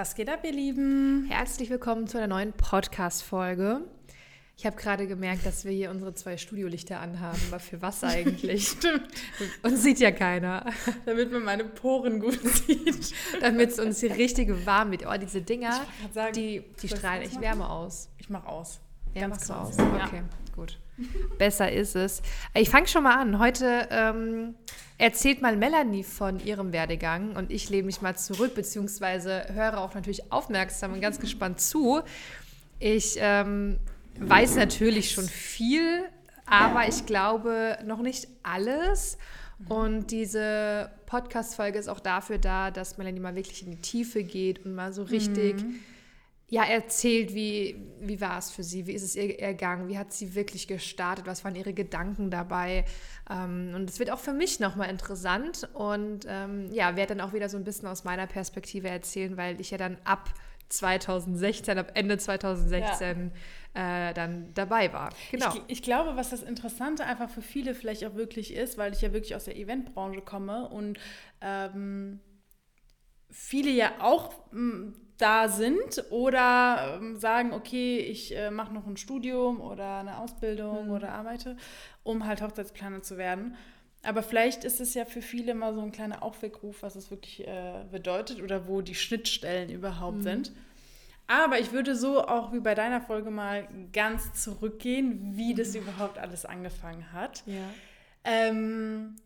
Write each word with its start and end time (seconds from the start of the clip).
Was 0.00 0.14
geht 0.14 0.30
ab, 0.30 0.40
ihr 0.44 0.52
Lieben? 0.52 1.26
Herzlich 1.28 1.68
willkommen 1.68 2.06
zu 2.06 2.16
einer 2.16 2.26
neuen 2.26 2.54
Podcast-Folge. 2.54 3.82
Ich 4.56 4.64
habe 4.64 4.74
gerade 4.74 5.06
gemerkt, 5.06 5.44
dass 5.44 5.66
wir 5.66 5.72
hier 5.72 5.90
unsere 5.90 6.14
zwei 6.14 6.38
Studiolichter 6.38 7.00
anhaben. 7.00 7.38
Aber 7.48 7.60
für 7.60 7.82
was 7.82 8.02
eigentlich? 8.02 8.68
Stimmt. 8.78 9.10
Uns 9.62 9.82
sieht 9.82 10.00
ja 10.00 10.10
keiner. 10.10 10.64
Damit 11.04 11.30
man 11.30 11.44
meine 11.44 11.64
Poren 11.64 12.18
gut 12.18 12.40
sieht. 12.40 13.12
Damit 13.42 13.72
es 13.72 13.78
uns 13.78 14.00
hier 14.00 14.16
richtig 14.16 14.64
warm 14.64 14.90
wird. 14.90 15.04
Oh, 15.06 15.14
diese 15.20 15.42
Dinger, 15.42 15.84
sagen, 16.14 16.32
die, 16.32 16.64
die 16.80 16.88
strahlen 16.88 17.20
echt 17.20 17.38
Wärme 17.38 17.68
aus. 17.68 18.08
Ich 18.16 18.30
mache 18.30 18.48
aus. 18.48 18.80
Ja, 19.12 19.28
machst 19.28 19.52
aus? 19.52 19.78
Okay, 19.78 20.16
ja. 20.16 20.22
gut. 20.56 20.78
Besser 21.36 21.70
ist 21.70 21.94
es. 21.94 22.22
Ich 22.54 22.70
fange 22.70 22.86
schon 22.86 23.02
mal 23.02 23.16
an. 23.16 23.38
Heute 23.38 23.86
ähm, 23.90 24.54
erzählt 25.00 25.40
mal 25.40 25.56
Melanie 25.56 26.04
von 26.04 26.44
ihrem 26.44 26.72
Werdegang 26.72 27.34
und 27.34 27.50
ich 27.50 27.70
lehne 27.70 27.84
mich 27.84 28.02
mal 28.02 28.16
zurück, 28.16 28.54
beziehungsweise 28.54 29.46
höre 29.52 29.78
auch 29.78 29.94
natürlich 29.94 30.30
aufmerksam 30.30 30.92
und 30.92 31.00
ganz 31.00 31.18
gespannt 31.18 31.60
zu. 31.60 32.02
Ich 32.78 33.16
ähm, 33.18 33.78
weiß 34.18 34.56
natürlich 34.56 35.12
schon 35.12 35.24
viel, 35.24 36.04
aber 36.44 36.86
ich 36.86 37.06
glaube 37.06 37.78
noch 37.84 38.02
nicht 38.02 38.28
alles. 38.42 39.16
Und 39.68 40.10
diese 40.10 40.90
Podcast-Folge 41.06 41.78
ist 41.78 41.88
auch 41.88 42.00
dafür 42.00 42.38
da, 42.38 42.70
dass 42.70 42.98
Melanie 42.98 43.20
mal 43.20 43.34
wirklich 43.34 43.62
in 43.62 43.70
die 43.70 43.80
Tiefe 43.80 44.22
geht 44.22 44.64
und 44.66 44.74
mal 44.74 44.92
so 44.92 45.02
richtig. 45.02 45.62
Mhm 45.62 45.80
ja, 46.50 46.64
erzählt, 46.64 47.32
wie, 47.32 47.80
wie 48.00 48.20
war 48.20 48.36
es 48.36 48.50
für 48.50 48.64
sie, 48.64 48.88
wie 48.88 48.92
ist 48.92 49.04
es 49.04 49.14
ihr 49.14 49.38
ergangen, 49.38 49.88
wie 49.88 49.96
hat 49.96 50.12
sie 50.12 50.34
wirklich 50.34 50.66
gestartet, 50.66 51.26
was 51.26 51.44
waren 51.44 51.54
ihre 51.54 51.72
Gedanken 51.72 52.28
dabei. 52.28 52.84
Ähm, 53.30 53.70
und 53.74 53.88
es 53.88 54.00
wird 54.00 54.10
auch 54.10 54.18
für 54.18 54.32
mich 54.32 54.58
nochmal 54.58 54.90
interessant 54.90 55.68
und 55.74 56.26
ähm, 56.28 56.68
ja, 56.72 56.96
werde 56.96 57.14
dann 57.14 57.26
auch 57.26 57.32
wieder 57.32 57.48
so 57.48 57.56
ein 57.56 57.62
bisschen 57.62 57.86
aus 57.86 58.02
meiner 58.02 58.26
Perspektive 58.26 58.88
erzählen, 58.88 59.36
weil 59.36 59.60
ich 59.60 59.70
ja 59.70 59.78
dann 59.78 59.96
ab 60.04 60.34
2016, 60.70 61.78
ab 61.78 61.92
Ende 61.94 62.18
2016 62.18 63.30
ja. 63.76 64.08
äh, 64.08 64.14
dann 64.14 64.52
dabei 64.54 64.92
war. 64.92 65.10
Genau. 65.30 65.54
Ich, 65.54 65.62
ich, 65.68 65.82
glaube, 65.82 66.16
was 66.16 66.30
das 66.30 66.42
Interessante 66.42 67.04
einfach 67.04 67.30
für 67.30 67.42
viele 67.42 67.76
vielleicht 67.76 68.04
auch 68.04 68.16
wirklich 68.16 68.54
ist, 68.54 68.76
weil 68.76 68.92
ich 68.92 69.02
ja 69.02 69.12
wirklich 69.12 69.36
aus 69.36 69.44
der 69.44 69.56
Eventbranche 69.56 70.20
komme 70.20 70.68
und 70.68 70.98
ähm, 71.40 72.18
viele 73.30 73.70
ja 73.70 73.92
auch 74.00 74.34
da 75.20 75.48
sind 75.48 76.04
oder 76.10 76.98
ähm, 77.00 77.16
sagen, 77.16 77.52
okay, 77.52 77.98
ich 77.98 78.36
äh, 78.36 78.50
mache 78.50 78.72
noch 78.72 78.86
ein 78.86 78.96
Studium 78.96 79.60
oder 79.60 79.98
eine 79.98 80.18
Ausbildung 80.18 80.86
mhm. 80.86 80.92
oder 80.92 81.12
arbeite, 81.12 81.56
um 82.02 82.26
halt 82.26 82.42
Hochzeitsplaner 82.42 83.02
zu 83.02 83.18
werden. 83.18 83.54
Aber 84.02 84.22
vielleicht 84.22 84.64
ist 84.64 84.80
es 84.80 84.94
ja 84.94 85.04
für 85.04 85.20
viele 85.20 85.54
mal 85.54 85.74
so 85.74 85.82
ein 85.82 85.92
kleiner 85.92 86.22
Aufweckruf, 86.22 86.82
was 86.82 86.96
es 86.96 87.10
wirklich 87.10 87.46
äh, 87.46 87.84
bedeutet 87.90 88.42
oder 88.42 88.66
wo 88.66 88.80
die 88.80 88.94
Schnittstellen 88.94 89.68
überhaupt 89.68 90.18
mhm. 90.18 90.22
sind. 90.22 90.52
Aber 91.26 91.60
ich 91.60 91.72
würde 91.72 91.94
so 91.94 92.26
auch 92.26 92.52
wie 92.52 92.60
bei 92.60 92.74
deiner 92.74 93.00
Folge 93.00 93.30
mal 93.30 93.68
ganz 93.92 94.42
zurückgehen, 94.42 95.36
wie 95.36 95.54
das 95.54 95.74
mhm. 95.74 95.82
überhaupt 95.82 96.18
alles 96.18 96.46
angefangen 96.46 97.12
hat. 97.12 97.42
Ja. 97.46 97.54
Ähm, 98.24 99.16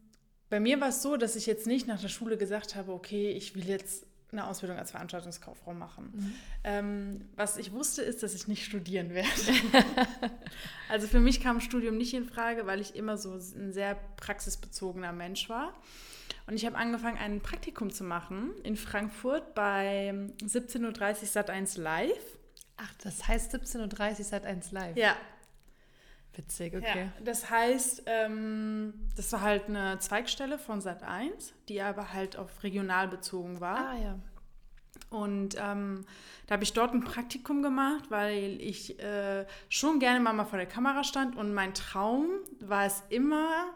bei 0.50 0.60
mir 0.60 0.80
war 0.80 0.88
es 0.88 1.02
so, 1.02 1.16
dass 1.16 1.36
ich 1.36 1.46
jetzt 1.46 1.66
nicht 1.66 1.86
nach 1.86 2.00
der 2.00 2.08
Schule 2.08 2.36
gesagt 2.36 2.74
habe, 2.74 2.92
okay, 2.92 3.30
ich 3.30 3.54
will 3.54 3.66
jetzt 3.66 4.06
eine 4.34 4.46
Ausbildung 4.46 4.78
als 4.78 4.90
Veranstaltungskauffrau 4.90 5.74
machen. 5.74 6.12
Mhm. 6.14 6.32
Ähm, 6.64 7.28
was 7.36 7.56
ich 7.56 7.72
wusste, 7.72 8.02
ist, 8.02 8.22
dass 8.22 8.34
ich 8.34 8.48
nicht 8.48 8.64
studieren 8.64 9.10
werde. 9.10 9.30
also 10.88 11.06
für 11.06 11.20
mich 11.20 11.40
kam 11.40 11.60
Studium 11.60 11.96
nicht 11.96 12.14
in 12.14 12.24
Frage, 12.24 12.66
weil 12.66 12.80
ich 12.80 12.96
immer 12.96 13.16
so 13.16 13.32
ein 13.34 13.72
sehr 13.72 13.96
praxisbezogener 14.16 15.12
Mensch 15.12 15.48
war. 15.48 15.74
Und 16.46 16.54
ich 16.54 16.66
habe 16.66 16.76
angefangen, 16.76 17.16
ein 17.16 17.40
Praktikum 17.40 17.90
zu 17.90 18.04
machen 18.04 18.50
in 18.62 18.76
Frankfurt 18.76 19.54
bei 19.54 20.12
17.30 20.42 20.82
Uhr 20.82 20.92
Sat1 20.92 21.80
Live. 21.80 22.38
Ach, 22.76 22.92
das 23.02 23.26
heißt 23.26 23.54
17.30 23.54 23.80
Uhr 23.80 23.88
Sat1 23.88 24.74
Live? 24.74 24.96
Ja. 24.96 25.16
Witzig, 26.36 26.74
okay. 26.76 27.10
Ja, 27.16 27.24
das 27.24 27.48
heißt, 27.48 28.02
ähm, 28.06 28.94
das 29.16 29.32
war 29.32 29.42
halt 29.42 29.68
eine 29.68 29.98
Zweigstelle 30.00 30.58
von 30.58 30.80
Sat1, 30.80 31.52
die 31.68 31.80
aber 31.80 32.12
halt 32.12 32.36
auf 32.36 32.62
regional 32.62 33.08
bezogen 33.08 33.60
war. 33.60 33.90
Ah, 33.90 33.96
ja. 33.96 34.18
Und 35.10 35.56
ähm, 35.60 36.04
da 36.46 36.54
habe 36.54 36.64
ich 36.64 36.72
dort 36.72 36.92
ein 36.92 37.04
Praktikum 37.04 37.62
gemacht, 37.62 38.10
weil 38.10 38.60
ich 38.60 38.98
äh, 39.00 39.46
schon 39.68 40.00
gerne 40.00 40.20
mal 40.20 40.44
vor 40.44 40.58
der 40.58 40.66
Kamera 40.66 41.04
stand 41.04 41.36
und 41.36 41.54
mein 41.54 41.72
Traum 41.74 42.26
war 42.60 42.84
es 42.84 43.02
immer, 43.10 43.66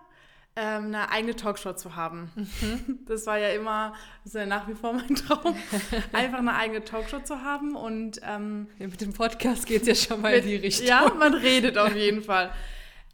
ähm, 0.61 0.87
eine 0.87 1.11
eigene 1.11 1.37
Talkshow 1.37 1.73
zu 1.73 1.95
haben. 1.95 2.33
Mhm. 2.35 2.99
Das 3.07 3.27
war 3.27 3.39
ja 3.39 3.51
immer, 3.51 3.95
das 4.25 4.35
ist 4.35 4.41
ja 4.41 4.47
nach 4.47 4.67
wie 4.69 4.75
vor 4.75 4.93
mein 4.93 5.15
Traum, 5.15 5.55
einfach 6.13 6.39
eine 6.39 6.55
eigene 6.55 6.85
Talkshow 6.85 7.21
zu 7.21 7.43
haben. 7.43 7.77
Und 7.77 8.21
ähm, 8.25 8.67
ja, 8.79 8.89
mit 8.89 9.01
dem 9.01 9.13
Podcast 9.13 9.67
geht 9.67 9.83
es 9.83 9.89
ja 9.89 9.95
schon 9.95 10.21
mal 10.21 10.35
mit, 10.35 10.45
in 10.45 10.51
die 10.51 10.57
Richtung. 10.57 10.87
Ja, 10.87 11.13
man 11.17 11.35
redet 11.35 11.79
auf 11.79 11.95
jeden 11.95 12.23
Fall. 12.23 12.53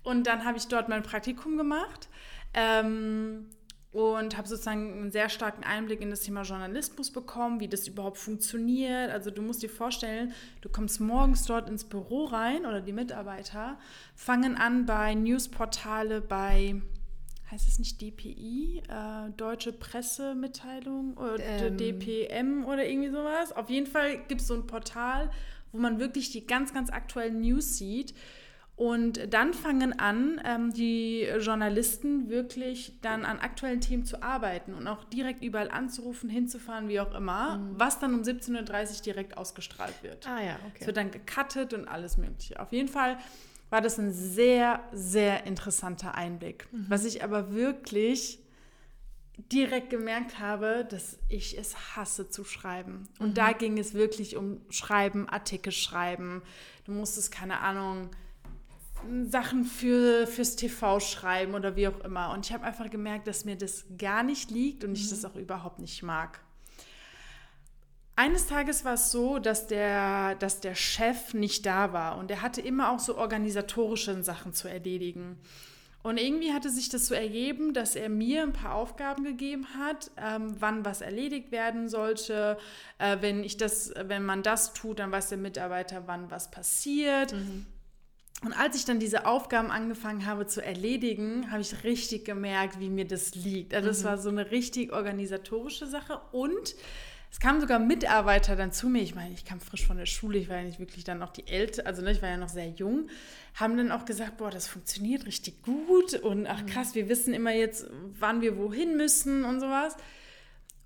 Und 0.02 0.26
dann 0.26 0.44
habe 0.44 0.56
ich 0.56 0.68
dort 0.68 0.88
mein 0.88 1.02
Praktikum 1.02 1.58
gemacht. 1.58 2.08
Ähm, 2.54 3.46
und 3.92 4.36
habe 4.36 4.48
sozusagen 4.48 4.92
einen 4.92 5.12
sehr 5.12 5.28
starken 5.28 5.62
Einblick 5.62 6.00
in 6.00 6.10
das 6.10 6.22
Thema 6.22 6.42
Journalismus 6.42 7.12
bekommen, 7.12 7.60
wie 7.60 7.68
das 7.68 7.86
überhaupt 7.86 8.18
funktioniert. 8.18 9.12
Also 9.12 9.30
du 9.30 9.40
musst 9.40 9.62
dir 9.62 9.70
vorstellen, 9.70 10.32
du 10.62 10.68
kommst 10.68 11.00
morgens 11.00 11.44
dort 11.44 11.68
ins 11.68 11.84
Büro 11.84 12.24
rein 12.24 12.66
oder 12.66 12.80
die 12.80 12.92
Mitarbeiter 12.92 13.78
fangen 14.16 14.56
an 14.56 14.84
bei 14.84 15.14
Newsportale, 15.14 16.20
bei 16.20 16.82
heißt 17.54 17.68
es 17.68 17.78
nicht 17.78 18.00
DPI, 18.00 18.82
äh, 18.88 19.30
Deutsche 19.36 19.72
Pressemitteilung 19.72 21.16
oder 21.16 21.38
ähm. 21.38 21.76
DPM 21.76 22.64
oder 22.64 22.84
irgendwie 22.84 23.10
sowas. 23.10 23.52
Auf 23.52 23.70
jeden 23.70 23.86
Fall 23.86 24.18
gibt 24.26 24.40
es 24.40 24.48
so 24.48 24.54
ein 24.54 24.66
Portal, 24.66 25.30
wo 25.72 25.78
man 25.78 26.00
wirklich 26.00 26.30
die 26.30 26.46
ganz, 26.46 26.74
ganz 26.74 26.90
aktuellen 26.90 27.40
News 27.40 27.78
sieht. 27.78 28.12
Und 28.76 29.32
dann 29.32 29.54
fangen 29.54 30.00
an, 30.00 30.40
ähm, 30.44 30.72
die 30.72 31.28
Journalisten 31.38 32.28
wirklich 32.28 32.98
dann 33.02 33.24
an 33.24 33.38
aktuellen 33.38 33.80
Themen 33.80 34.04
zu 34.04 34.20
arbeiten 34.20 34.74
und 34.74 34.88
auch 34.88 35.04
direkt 35.04 35.44
überall 35.44 35.70
anzurufen, 35.70 36.28
hinzufahren, 36.28 36.88
wie 36.88 36.98
auch 36.98 37.14
immer, 37.14 37.58
mhm. 37.58 37.74
was 37.78 38.00
dann 38.00 38.14
um 38.14 38.22
17.30 38.22 38.96
Uhr 38.96 39.02
direkt 39.04 39.36
ausgestrahlt 39.36 40.02
wird. 40.02 40.26
Ah 40.26 40.42
ja, 40.42 40.56
okay. 40.66 40.78
Es 40.80 40.86
wird 40.88 40.96
dann 40.96 41.12
gecuttet 41.12 41.72
und 41.72 41.86
alles 41.86 42.16
Mögliche. 42.16 42.58
Auf 42.58 42.72
jeden 42.72 42.88
Fall 42.88 43.16
war 43.74 43.80
das 43.80 43.98
ein 43.98 44.12
sehr, 44.12 44.84
sehr 44.92 45.46
interessanter 45.46 46.14
Einblick. 46.14 46.68
Mhm. 46.70 46.86
Was 46.90 47.04
ich 47.04 47.24
aber 47.24 47.52
wirklich 47.52 48.38
direkt 49.36 49.90
gemerkt 49.90 50.38
habe, 50.38 50.86
dass 50.88 51.18
ich 51.28 51.58
es 51.58 51.96
hasse 51.96 52.30
zu 52.30 52.44
schreiben. 52.44 53.08
Und 53.18 53.30
mhm. 53.30 53.34
da 53.34 53.50
ging 53.50 53.76
es 53.76 53.92
wirklich 53.92 54.36
um 54.36 54.60
Schreiben, 54.70 55.28
Artikel 55.28 55.72
schreiben. 55.72 56.42
Du 56.84 56.92
musstest, 56.92 57.32
keine 57.32 57.62
Ahnung, 57.62 58.10
Sachen 59.28 59.64
für, 59.64 60.28
fürs 60.28 60.54
TV 60.54 61.00
schreiben 61.00 61.54
oder 61.54 61.74
wie 61.74 61.88
auch 61.88 61.98
immer. 62.04 62.30
Und 62.30 62.46
ich 62.46 62.52
habe 62.52 62.62
einfach 62.62 62.88
gemerkt, 62.90 63.26
dass 63.26 63.44
mir 63.44 63.56
das 63.56 63.86
gar 63.98 64.22
nicht 64.22 64.52
liegt 64.52 64.84
und 64.84 64.90
mhm. 64.90 64.96
ich 64.96 65.10
das 65.10 65.24
auch 65.24 65.34
überhaupt 65.34 65.80
nicht 65.80 66.00
mag. 66.04 66.43
Eines 68.16 68.46
Tages 68.46 68.84
war 68.84 68.94
es 68.94 69.10
so, 69.10 69.38
dass 69.38 69.66
der, 69.66 70.36
dass 70.36 70.60
der 70.60 70.76
Chef 70.76 71.34
nicht 71.34 71.66
da 71.66 71.92
war 71.92 72.16
und 72.18 72.30
er 72.30 72.42
hatte 72.42 72.60
immer 72.60 72.90
auch 72.90 73.00
so 73.00 73.16
organisatorische 73.16 74.22
Sachen 74.22 74.52
zu 74.52 74.68
erledigen. 74.68 75.38
Und 76.04 76.18
irgendwie 76.18 76.52
hatte 76.52 76.68
sich 76.68 76.90
das 76.90 77.06
so 77.06 77.14
ergeben, 77.14 77.72
dass 77.72 77.96
er 77.96 78.10
mir 78.10 78.42
ein 78.42 78.52
paar 78.52 78.74
Aufgaben 78.74 79.24
gegeben 79.24 79.66
hat, 79.78 80.10
ähm, 80.18 80.54
wann 80.58 80.84
was 80.84 81.00
erledigt 81.00 81.50
werden 81.50 81.88
sollte. 81.88 82.58
Äh, 82.98 83.16
wenn 83.22 83.42
ich 83.42 83.56
das, 83.56 83.90
wenn 83.96 84.22
man 84.22 84.42
das 84.42 84.74
tut, 84.74 84.98
dann 84.98 85.10
weiß 85.10 85.30
der 85.30 85.38
Mitarbeiter, 85.38 86.02
wann 86.06 86.30
was 86.30 86.50
passiert. 86.50 87.32
Mhm. 87.32 87.64
Und 88.44 88.52
als 88.52 88.76
ich 88.76 88.84
dann 88.84 89.00
diese 89.00 89.24
Aufgaben 89.24 89.70
angefangen 89.70 90.26
habe 90.26 90.46
zu 90.46 90.62
erledigen, 90.62 91.50
habe 91.50 91.62
ich 91.62 91.84
richtig 91.84 92.26
gemerkt, 92.26 92.78
wie 92.78 92.90
mir 92.90 93.06
das 93.06 93.34
liegt. 93.34 93.72
Also 93.72 93.88
das 93.88 94.00
mhm. 94.00 94.04
war 94.04 94.18
so 94.18 94.28
eine 94.28 94.50
richtig 94.50 94.92
organisatorische 94.92 95.86
Sache 95.86 96.20
und 96.32 96.74
es 97.34 97.40
kamen 97.40 97.60
sogar 97.60 97.80
Mitarbeiter 97.80 98.54
dann 98.54 98.70
zu 98.70 98.88
mir. 98.88 99.02
Ich 99.02 99.16
meine, 99.16 99.34
ich 99.34 99.44
kam 99.44 99.60
frisch 99.60 99.84
von 99.84 99.96
der 99.96 100.06
Schule, 100.06 100.38
ich 100.38 100.48
war 100.48 100.58
ja 100.58 100.62
nicht 100.62 100.78
wirklich 100.78 101.02
dann 101.02 101.18
noch 101.18 101.30
die 101.30 101.48
Ältere, 101.48 101.84
also 101.84 102.00
ne, 102.00 102.12
ich 102.12 102.22
war 102.22 102.28
ja 102.28 102.36
noch 102.36 102.48
sehr 102.48 102.68
jung, 102.68 103.08
haben 103.54 103.76
dann 103.76 103.90
auch 103.90 104.04
gesagt, 104.04 104.36
boah, 104.36 104.52
das 104.52 104.68
funktioniert 104.68 105.26
richtig 105.26 105.60
gut 105.62 106.14
und 106.14 106.46
ach 106.46 106.62
mhm. 106.62 106.66
krass, 106.66 106.94
wir 106.94 107.08
wissen 107.08 107.34
immer 107.34 107.52
jetzt, 107.52 107.88
wann 108.20 108.40
wir 108.40 108.56
wohin 108.56 108.96
müssen 108.96 109.44
und 109.44 109.58
sowas. 109.58 109.96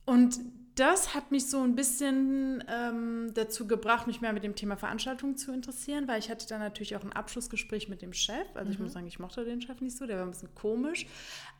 Und 0.07 0.41
das 0.79 1.15
hat 1.15 1.33
mich 1.33 1.47
so 1.47 1.61
ein 1.63 1.75
bisschen 1.75 2.63
ähm, 2.69 3.33
dazu 3.35 3.67
gebracht, 3.67 4.07
mich 4.07 4.21
mehr 4.21 4.33
mit 4.33 4.45
dem 4.45 4.55
Thema 4.55 4.77
Veranstaltung 4.77 5.37
zu 5.37 5.53
interessieren, 5.53 6.07
weil 6.07 6.21
ich 6.21 6.31
hatte 6.31 6.47
dann 6.47 6.61
natürlich 6.61 6.95
auch 6.95 7.03
ein 7.03 7.13
Abschlussgespräch 7.13 7.89
mit 7.89 8.01
dem 8.01 8.13
Chef. 8.13 8.47
Also 8.55 8.67
mhm. 8.67 8.73
ich 8.73 8.79
muss 8.79 8.93
sagen, 8.93 9.07
ich 9.07 9.19
mochte 9.19 9.45
den 9.45 9.61
Chef 9.61 9.81
nicht 9.81 9.97
so, 9.97 10.07
der 10.07 10.19
war 10.19 10.25
ein 10.25 10.31
bisschen 10.31 10.55
komisch. 10.55 11.07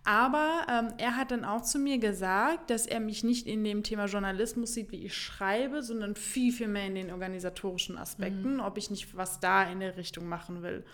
Aber 0.05 0.67
ähm, 0.71 0.95
er 0.99 1.17
hat 1.17 1.33
dann 1.33 1.45
auch 1.45 1.63
zu 1.63 1.79
mir 1.79 1.99
gesagt, 1.99 2.71
dass 2.71 2.87
er 2.87 3.01
mich 3.01 3.25
nicht 3.25 3.47
in 3.47 3.65
dem 3.65 3.83
Thema 3.83 4.07
Journalismus 4.07 4.75
sieht, 4.75 4.93
wie 4.93 5.05
ich 5.05 5.17
schreibe, 5.17 5.83
sondern 5.83 6.15
viel, 6.15 6.53
viel 6.53 6.69
mehr 6.69 6.87
in 6.87 6.95
den 6.95 7.11
organisatorischen 7.11 7.99
Aspekten, 7.99 8.55
mhm. 8.55 8.61
ob 8.61 8.79
ich 8.79 8.91
nicht 8.91 9.17
was 9.17 9.41
da 9.41 9.65
in 9.65 9.81
der 9.81 9.97
Richtung 9.97 10.29
machen 10.29 10.63
will. 10.63 10.85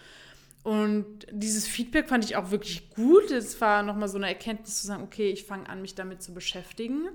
Und 0.62 1.26
dieses 1.30 1.68
Feedback 1.68 2.08
fand 2.08 2.24
ich 2.24 2.36
auch 2.36 2.50
wirklich 2.50 2.88
gut. 2.90 3.30
Es 3.30 3.60
war 3.60 3.82
nochmal 3.82 4.08
so 4.08 4.16
eine 4.16 4.28
Erkenntnis 4.28 4.80
zu 4.80 4.86
sagen, 4.86 5.02
okay, 5.02 5.28
ich 5.28 5.44
fange 5.44 5.68
an, 5.68 5.82
mich 5.82 5.94
damit 5.94 6.22
zu 6.22 6.32
beschäftigen. 6.32 7.10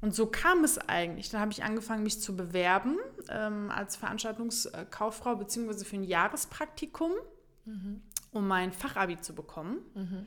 Und 0.00 0.14
so 0.14 0.26
kam 0.26 0.64
es 0.64 0.78
eigentlich. 0.78 1.28
Dann 1.28 1.40
habe 1.40 1.52
ich 1.52 1.62
angefangen, 1.62 2.02
mich 2.02 2.20
zu 2.20 2.34
bewerben 2.36 2.96
ähm, 3.28 3.70
als 3.70 3.96
Veranstaltungskauffrau 3.96 5.36
beziehungsweise 5.36 5.84
für 5.84 5.96
ein 5.96 6.04
Jahrespraktikum, 6.04 7.12
mhm. 7.66 8.02
um 8.32 8.48
mein 8.48 8.72
Fachabi 8.72 9.20
zu 9.20 9.34
bekommen. 9.34 9.78
Mhm. 9.94 10.26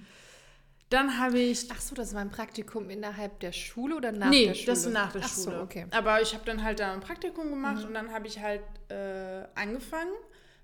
Dann 0.89 1.17
habe 1.17 1.39
ich. 1.39 1.71
Ach 1.71 1.81
so, 1.81 1.95
das 1.95 2.13
war 2.13 2.21
ein 2.21 2.29
Praktikum 2.29 2.91
innerhalb 2.91 3.39
der 3.39 3.51
Schule 3.51 3.95
oder 3.95 4.11
nach 4.11 4.29
nee, 4.29 4.45
der 4.45 4.53
Schule? 4.53 4.59
Nee, 4.59 4.65
das 4.67 4.85
ist 4.85 4.93
nach 4.93 5.11
der 5.11 5.21
Ach 5.23 5.29
Schule. 5.29 5.57
So, 5.57 5.63
okay. 5.63 5.87
Aber 5.89 6.21
ich 6.21 6.35
habe 6.35 6.45
dann 6.45 6.61
halt 6.61 6.79
da 6.79 6.93
ein 6.93 6.99
Praktikum 6.99 7.49
gemacht 7.49 7.81
mhm. 7.81 7.87
und 7.87 7.93
dann 7.95 8.11
habe 8.11 8.27
ich 8.27 8.39
halt 8.39 8.61
äh, 8.89 9.47
angefangen, 9.55 10.13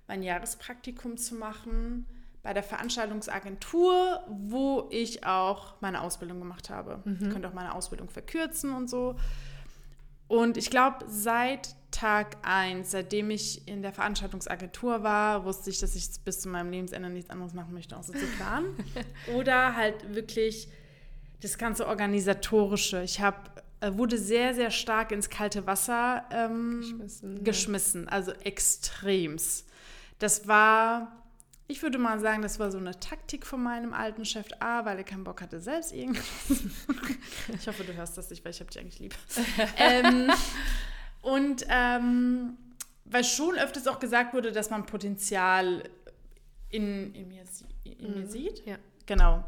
mein 0.06 0.22
Jahrespraktikum 0.22 1.16
zu 1.16 1.34
machen 1.34 2.06
bei 2.42 2.54
der 2.54 2.62
Veranstaltungsagentur, 2.62 4.24
wo 4.28 4.88
ich 4.90 5.26
auch 5.26 5.74
meine 5.80 6.00
Ausbildung 6.00 6.38
gemacht 6.38 6.70
habe. 6.70 7.00
Mhm. 7.04 7.18
Ich 7.20 7.30
könnte 7.30 7.48
auch 7.48 7.52
meine 7.54 7.74
Ausbildung 7.74 8.08
verkürzen 8.08 8.74
und 8.74 8.88
so. 8.88 9.16
Und 10.26 10.56
ich 10.56 10.70
glaube, 10.70 11.04
seit 11.08 11.74
Tag 11.90 12.36
1, 12.42 12.90
seitdem 12.92 13.30
ich 13.30 13.66
in 13.66 13.82
der 13.82 13.92
Veranstaltungsagentur 13.92 15.02
war, 15.02 15.44
wusste 15.44 15.70
ich, 15.70 15.80
dass 15.80 15.96
ich 15.96 16.08
bis 16.24 16.40
zu 16.40 16.48
meinem 16.48 16.70
Lebensende 16.70 17.10
nichts 17.10 17.30
anderes 17.30 17.52
machen 17.52 17.74
möchte, 17.74 17.96
außer 17.96 18.12
zu 18.12 18.26
planen. 18.36 18.76
Oder 19.34 19.74
halt 19.74 20.14
wirklich 20.14 20.68
das 21.40 21.58
ganze 21.58 21.86
Organisatorische. 21.88 23.02
Ich 23.02 23.20
hab, 23.20 23.62
äh, 23.80 23.96
wurde 23.96 24.18
sehr, 24.18 24.54
sehr 24.54 24.70
stark 24.70 25.10
ins 25.10 25.30
kalte 25.30 25.66
Wasser 25.66 26.24
ähm, 26.30 26.80
geschmissen, 26.80 27.44
geschmissen, 27.44 28.08
also 28.08 28.32
extrems. 28.44 29.66
Das 30.20 30.46
war 30.46 31.20
ich 31.70 31.82
würde 31.82 31.98
mal 31.98 32.18
sagen, 32.18 32.42
das 32.42 32.58
war 32.58 32.72
so 32.72 32.78
eine 32.78 32.98
Taktik 32.98 33.46
von 33.46 33.62
meinem 33.62 33.94
alten 33.94 34.24
Chef 34.24 34.46
A, 34.58 34.84
weil 34.84 34.98
er 34.98 35.04
keinen 35.04 35.22
Bock 35.22 35.40
hatte, 35.40 35.60
selbst 35.60 35.92
irgendwas. 35.92 36.24
ich 37.54 37.68
hoffe, 37.68 37.84
du 37.84 37.94
hörst 37.94 38.18
das 38.18 38.28
nicht, 38.28 38.44
weil 38.44 38.50
ich 38.50 38.60
habe 38.60 38.70
dich 38.70 38.80
eigentlich 38.80 38.98
lieb. 38.98 39.14
ähm, 39.76 40.32
und 41.22 41.64
ähm, 41.68 42.58
weil 43.04 43.22
schon 43.22 43.56
öfters 43.56 43.86
auch 43.86 44.00
gesagt 44.00 44.34
wurde, 44.34 44.50
dass 44.50 44.70
man 44.70 44.84
Potenzial 44.84 45.84
in, 46.70 47.14
in, 47.14 47.28
mir, 47.28 47.44
in 47.84 48.10
mhm. 48.10 48.20
mir 48.20 48.26
sieht. 48.26 48.66
Ja. 48.66 48.76
Genau. 49.06 49.44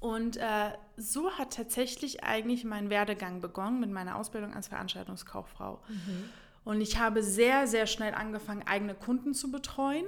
Und 0.00 0.36
äh, 0.38 0.72
so 0.96 1.30
hat 1.32 1.54
tatsächlich 1.54 2.24
eigentlich 2.24 2.64
mein 2.64 2.90
Werdegang 2.90 3.40
begonnen 3.40 3.78
mit 3.78 3.90
meiner 3.90 4.16
Ausbildung 4.16 4.54
als 4.54 4.66
Veranstaltungskauffrau. 4.66 5.80
Mhm. 5.88 6.24
Und 6.64 6.80
ich 6.80 6.98
habe 6.98 7.22
sehr, 7.22 7.68
sehr 7.68 7.86
schnell 7.86 8.12
angefangen, 8.12 8.64
eigene 8.66 8.94
Kunden 8.94 9.34
zu 9.34 9.52
betreuen. 9.52 10.04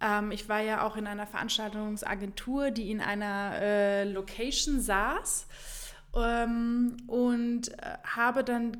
Ähm, 0.00 0.30
ich 0.30 0.48
war 0.48 0.60
ja 0.60 0.86
auch 0.86 0.96
in 0.96 1.06
einer 1.06 1.26
Veranstaltungsagentur, 1.26 2.70
die 2.70 2.90
in 2.90 3.00
einer 3.00 3.52
äh, 3.60 4.04
Location 4.04 4.80
saß. 4.80 5.46
Ähm, 6.12 6.96
und 7.06 7.68
äh, 7.68 7.98
habe 8.02 8.42
dann 8.42 8.76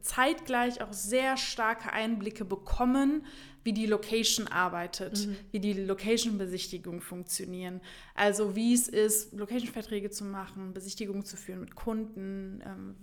zeitgleich 0.00 0.82
auch 0.82 0.92
sehr 0.92 1.36
starke 1.36 1.92
Einblicke 1.92 2.44
bekommen, 2.44 3.24
wie 3.62 3.72
die 3.72 3.86
Location 3.86 4.46
arbeitet, 4.48 5.26
mhm. 5.26 5.36
wie 5.52 5.60
die 5.60 5.72
Location-Besichtigungen 5.72 7.00
funktionieren. 7.00 7.80
Also 8.14 8.56
wie 8.56 8.74
es 8.74 8.88
ist, 8.88 9.32
Location-Verträge 9.32 10.10
zu 10.10 10.24
machen, 10.24 10.74
Besichtigungen 10.74 11.24
zu 11.24 11.36
führen 11.36 11.60
mit 11.60 11.74
Kunden, 11.74 12.60
ähm, 12.66 12.96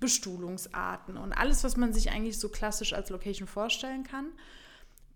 Bestuhlungsarten 0.00 1.16
und 1.16 1.32
alles, 1.32 1.64
was 1.64 1.76
man 1.76 1.92
sich 1.92 2.10
eigentlich 2.10 2.38
so 2.38 2.48
klassisch 2.48 2.92
als 2.92 3.10
Location 3.10 3.46
vorstellen 3.46 4.04
kann. 4.04 4.32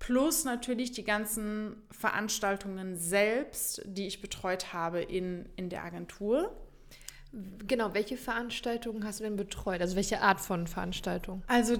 Plus 0.03 0.45
natürlich 0.45 0.91
die 0.91 1.05
ganzen 1.05 1.77
Veranstaltungen 1.93 2.97
selbst, 2.97 3.83
die 3.85 4.09
ich 4.09 4.21
betreut 4.21 4.73
habe 4.73 5.01
in, 5.01 5.49
in 5.55 5.69
der 5.69 5.85
Agentur. 5.85 6.51
Genau, 7.69 7.95
welche 7.95 8.17
Veranstaltungen 8.17 9.05
hast 9.05 9.21
du 9.21 9.25
denn 9.25 9.37
betreut? 9.37 9.81
Also 9.81 9.95
welche 9.95 10.21
Art 10.21 10.41
von 10.41 10.67
Veranstaltung? 10.67 11.45
Also 11.47 11.77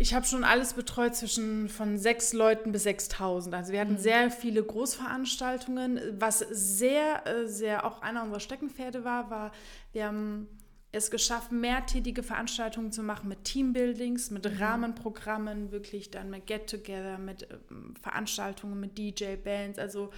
ich 0.00 0.14
habe 0.14 0.26
schon 0.26 0.42
alles 0.42 0.74
betreut 0.74 1.14
zwischen 1.14 1.68
von 1.68 1.96
sechs 1.96 2.32
Leuten 2.32 2.72
bis 2.72 2.82
6000. 2.82 3.54
Also 3.54 3.72
wir 3.72 3.80
hatten 3.80 3.92
mhm. 3.92 3.98
sehr 3.98 4.32
viele 4.32 4.64
Großveranstaltungen. 4.64 6.00
Was 6.18 6.40
sehr, 6.40 7.24
äh, 7.24 7.46
sehr 7.46 7.86
auch 7.86 8.02
einer 8.02 8.24
unserer 8.24 8.40
Steckenpferde 8.40 9.04
war, 9.04 9.30
war, 9.30 9.52
wir 9.92 10.06
haben 10.06 10.48
es 10.92 11.10
geschafft, 11.10 11.52
mehrtätige 11.52 12.22
Veranstaltungen 12.22 12.90
zu 12.90 13.02
machen 13.02 13.28
mit 13.28 13.44
Teambuildings, 13.44 14.30
mit 14.30 14.44
mhm. 14.44 14.58
Rahmenprogrammen, 14.58 15.70
wirklich 15.70 16.10
dann 16.10 16.30
mit 16.30 16.46
Get-Together, 16.46 17.18
mit 17.18 17.48
ähm, 17.70 17.94
Veranstaltungen, 18.00 18.80
mit 18.80 18.98
DJ-Bands, 18.98 19.78
also 19.78 20.10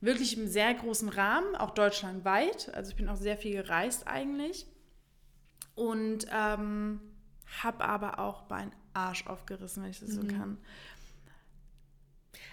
wirklich 0.00 0.36
im 0.38 0.46
sehr 0.46 0.74
großen 0.74 1.08
Rahmen, 1.08 1.56
auch 1.56 1.70
deutschlandweit. 1.70 2.72
Also 2.74 2.90
ich 2.90 2.96
bin 2.96 3.08
auch 3.08 3.16
sehr 3.16 3.36
viel 3.36 3.54
gereist 3.54 4.06
eigentlich 4.06 4.66
und 5.74 6.26
ähm, 6.32 7.00
habe 7.62 7.84
aber 7.84 8.18
auch 8.18 8.48
meinen 8.48 8.72
Arsch 8.94 9.26
aufgerissen, 9.26 9.82
wenn 9.82 9.90
ich 9.90 10.00
das 10.00 10.10
mhm. 10.10 10.30
so 10.30 10.36
kann. 10.36 10.58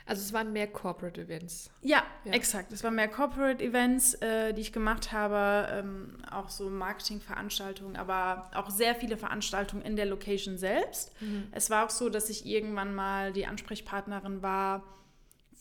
Also 0.10 0.24
es 0.24 0.34
waren 0.34 0.52
mehr 0.52 0.66
Corporate 0.66 1.22
Events. 1.22 1.70
Ja, 1.84 2.04
ja. 2.26 2.34
exakt. 2.34 2.74
Es 2.74 2.84
waren 2.84 2.96
mehr 2.96 3.08
Corporate 3.08 3.64
Events, 3.64 4.16
äh, 4.16 4.54
die 4.54 4.62
ich 4.62 4.74
gemacht 4.74 5.12
habe, 5.12 5.70
ähm, 5.72 6.18
auch 6.32 6.50
so 6.50 6.68
Marketingveranstaltungen, 6.68 7.96
aber 7.96 8.50
auch 8.56 8.72
sehr 8.72 8.96
viele 8.96 9.18
Veranstaltungen 9.18 9.84
in 9.84 9.96
der 9.96 10.08
Location 10.08 10.58
selbst. 10.58 11.12
Mhm. 11.22 11.48
Es 11.52 11.70
war 11.70 11.86
auch 11.86 11.92
so, 11.92 12.10
dass 12.10 12.32
ich 12.32 12.48
irgendwann 12.48 12.96
mal 12.96 13.32
die 13.34 13.46
Ansprechpartnerin 13.46 14.42
war 14.42 14.84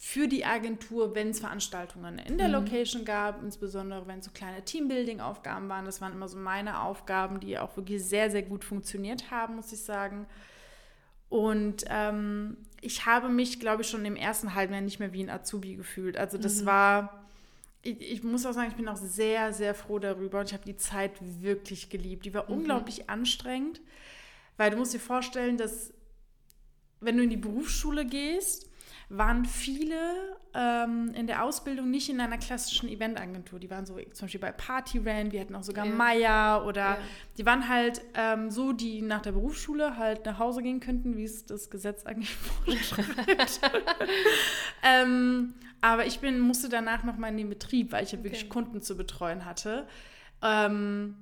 für 0.00 0.28
die 0.28 0.46
Agentur, 0.46 1.14
wenn 1.14 1.30
es 1.30 1.40
Veranstaltungen 1.40 2.18
in 2.18 2.38
der 2.38 2.48
mhm. 2.48 2.54
Location 2.54 3.04
gab, 3.04 3.42
insbesondere 3.42 4.06
wenn 4.06 4.22
so 4.22 4.30
kleine 4.32 4.64
Teambuilding-Aufgaben 4.64 5.68
waren. 5.68 5.84
Das 5.84 6.00
waren 6.00 6.12
immer 6.12 6.28
so 6.28 6.38
meine 6.38 6.80
Aufgaben, 6.80 7.40
die 7.40 7.58
auch 7.58 7.76
wirklich 7.76 8.02
sehr, 8.02 8.30
sehr 8.30 8.42
gut 8.42 8.64
funktioniert 8.64 9.30
haben, 9.30 9.56
muss 9.56 9.72
ich 9.72 9.82
sagen. 9.82 10.26
Und 11.28 11.84
ähm, 11.88 12.56
ich 12.80 13.06
habe 13.06 13.28
mich, 13.28 13.60
glaube 13.60 13.82
ich, 13.82 13.88
schon 13.88 14.04
im 14.04 14.16
ersten 14.16 14.54
halben 14.54 14.72
Jahr 14.72 14.82
nicht 14.82 15.00
mehr 15.00 15.12
wie 15.12 15.22
ein 15.22 15.30
Azubi 15.30 15.74
gefühlt. 15.74 16.16
Also 16.16 16.38
das 16.38 16.62
mhm. 16.62 16.66
war, 16.66 17.26
ich, 17.82 18.00
ich, 18.00 18.22
muss 18.22 18.46
auch 18.46 18.52
sagen, 18.52 18.68
ich 18.70 18.76
bin 18.76 18.88
auch 18.88 18.96
sehr, 18.96 19.52
sehr 19.52 19.74
froh 19.74 19.98
darüber 19.98 20.40
und 20.40 20.46
ich 20.46 20.52
habe 20.52 20.64
die 20.64 20.76
Zeit 20.76 21.12
wirklich 21.20 21.90
geliebt. 21.90 22.24
Die 22.24 22.34
war 22.34 22.44
mhm. 22.44 22.58
unglaublich 22.58 23.10
anstrengend, 23.10 23.80
weil 24.56 24.70
du 24.70 24.76
musst 24.76 24.94
dir 24.94 25.00
vorstellen, 25.00 25.56
dass 25.56 25.92
wenn 27.00 27.16
du 27.16 27.22
in 27.22 27.30
die 27.30 27.36
Berufsschule 27.36 28.04
gehst, 28.04 28.68
waren 29.10 29.46
viele 29.46 29.96
ähm, 30.54 31.12
in 31.14 31.26
der 31.26 31.44
Ausbildung 31.44 31.90
nicht 31.90 32.10
in 32.10 32.20
einer 32.20 32.36
klassischen 32.36 32.88
Eventagentur. 32.88 33.58
Die 33.58 33.70
waren 33.70 33.86
so 33.86 33.96
zum 34.12 34.26
Beispiel 34.26 34.40
bei 34.40 34.52
Party 34.52 34.98
Rand, 34.98 35.32
wir 35.32 35.40
hatten 35.40 35.54
auch 35.54 35.62
sogar 35.62 35.86
ja. 35.86 35.92
Meier 35.92 36.64
oder 36.66 36.80
ja. 36.80 36.98
die 37.38 37.46
waren 37.46 37.68
halt 37.68 38.02
ähm, 38.14 38.50
so, 38.50 38.72
die 38.72 39.00
nach 39.00 39.22
der 39.22 39.32
Berufsschule 39.32 39.96
halt 39.96 40.26
nach 40.26 40.38
Hause 40.38 40.62
gehen 40.62 40.80
könnten, 40.80 41.16
wie 41.16 41.24
es 41.24 41.46
das 41.46 41.70
Gesetz 41.70 42.04
eigentlich 42.04 42.34
vorschreibt. 42.64 43.60
ähm, 44.82 45.54
aber 45.80 46.06
ich 46.06 46.20
bin, 46.20 46.40
musste 46.40 46.68
danach 46.68 47.04
nochmal 47.04 47.30
in 47.30 47.38
den 47.38 47.48
Betrieb, 47.48 47.92
weil 47.92 48.04
ich 48.04 48.12
ja 48.12 48.18
okay. 48.18 48.24
wirklich 48.24 48.48
Kunden 48.50 48.82
zu 48.82 48.96
betreuen 48.96 49.46
hatte. 49.46 49.86
Ähm, 50.42 51.16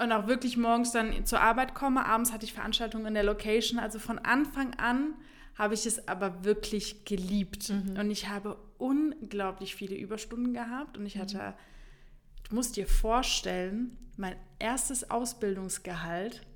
und 0.00 0.12
auch 0.12 0.26
wirklich 0.26 0.56
morgens 0.56 0.92
dann 0.92 1.26
zur 1.26 1.40
Arbeit 1.40 1.74
komme. 1.74 2.06
Abends 2.06 2.32
hatte 2.32 2.46
ich 2.46 2.54
Veranstaltungen 2.54 3.06
in 3.06 3.14
der 3.14 3.22
Location. 3.22 3.78
Also 3.78 3.98
von 3.98 4.18
Anfang 4.18 4.74
an 4.78 5.14
habe 5.54 5.74
ich 5.74 5.86
es 5.86 6.08
aber 6.08 6.44
wirklich 6.44 7.04
geliebt. 7.04 7.70
Mhm. 7.70 7.98
Und 7.98 8.10
ich 8.10 8.28
habe 8.28 8.56
unglaublich 8.78 9.74
viele 9.74 9.96
Überstunden 9.96 10.54
gehabt 10.54 10.96
und 10.96 11.06
ich 11.06 11.18
hatte, 11.18 11.38
mhm. 11.38 12.48
du 12.48 12.54
musst 12.54 12.76
dir 12.76 12.86
vorstellen, 12.86 13.96
mein 14.16 14.36
erstes 14.58 15.10
Ausbildungsgehalt 15.10 16.46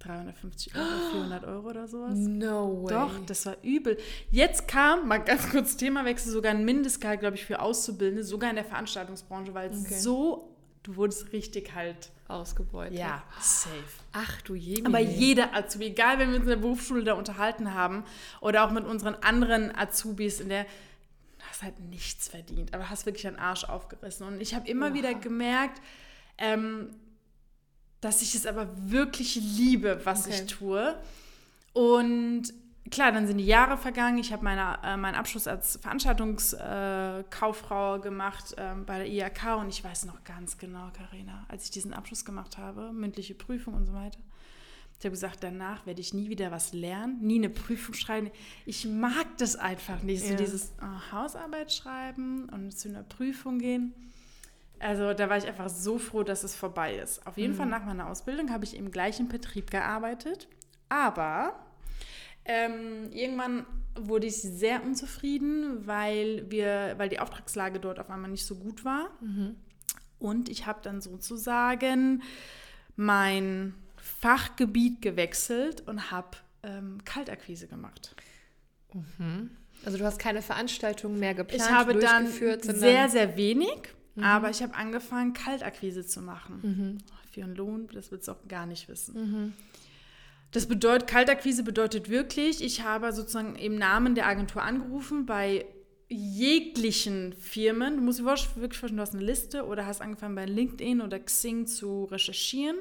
350 0.00 0.74
Euro, 0.74 0.84
400 1.12 1.44
Euro 1.44 1.68
oder 1.68 1.86
sowas. 1.86 2.14
No 2.14 2.82
way. 2.82 2.92
Doch, 2.92 3.26
das 3.26 3.46
war 3.46 3.56
übel. 3.62 3.98
Jetzt 4.30 4.66
kam, 4.66 5.06
mal 5.06 5.18
ganz 5.18 5.48
kurz 5.50 5.76
Themawechsel, 5.76 6.32
sogar 6.32 6.52
ein 6.52 6.64
Mindestgehalt, 6.64 7.20
glaube 7.20 7.36
ich, 7.36 7.44
für 7.44 7.60
Auszubildende, 7.60 8.24
sogar 8.24 8.50
in 8.50 8.56
der 8.56 8.64
Veranstaltungsbranche, 8.64 9.54
weil 9.54 9.70
es 9.70 9.80
okay. 9.80 9.98
so, 9.98 10.56
du 10.82 10.96
wurdest 10.96 11.32
richtig 11.32 11.74
halt 11.74 12.10
ausgebeutet. 12.30 12.98
Ja, 12.98 13.22
safe. 13.40 13.74
Ach 14.12 14.42
du 14.42 14.54
je. 14.54 14.84
Aber 14.84 14.98
jeder 14.98 15.54
Azubi, 15.54 15.86
egal 15.86 16.18
wenn 16.18 16.30
wir 16.30 16.36
uns 16.36 16.44
in 16.44 16.50
der 16.50 16.56
Berufsschule 16.56 17.04
da 17.04 17.14
unterhalten 17.14 17.74
haben 17.74 18.04
oder 18.40 18.64
auch 18.64 18.70
mit 18.70 18.84
unseren 18.84 19.14
anderen 19.16 19.74
Azubis 19.76 20.40
in 20.40 20.48
der 20.48 20.66
hast 21.48 21.62
halt 21.62 21.80
nichts 21.80 22.28
verdient, 22.28 22.74
aber 22.74 22.90
hast 22.90 23.06
wirklich 23.06 23.26
einen 23.26 23.38
Arsch 23.38 23.64
aufgerissen. 23.64 24.26
Und 24.26 24.40
ich 24.40 24.54
habe 24.54 24.68
immer 24.68 24.86
Oha. 24.86 24.94
wieder 24.94 25.14
gemerkt, 25.14 25.80
ähm, 26.38 26.90
dass 28.00 28.22
ich 28.22 28.34
es 28.34 28.46
aber 28.46 28.68
wirklich 28.76 29.36
liebe, 29.36 30.00
was 30.04 30.26
okay. 30.26 30.34
ich 30.34 30.46
tue. 30.46 30.96
Und 31.72 32.52
klar, 32.90 33.12
dann 33.12 33.26
sind 33.26 33.38
die 33.38 33.46
Jahre 33.46 33.76
vergangen. 33.76 34.18
Ich 34.18 34.32
habe 34.32 34.48
äh, 34.48 34.96
meinen 34.96 35.14
Abschluss 35.14 35.46
als 35.46 35.76
Veranstaltungskauffrau 35.76 37.96
äh, 37.96 38.00
gemacht 38.00 38.54
äh, 38.56 38.74
bei 38.84 38.98
der 38.98 39.08
IHK 39.08 39.58
und 39.58 39.68
ich 39.68 39.84
weiß 39.84 40.06
noch 40.06 40.24
ganz 40.24 40.58
genau, 40.58 40.90
Karina, 40.96 41.44
als 41.48 41.64
ich 41.64 41.70
diesen 41.70 41.94
Abschluss 41.94 42.24
gemacht 42.24 42.58
habe, 42.58 42.92
mündliche 42.92 43.34
Prüfung 43.34 43.74
und 43.74 43.86
so 43.86 43.94
weiter. 43.94 44.18
Ich 44.98 45.04
habe 45.06 45.12
gesagt, 45.12 45.42
danach 45.42 45.86
werde 45.86 46.00
ich 46.02 46.12
nie 46.12 46.28
wieder 46.28 46.50
was 46.50 46.74
lernen, 46.74 47.20
nie 47.22 47.38
eine 47.38 47.48
Prüfung 47.48 47.94
schreiben. 47.94 48.30
Ich 48.66 48.86
mag 48.86 49.24
das 49.38 49.56
einfach 49.56 50.02
nicht, 50.02 50.22
so 50.22 50.32
ja. 50.32 50.36
dieses 50.36 50.74
oh, 50.82 51.12
Hausarbeit 51.12 51.72
schreiben 51.72 52.50
und 52.50 52.70
zu 52.72 52.90
einer 52.90 53.02
Prüfung 53.02 53.58
gehen. 53.58 53.94
Also 54.78 55.14
da 55.14 55.30
war 55.30 55.38
ich 55.38 55.46
einfach 55.46 55.70
so 55.70 55.98
froh, 55.98 56.22
dass 56.22 56.44
es 56.44 56.54
vorbei 56.54 56.96
ist. 56.96 57.26
Auf 57.26 57.38
jeden 57.38 57.54
Mhm. 57.54 57.56
Fall 57.56 57.66
nach 57.66 57.86
meiner 57.86 58.08
Ausbildung 58.08 58.50
habe 58.50 58.64
ich 58.64 58.76
im 58.76 58.90
gleichen 58.90 59.28
Betrieb 59.28 59.70
gearbeitet. 59.70 60.48
Aber 60.90 61.54
ähm, 62.44 63.10
irgendwann 63.12 63.66
wurde 63.94 64.26
ich 64.26 64.36
sehr 64.36 64.82
unzufrieden, 64.82 65.86
weil, 65.86 66.50
wir, 66.50 66.94
weil 66.96 67.08
die 67.08 67.18
Auftragslage 67.18 67.80
dort 67.80 67.98
auf 67.98 68.10
einmal 68.10 68.30
nicht 68.30 68.46
so 68.46 68.56
gut 68.56 68.84
war. 68.84 69.10
Mhm. 69.20 69.56
Und 70.18 70.48
ich 70.48 70.66
habe 70.66 70.80
dann 70.82 71.00
sozusagen 71.00 72.22
mein 72.96 73.74
Fachgebiet 73.96 75.02
gewechselt 75.02 75.86
und 75.86 76.10
habe 76.10 76.36
ähm, 76.62 77.02
Kaltakquise 77.04 77.68
gemacht. 77.68 78.14
Also 79.84 79.98
du 79.98 80.04
hast 80.04 80.18
keine 80.18 80.42
Veranstaltungen 80.42 81.18
mehr 81.18 81.34
geplant, 81.34 81.62
Ich 81.62 81.70
habe 81.70 81.94
dann 81.94 82.24
durchgeführt, 82.24 82.64
sondern 82.64 82.80
sehr, 82.80 83.08
sehr 83.08 83.36
wenig, 83.36 83.78
aber 84.20 84.50
ich 84.50 84.62
habe 84.62 84.74
angefangen, 84.74 85.32
Kaltakquise 85.32 86.04
zu 86.06 86.20
machen. 86.20 86.60
Mhm. 86.62 86.98
Für 87.32 87.44
einen 87.44 87.54
Lohn, 87.54 87.88
das 87.92 88.10
willst 88.10 88.28
du 88.28 88.32
auch 88.32 88.48
gar 88.48 88.66
nicht 88.66 88.88
wissen. 88.88 89.54
Das 90.52 90.66
bedeutet, 90.66 91.08
Kaltakquise 91.08 91.62
bedeutet 91.62 92.08
wirklich, 92.08 92.62
ich 92.62 92.82
habe 92.82 93.12
sozusagen 93.12 93.54
im 93.54 93.76
Namen 93.76 94.14
der 94.14 94.26
Agentur 94.26 94.62
angerufen 94.62 95.26
bei 95.26 95.64
jeglichen 96.08 97.32
Firmen. 97.34 97.96
Du 97.96 98.02
musst 98.02 98.18
dir 98.18 98.24
wirklich 98.24 98.78
vorstellen, 98.78 98.96
du 98.96 99.02
hast 99.02 99.14
eine 99.14 99.24
Liste 99.24 99.64
oder 99.64 99.86
hast 99.86 100.00
angefangen 100.00 100.34
bei 100.34 100.46
LinkedIn 100.46 101.00
oder 101.00 101.20
Xing 101.20 101.66
zu 101.66 102.04
recherchieren. 102.04 102.76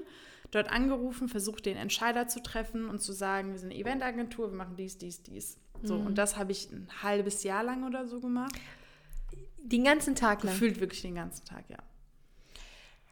Dort 0.49 0.71
angerufen, 0.71 1.29
versucht 1.29 1.67
den 1.67 1.77
Entscheider 1.77 2.27
zu 2.27 2.41
treffen 2.41 2.89
und 2.89 3.03
zu 3.03 3.13
sagen, 3.13 3.51
wir 3.51 3.59
sind 3.59 3.71
eine 3.71 3.79
Eventagentur, 3.79 4.49
wir 4.49 4.57
machen 4.57 4.75
dies, 4.75 4.97
dies, 4.97 5.21
dies. 5.21 5.57
So, 5.83 5.95
und 5.95 6.17
das 6.17 6.37
habe 6.37 6.51
ich 6.51 6.71
ein 6.71 6.89
halbes 7.03 7.43
Jahr 7.43 7.63
lang 7.63 7.85
oder 7.85 8.07
so 8.07 8.19
gemacht. 8.19 8.55
den 9.61 9.83
ganzen 9.83 10.15
Tag 10.15 10.43
lang. 10.43 10.53
Gefühlt 10.53 10.79
wirklich 10.79 11.03
den 11.03 11.15
ganzen 11.15 11.45
Tag, 11.45 11.65
ja. 11.69 11.77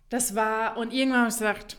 Das 0.09 0.35
war, 0.35 0.77
und 0.77 0.93
irgendwann 0.93 1.19
habe 1.19 1.29
ich 1.29 1.35
gesagt, 1.35 1.77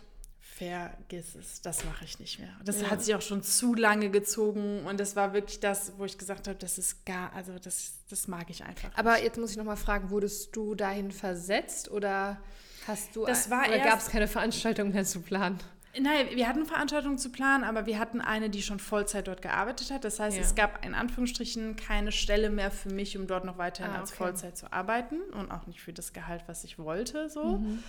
vergiss 0.59 1.35
es, 1.37 1.61
das 1.63 1.85
mache 1.85 2.05
ich 2.05 2.19
nicht 2.19 2.39
mehr. 2.41 2.51
Das 2.65 2.81
Ja. 2.81 2.91
hat 2.91 3.03
sich 3.03 3.15
auch 3.15 3.23
schon 3.23 3.43
zu 3.43 3.75
lange 3.75 4.11
gezogen 4.11 4.85
und 4.87 4.99
das 4.99 5.15
war 5.17 5.33
wirklich 5.33 5.61
das, 5.61 5.93
wo 5.97 6.05
ich 6.05 6.19
gesagt 6.19 6.49
habe, 6.49 6.59
das 6.59 6.79
ist 6.79 7.07
gar, 7.07 7.33
also 7.33 7.59
das, 7.59 7.93
das 8.11 8.27
mag 8.29 8.51
ich 8.51 8.65
einfach. 8.65 8.91
Aber 8.97 9.23
jetzt 9.23 9.39
muss 9.39 9.53
ich 9.53 9.57
noch 9.57 9.65
mal 9.65 9.77
fragen, 9.77 10.11
wurdest 10.11 10.55
du 10.57 10.75
dahin 10.75 11.13
versetzt 11.13 11.91
oder 11.91 12.39
hast 12.87 13.15
du 13.15 13.25
Das 13.25 13.51
war 13.51 13.69
oder 13.69 13.79
gab 13.79 13.99
es 14.01 14.09
keine 14.09 14.27
Veranstaltung 14.29 14.93
mehr 14.93 15.05
zu 15.05 15.21
planen? 15.21 15.59
Nein, 16.01 16.27
wir 16.35 16.47
hatten 16.47 16.67
Veranstaltungen 16.67 17.19
zu 17.19 17.31
planen, 17.31 17.65
aber 17.65 17.87
wir 17.87 17.99
hatten 17.99 18.21
eine, 18.21 18.51
die 18.51 18.63
schon 18.63 18.79
Vollzeit 18.79 19.27
dort 19.27 19.43
gearbeitet 19.43 19.91
hat. 19.91 20.05
Das 20.05 20.21
heißt, 20.21 20.37
Ja. 20.37 20.43
es 20.43 20.55
gab 20.55 20.85
in 20.85 20.95
Anführungsstrichen 20.95 21.77
keine 21.77 22.13
Stelle 22.13 22.51
mehr 22.51 22.71
für 22.71 22.91
mich, 22.91 23.17
um 23.17 23.27
dort 23.27 23.45
noch 23.45 23.59
weiterhin 23.59 23.93
Ah, 23.93 24.01
als 24.01 24.11
okay. 24.11 24.19
Vollzeit 24.19 24.57
zu 24.57 24.73
arbeiten 24.73 25.21
und 25.33 25.51
auch 25.51 25.67
nicht 25.67 25.81
für 25.81 25.93
das 25.93 26.13
Gehalt, 26.13 26.43
was 26.47 26.63
ich 26.63 26.79
wollte. 26.79 27.29
So. 27.31 27.59
Mhm. 27.59 27.83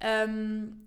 Ähm, 0.00 0.84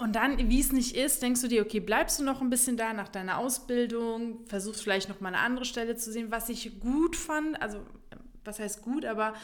und 0.00 0.16
dann, 0.16 0.48
wie 0.48 0.60
es 0.60 0.72
nicht 0.72 0.96
ist, 0.96 1.22
denkst 1.22 1.42
du 1.42 1.48
dir, 1.48 1.62
okay, 1.62 1.78
bleibst 1.78 2.18
du 2.18 2.24
noch 2.24 2.40
ein 2.40 2.48
bisschen 2.48 2.78
da 2.78 2.94
nach 2.94 3.08
deiner 3.08 3.38
Ausbildung, 3.38 4.46
versuchst 4.46 4.82
vielleicht 4.82 5.10
noch 5.10 5.20
mal 5.20 5.28
eine 5.28 5.40
andere 5.40 5.66
Stelle 5.66 5.94
zu 5.96 6.10
sehen, 6.10 6.30
was 6.30 6.48
ich 6.48 6.80
gut 6.80 7.16
fand, 7.16 7.60
also 7.60 7.80
was 8.42 8.58
heißt 8.58 8.80
gut, 8.80 9.04
aber 9.04 9.34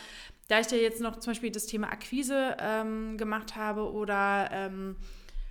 da 0.48 0.60
ich 0.60 0.70
ja 0.70 0.78
jetzt 0.78 1.00
noch 1.00 1.18
zum 1.18 1.32
Beispiel 1.32 1.50
das 1.50 1.66
Thema 1.66 1.88
Akquise 1.92 2.56
ähm, 2.58 3.18
gemacht 3.18 3.54
habe 3.54 3.92
oder 3.92 4.48
ähm, 4.50 4.96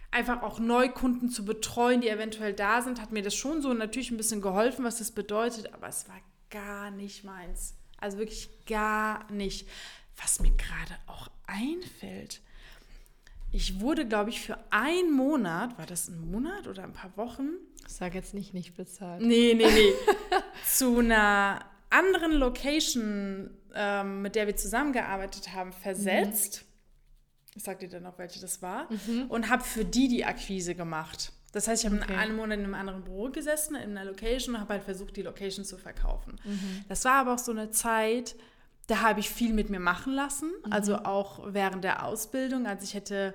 einfach 0.10 0.42
auch 0.42 0.60
Neukunden 0.60 1.30
zu 1.30 1.46
betreuen, 1.46 2.02
die 2.02 2.10
eventuell 2.10 2.54
da 2.54 2.82
sind, 2.82 3.00
hat 3.00 3.12
mir 3.12 3.22
das 3.22 3.36
schon 3.36 3.62
so 3.62 3.74
natürlich 3.74 4.10
ein 4.10 4.18
bisschen 4.18 4.42
geholfen, 4.42 4.86
was 4.86 4.98
das 4.98 5.12
bedeutet, 5.12 5.72
aber 5.72 5.88
es 5.88 6.10
war 6.10 6.20
gar 6.50 6.90
nicht 6.90 7.24
meins. 7.24 7.76
Also 7.98 8.18
wirklich 8.18 8.50
gar 8.66 9.32
nicht. 9.32 9.68
Was 10.18 10.40
mir 10.40 10.52
gerade 10.52 10.96
auch 11.08 11.28
einfällt, 11.46 12.42
ich 13.56 13.80
wurde, 13.80 14.06
glaube 14.08 14.30
ich, 14.30 14.42
für 14.42 14.58
einen 14.70 15.12
Monat, 15.14 15.78
war 15.78 15.86
das 15.86 16.08
ein 16.10 16.20
Monat 16.32 16.68
oder 16.68 16.84
ein 16.84 16.94
paar 16.94 17.16
Wochen? 17.16 17.50
Sag 17.88 18.14
jetzt 18.16 18.34
nicht 18.34 18.54
nicht 18.54 18.76
bezahlt. 18.76 19.22
Nee, 19.22 19.54
nee, 19.56 19.66
nee. 19.72 19.94
zu 20.68 21.00
einer 21.00 21.64
anderen 21.90 22.34
Location, 22.34 23.52
ähm, 23.74 24.22
mit 24.22 24.36
der 24.36 24.48
wir 24.48 24.56
zusammengearbeitet 24.58 25.54
haben, 25.54 25.72
versetzt. 25.72 26.66
Ich 27.56 27.64
sag 27.64 27.80
dir 27.80 27.88
dann 27.88 28.04
noch, 28.04 28.18
welche 28.18 28.42
das 28.42 28.62
war. 28.62 28.90
Und 29.30 29.50
habe 29.50 29.64
für 29.64 29.86
die 29.86 30.10
die 30.10 30.26
Akquise 30.26 30.76
gemacht. 30.76 31.32
Das 31.54 31.70
heißt, 31.70 31.86
ich 31.86 31.90
habe 31.90 32.02
Okay. 32.02 32.14
einen 32.16 32.36
Monat 32.36 32.58
in 32.60 32.66
einem 32.66 32.74
anderen 32.74 33.04
Büro 33.06 33.30
gesessen, 33.30 33.76
in 33.76 33.92
einer 33.98 34.04
Location 34.04 34.56
und 34.56 34.62
habe 34.62 34.74
halt 34.74 34.84
versucht, 34.84 35.16
die 35.16 35.22
Location 35.22 35.64
zu 35.64 35.78
verkaufen. 35.78 36.36
Das 36.90 37.06
war 37.06 37.14
aber 37.14 37.34
auch 37.36 37.40
so 37.40 37.52
eine 37.54 37.72
Zeit, 37.72 38.36
da 38.88 39.02
habe 39.02 39.20
ich 39.20 39.30
viel 39.30 39.54
mit 39.54 39.70
mir 39.70 39.80
machen 39.80 40.14
lassen. 40.14 40.52
Also 40.70 40.98
auch 40.98 41.54
während 41.54 41.84
der 41.84 42.06
Ausbildung. 42.06 42.68
Also 42.68 42.84
ich 42.84 42.94
hätte 42.94 43.34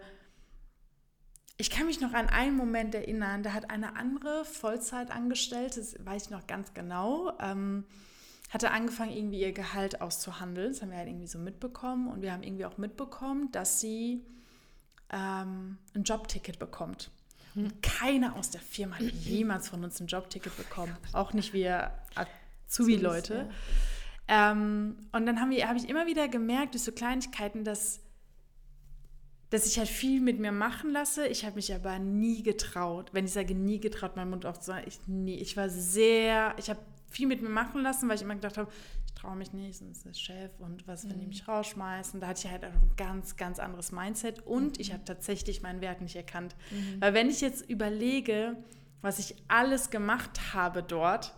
ich 1.61 1.69
kann 1.69 1.85
mich 1.85 2.01
noch 2.01 2.15
an 2.15 2.29
einen 2.29 2.57
Moment 2.57 2.95
erinnern, 2.95 3.43
da 3.43 3.53
hat 3.53 3.69
eine 3.69 3.95
andere 3.97 4.47
Vollzeitangestellte, 4.47 5.79
das 5.79 5.95
weiß 6.03 6.25
ich 6.25 6.31
noch 6.31 6.47
ganz 6.47 6.73
genau, 6.73 7.33
ähm, 7.39 7.85
hatte 8.49 8.71
angefangen, 8.71 9.13
irgendwie 9.13 9.41
ihr 9.41 9.53
Gehalt 9.53 10.01
auszuhandeln. 10.01 10.73
Das 10.73 10.81
haben 10.81 10.91
wir 10.91 10.97
halt 10.97 11.09
irgendwie 11.09 11.27
so 11.27 11.39
mitbekommen. 11.39 12.09
Und 12.09 12.23
wir 12.23 12.33
haben 12.33 12.43
irgendwie 12.43 12.65
auch 12.65 12.79
mitbekommen, 12.79 13.53
dass 13.53 13.79
sie 13.79 14.25
ähm, 15.13 15.77
ein 15.95 16.03
Jobticket 16.03 16.59
bekommt. 16.59 17.11
Und 17.55 17.83
keiner 17.83 18.37
aus 18.37 18.51
der 18.51 18.61
Firma 18.61 18.97
hat 18.97 19.03
jemals 19.03 19.69
von 19.69 19.85
uns 19.85 20.01
ein 20.01 20.07
Jobticket 20.07 20.57
bekommen. 20.57 20.97
Auch 21.13 21.33
nicht 21.33 21.53
wir 21.53 21.93
Azubi-Leute. 22.67 23.51
Ähm, 24.31 24.97
und 25.11 25.27
dann 25.27 25.41
habe 25.41 25.53
hab 25.57 25.77
ich 25.77 25.89
immer 25.89 26.07
wieder 26.07 26.29
gemerkt, 26.29 26.75
durch 26.75 26.85
so 26.85 26.93
Kleinigkeiten, 26.93 27.65
dass 27.65 28.01
dass 29.51 29.67
ich 29.67 29.79
halt 29.79 29.89
viel 29.89 30.21
mit 30.21 30.39
mir 30.39 30.53
machen 30.53 30.93
lasse. 30.93 31.27
Ich 31.27 31.45
habe 31.45 31.57
mich 31.57 31.75
aber 31.75 31.99
nie 31.99 32.45
getraut. 32.45 33.11
Wenn 33.13 33.25
ich 33.25 33.33
sage 33.33 33.57
nie 33.57 33.81
getraut, 33.81 34.15
meinen 34.15 34.31
Mund 34.31 34.47
aufzumachen, 34.47 34.85
ich 34.87 35.01
nie. 35.09 35.35
Ich 35.35 35.57
war 35.57 35.69
sehr, 35.69 36.55
ich 36.57 36.71
habe 36.71 36.79
viel 37.09 37.27
mit 37.27 37.43
mir 37.43 37.49
machen 37.49 37.83
lassen, 37.83 38.09
weil 38.09 38.15
ich 38.15 38.23
immer 38.23 38.37
gedacht 38.37 38.59
habe, 38.59 38.71
ich 39.05 39.13
traue 39.15 39.35
mich 39.35 39.53
nicht, 39.53 39.79
sonst 39.79 39.99
ist 39.99 40.07
der 40.07 40.15
Chef 40.15 40.53
und 40.61 40.87
was, 40.87 41.09
wenn 41.09 41.19
die 41.19 41.27
mich 41.27 41.49
rausschmeißen. 41.49 42.21
Da 42.21 42.29
hatte 42.29 42.47
ich 42.47 42.53
halt 42.53 42.63
einfach 42.63 42.81
ein 42.81 42.93
ganz, 42.97 43.37
ganz 43.37 43.59
anderes 43.59 43.91
Mindset 43.91 44.47
und 44.47 44.79
ich 44.79 44.93
habe 44.93 45.05
tatsächlich 45.05 45.63
meinen 45.63 45.81
Wert 45.81 46.01
nicht 46.01 46.15
erkannt. 46.15 46.55
Weil 47.01 47.13
wenn 47.13 47.29
ich 47.29 47.41
jetzt 47.41 47.69
überlege, 47.69 48.57
was 49.03 49.19
ich 49.19 49.35
alles 49.49 49.91
gemacht 49.91 50.55
habe 50.55 50.85
dort, 50.85 51.35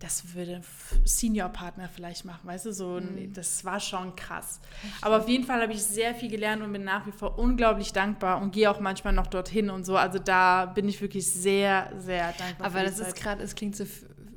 das 0.00 0.34
würde 0.34 0.56
ein 0.56 0.64
Senior-Partner 1.04 1.88
vielleicht 1.88 2.24
machen, 2.24 2.46
weißt 2.46 2.66
du, 2.66 2.72
so, 2.72 2.96
ein- 2.98 3.32
das 3.34 3.64
war 3.64 3.80
schon 3.80 4.14
krass. 4.14 4.60
Aber 5.00 5.18
auf 5.18 5.28
jeden 5.28 5.44
Fall 5.44 5.60
habe 5.60 5.72
ich 5.72 5.82
sehr 5.82 6.14
viel 6.14 6.28
gelernt 6.30 6.62
und 6.62 6.72
bin 6.72 6.84
nach 6.84 7.06
wie 7.06 7.12
vor 7.12 7.38
unglaublich 7.38 7.92
dankbar 7.92 8.40
und 8.40 8.52
gehe 8.52 8.70
auch 8.70 8.78
manchmal 8.80 9.12
noch 9.12 9.26
dorthin 9.26 9.70
und 9.70 9.84
so. 9.84 9.96
Also 9.96 10.18
da 10.18 10.66
bin 10.66 10.88
ich 10.88 11.00
wirklich 11.00 11.28
sehr, 11.30 11.92
sehr 11.98 12.32
dankbar. 12.32 12.66
Aber 12.68 12.82
das 12.84 12.98
ist 13.00 13.16
gerade, 13.16 13.42
es 13.42 13.54
klingt 13.54 13.74
so 13.76 13.84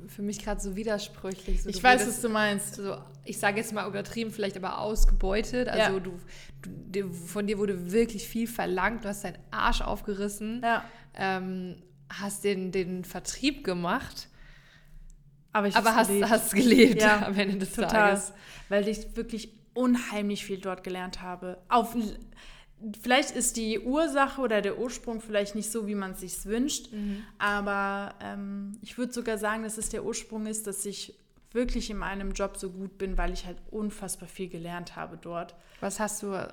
für 0.08 0.22
mich 0.22 0.44
gerade 0.44 0.60
so 0.60 0.74
widersprüchlich. 0.76 1.62
So, 1.62 1.70
Ich 1.70 1.82
weiß, 1.82 2.06
was 2.06 2.20
du 2.20 2.28
meinst. 2.28 2.74
so, 2.74 2.96
ich 3.24 3.38
sage 3.38 3.58
jetzt 3.58 3.72
mal 3.72 3.86
übertrieben, 3.88 4.30
vielleicht 4.32 4.56
aber 4.56 4.78
ausgebeutet. 4.78 5.68
Also 5.68 5.92
Ja. 5.94 6.00
du, 6.00 6.18
du, 6.90 7.12
von 7.12 7.46
dir 7.46 7.56
wurde 7.58 7.92
wirklich 7.92 8.26
viel 8.28 8.46
verlangt, 8.48 9.04
du 9.04 9.08
hast 9.08 9.22
deinen 9.24 9.38
Arsch 9.52 9.80
aufgerissen, 9.80 10.60
Ja. 10.62 10.84
ähm, 11.14 11.76
hast 12.10 12.42
den, 12.44 12.72
den 12.72 13.04
Vertrieb 13.04 13.64
gemacht, 13.64 14.28
Aber, 15.52 15.68
ich 15.68 15.76
aber 15.76 15.94
hast, 15.94 16.08
geliebt. 16.08 16.30
hast 16.30 16.54
gelebt 16.54 17.02
Ja, 17.02 17.26
am 17.26 17.38
Ende 17.38 17.58
des 17.58 17.72
Total. 17.72 17.90
Tages. 17.90 18.32
Weil 18.68 18.88
ich 18.88 19.16
wirklich 19.16 19.52
unheimlich 19.74 20.44
viel 20.44 20.58
dort 20.58 20.82
gelernt 20.84 21.22
habe. 21.22 21.58
Auf, 21.68 21.94
vielleicht 23.02 23.30
ist 23.32 23.56
die 23.56 23.80
Ursache 23.80 24.40
oder 24.40 24.60
der 24.62 24.78
Ursprung 24.78 25.20
vielleicht 25.20 25.54
nicht 25.54 25.70
so, 25.70 25.86
wie 25.86 25.94
man 25.94 26.12
es 26.12 26.20
sich 26.20 26.44
wünscht. 26.46 26.88
Aber 27.38 28.14
ähm, 28.22 28.78
ich 28.82 28.98
würde 28.98 29.12
sogar 29.12 29.38
sagen, 29.38 29.62
dass 29.62 29.78
es 29.78 29.88
der 29.88 30.04
Ursprung 30.04 30.46
ist, 30.46 30.66
dass 30.66 30.84
ich 30.86 31.14
wirklich 31.52 31.90
in 31.90 31.98
meinem 31.98 32.32
Job 32.32 32.56
so 32.56 32.70
gut 32.70 32.96
bin, 32.98 33.18
weil 33.18 33.32
ich 33.32 33.44
halt 33.46 33.58
unfassbar 33.70 34.28
viel 34.28 34.48
gelernt 34.48 34.96
habe 34.96 35.18
dort. 35.20 35.54
Was 35.80 36.00
hast 36.00 36.22
du, 36.22 36.48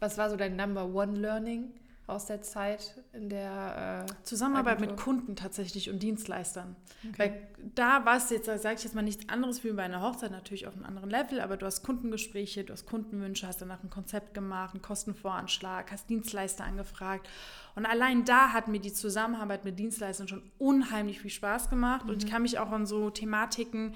was 0.00 0.18
war 0.18 0.28
so 0.28 0.36
dein 0.36 0.56
Number 0.56 0.84
One 0.86 1.18
Learning 1.18 1.72
aus 2.06 2.26
der 2.26 2.40
Zeit 2.40 2.94
in 3.12 3.28
der 3.28 4.06
äh, 4.08 4.24
Zusammenarbeit 4.24 4.78
mit 4.78 4.90
Agentur. 4.90 5.04
Kunden 5.04 5.36
tatsächlich 5.36 5.90
und 5.90 6.02
Dienstleistern. 6.02 6.76
Weil 7.16 7.48
da 7.74 8.04
war 8.04 8.16
es 8.16 8.30
jetzt, 8.30 8.46
sage 8.46 8.76
ich 8.76 8.84
jetzt 8.84 8.94
mal, 8.94 9.02
nichts 9.02 9.28
anderes 9.28 9.64
wie 9.64 9.72
bei 9.72 9.82
einer 9.82 10.02
Hochzeit, 10.02 10.30
natürlich 10.30 10.68
auf 10.68 10.74
einem 10.74 10.84
anderen 10.84 11.10
Level, 11.10 11.40
aber 11.40 11.56
du 11.56 11.66
hast 11.66 11.82
Kundengespräche, 11.82 12.62
du 12.62 12.72
hast 12.72 12.86
Kundenwünsche, 12.86 13.48
hast 13.48 13.60
danach 13.60 13.82
ein 13.82 13.90
Konzept 13.90 14.34
gemacht, 14.34 14.74
einen 14.74 14.82
Kostenvoranschlag, 14.82 15.90
hast 15.90 16.08
Dienstleister 16.08 16.64
angefragt. 16.64 17.28
Und 17.74 17.86
allein 17.86 18.24
da 18.24 18.52
hat 18.52 18.68
mir 18.68 18.80
die 18.80 18.92
Zusammenarbeit 18.92 19.64
mit 19.64 19.78
Dienstleistern 19.78 20.28
schon 20.28 20.42
unheimlich 20.58 21.20
viel 21.20 21.30
Spaß 21.30 21.70
gemacht. 21.70 22.08
Und 22.08 22.22
ich 22.22 22.30
kann 22.30 22.42
mich 22.42 22.58
auch 22.58 22.70
an 22.70 22.86
so 22.86 23.10
Thematiken 23.10 23.94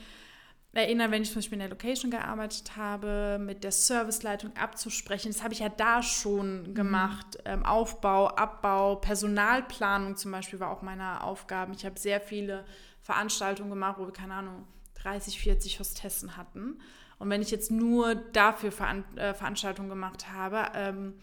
erinnern, 0.72 1.10
wenn 1.10 1.22
ich 1.22 1.30
zum 1.30 1.36
Beispiel 1.36 1.56
in 1.56 1.60
der 1.60 1.68
Location 1.68 2.10
gearbeitet 2.10 2.76
habe, 2.76 3.38
mit 3.40 3.64
der 3.64 3.72
Serviceleitung 3.72 4.56
abzusprechen. 4.56 5.32
Das 5.32 5.42
habe 5.42 5.52
ich 5.52 5.60
ja 5.60 5.68
da 5.68 6.02
schon 6.02 6.74
gemacht. 6.74 7.38
Ähm, 7.44 7.64
Aufbau, 7.64 8.28
Abbau, 8.28 8.96
Personalplanung 8.96 10.16
zum 10.16 10.30
Beispiel 10.30 10.60
war 10.60 10.70
auch 10.70 10.82
meine 10.82 11.24
Aufgaben. 11.24 11.72
Ich 11.72 11.84
habe 11.84 11.98
sehr 11.98 12.20
viele 12.20 12.64
Veranstaltungen 13.02 13.70
gemacht, 13.70 13.96
wo 13.98 14.06
wir, 14.06 14.12
keine 14.12 14.34
Ahnung, 14.34 14.66
30, 14.94 15.40
40 15.40 15.80
Hostessen 15.80 16.36
hatten. 16.36 16.80
Und 17.18 17.28
wenn 17.30 17.42
ich 17.42 17.50
jetzt 17.50 17.70
nur 17.70 18.14
dafür 18.14 18.70
Veran 18.70 19.04
äh, 19.16 19.34
Veranstaltungen 19.34 19.88
gemacht 19.88 20.32
habe, 20.32 20.70
ähm, 20.74 21.14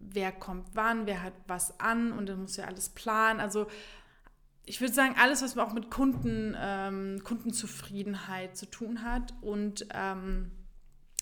wer 0.00 0.32
kommt 0.32 0.68
wann, 0.74 1.06
wer 1.06 1.22
hat 1.22 1.32
was 1.46 1.78
an 1.80 2.12
und 2.12 2.28
dann 2.28 2.42
muss 2.42 2.56
ja 2.56 2.66
alles 2.66 2.88
planen. 2.90 3.40
Also 3.40 3.66
ich 4.68 4.80
würde 4.80 4.92
sagen, 4.92 5.14
alles, 5.18 5.42
was 5.42 5.56
auch 5.56 5.72
mit 5.72 5.90
Kunden, 5.90 6.54
ähm, 6.58 7.22
Kundenzufriedenheit 7.24 8.56
zu 8.56 8.66
tun 8.66 9.02
hat 9.02 9.34
und 9.40 9.86
ähm, 9.92 10.50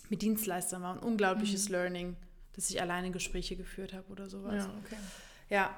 mit 0.09 0.23
Dienstleistern 0.23 0.83
war 0.83 0.95
ein 0.95 0.99
unglaubliches 0.99 1.69
mhm. 1.69 1.75
Learning, 1.75 2.17
dass 2.55 2.71
ich 2.71 2.81
alleine 2.81 3.11
Gespräche 3.11 3.57
geführt 3.57 3.93
habe 3.93 4.11
oder 4.11 4.29
sowas. 4.29 4.65
Ja, 4.65 4.71
okay. 4.85 4.97
Ja. 5.49 5.77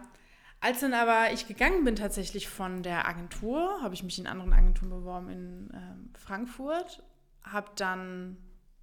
Als 0.60 0.80
dann 0.80 0.92
aber 0.92 1.32
ich 1.32 1.46
gegangen 1.46 1.84
bin 1.84 1.94
tatsächlich 1.94 2.48
von 2.48 2.82
der 2.82 3.06
Agentur, 3.06 3.80
habe 3.80 3.94
ich 3.94 4.02
mich 4.02 4.18
in 4.18 4.26
anderen 4.26 4.52
Agenturen 4.52 4.90
beworben 4.90 5.28
in 5.28 5.70
ähm, 5.72 6.10
Frankfurt, 6.14 7.04
habe 7.44 7.70
dann 7.76 8.36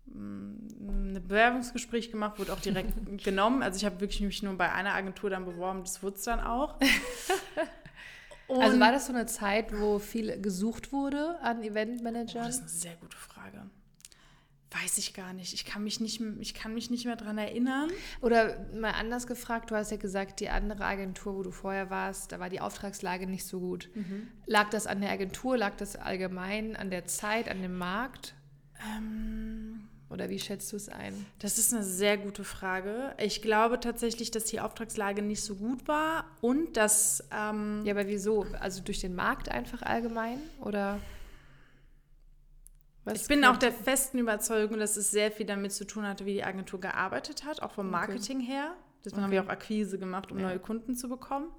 ein 0.07 1.19
Bewerbungsgespräch 1.27 2.11
gemacht, 2.11 2.39
wurde 2.39 2.53
auch 2.53 2.61
direkt 2.61 2.93
genommen. 3.23 3.61
Also 3.61 3.77
ich 3.77 3.85
habe 3.85 3.99
wirklich 3.99 4.21
mich 4.21 4.43
nur 4.43 4.55
bei 4.55 4.71
einer 4.71 4.93
Agentur 4.93 5.29
dann 5.29 5.45
beworben, 5.45 5.81
das 5.81 6.01
wurde 6.01 6.15
es 6.15 6.23
dann 6.23 6.39
auch. 6.39 6.79
also 8.49 8.79
war 8.79 8.91
das 8.91 9.07
so 9.07 9.13
eine 9.13 9.25
Zeit, 9.25 9.77
wo 9.79 9.99
viel 9.99 10.39
gesucht 10.39 10.91
wurde 10.91 11.39
an 11.41 11.63
Eventmanagern? 11.63 12.43
Oh, 12.43 12.47
das 12.47 12.55
ist 12.55 12.61
eine 12.61 12.69
sehr 12.69 12.95
gute 12.95 13.17
Frage. 13.17 13.69
Weiß 14.71 14.97
ich 14.97 15.13
gar 15.13 15.31
nicht. 15.31 15.53
Ich 15.53 15.63
kann 15.63 15.83
mich 15.83 16.01
nicht, 16.01 16.21
ich 16.39 16.53
kann 16.53 16.73
mich 16.73 16.89
nicht 16.89 17.05
mehr 17.05 17.15
daran 17.15 17.37
erinnern. 17.37 17.89
Oder 18.19 18.67
mal 18.73 18.91
anders 18.91 19.25
gefragt, 19.25 19.71
du 19.71 19.75
hast 19.75 19.91
ja 19.91 19.97
gesagt, 19.97 20.41
die 20.41 20.49
andere 20.49 20.83
Agentur, 20.83 21.35
wo 21.35 21.43
du 21.43 21.51
vorher 21.51 21.89
warst, 21.89 22.33
da 22.33 22.39
war 22.39 22.49
die 22.49 22.59
Auftragslage 22.59 23.25
nicht 23.25 23.45
so 23.45 23.61
gut. 23.61 23.89
Mhm. 23.95 24.27
Lag 24.45 24.69
das 24.69 24.85
an 24.85 24.99
der 24.99 25.11
Agentur, 25.11 25.57
lag 25.57 25.77
das 25.77 25.95
allgemein 25.95 26.75
an 26.75 26.89
der 26.89 27.05
Zeit, 27.05 27.47
an 27.47 27.61
dem 27.61 27.77
Markt? 27.77 28.35
Ähm, 28.97 29.87
oder 30.09 30.29
wie 30.29 30.39
schätzt 30.39 30.71
du 30.71 30.75
es 30.75 30.87
ein? 30.87 31.25
Das 31.39 31.57
ist 31.57 31.73
eine 31.73 31.83
sehr 31.83 32.17
gute 32.17 32.43
Frage. 32.43 33.15
Ich 33.17 33.41
glaube 33.41 33.79
tatsächlich, 33.79 34.29
dass 34.29 34.45
die 34.45 34.59
Auftragslage 34.59 35.21
nicht 35.21 35.43
so 35.43 35.55
gut 35.55 35.87
war 35.87 36.25
und 36.41 36.77
dass. 36.77 37.23
Ähm 37.31 37.81
ja, 37.85 37.93
aber 37.93 38.07
wieso? 38.07 38.45
Also 38.59 38.83
durch 38.83 38.99
den 38.99 39.15
Markt 39.15 39.49
einfach 39.49 39.81
allgemein? 39.81 40.39
Oder. 40.61 40.99
Was 43.03 43.21
ich 43.21 43.27
bin 43.27 43.45
auch 43.45 43.57
der 43.57 43.71
festen 43.71 44.17
Überzeugung, 44.17 44.79
dass 44.79 44.97
es 44.97 45.11
sehr 45.11 45.31
viel 45.31 45.45
damit 45.45 45.73
zu 45.73 45.85
tun 45.85 46.07
hatte, 46.07 46.25
wie 46.25 46.33
die 46.33 46.43
Agentur 46.43 46.79
gearbeitet 46.79 47.45
hat, 47.45 47.61
auch 47.61 47.71
vom 47.71 47.89
Marketing 47.89 48.37
okay. 48.37 48.47
her. 48.47 48.75
Deswegen 49.03 49.17
okay. 49.17 49.23
haben 49.23 49.31
wir 49.31 49.43
auch 49.43 49.49
Akquise 49.49 49.99
gemacht, 49.99 50.31
um 50.31 50.39
ja. 50.39 50.47
neue 50.47 50.59
Kunden 50.59 50.95
zu 50.95 51.07
bekommen. 51.07 51.49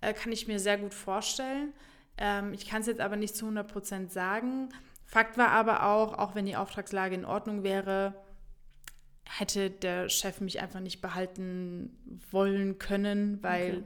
Äh, 0.00 0.14
kann 0.14 0.32
ich 0.32 0.48
mir 0.48 0.58
sehr 0.58 0.78
gut 0.78 0.92
vorstellen. 0.92 1.72
Ähm, 2.16 2.52
ich 2.52 2.68
kann 2.68 2.80
es 2.80 2.88
jetzt 2.88 3.00
aber 3.00 3.16
nicht 3.16 3.36
zu 3.36 3.44
100 3.44 3.70
Prozent 3.70 4.12
sagen. 4.12 4.68
Fakt 5.06 5.38
war 5.38 5.50
aber 5.50 5.84
auch, 5.86 6.18
auch 6.18 6.34
wenn 6.34 6.46
die 6.46 6.56
Auftragslage 6.56 7.14
in 7.14 7.24
Ordnung 7.24 7.62
wäre, 7.62 8.14
hätte 9.24 9.70
der 9.70 10.08
Chef 10.08 10.40
mich 10.40 10.60
einfach 10.60 10.80
nicht 10.80 11.00
behalten 11.00 12.20
wollen 12.30 12.78
können, 12.78 13.42
weil 13.42 13.78
okay. 13.78 13.84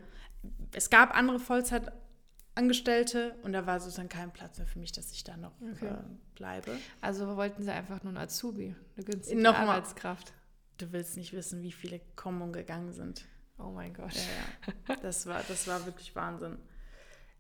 es 0.72 0.90
gab 0.90 1.16
andere 1.16 1.38
Vollzeitangestellte 1.38 3.37
und 3.42 3.52
da 3.52 3.66
war 3.66 3.80
sozusagen 3.80 4.08
kein 4.08 4.32
Platz 4.32 4.58
mehr 4.58 4.66
für 4.66 4.78
mich, 4.78 4.92
dass 4.92 5.12
ich 5.12 5.25
da 5.25 5.37
noch 5.37 5.52
okay. 5.60 5.88
äh, 5.88 5.98
bleibe. 6.34 6.76
Also 7.00 7.37
wollten 7.37 7.62
sie 7.62 7.72
einfach 7.72 8.02
nur 8.02 8.12
ein 8.12 8.18
Azubi, 8.18 8.75
eine 8.96 9.04
günstige 9.04 9.40
noch 9.40 9.56
Arbeitskraft. 9.56 10.32
du 10.78 10.92
willst 10.92 11.16
nicht 11.16 11.32
wissen, 11.32 11.62
wie 11.62 11.72
viele 11.72 12.00
kommen 12.16 12.42
und 12.42 12.52
gegangen 12.52 12.92
sind. 12.92 13.26
Oh 13.58 13.70
mein 13.70 13.92
Gott. 13.92 14.14
Ja, 14.14 14.72
ja. 14.88 14.96
Das, 15.02 15.26
war, 15.26 15.42
das 15.48 15.66
war 15.66 15.84
wirklich 15.84 16.14
Wahnsinn. 16.14 16.58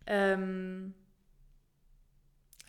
Ähm, 0.06 0.94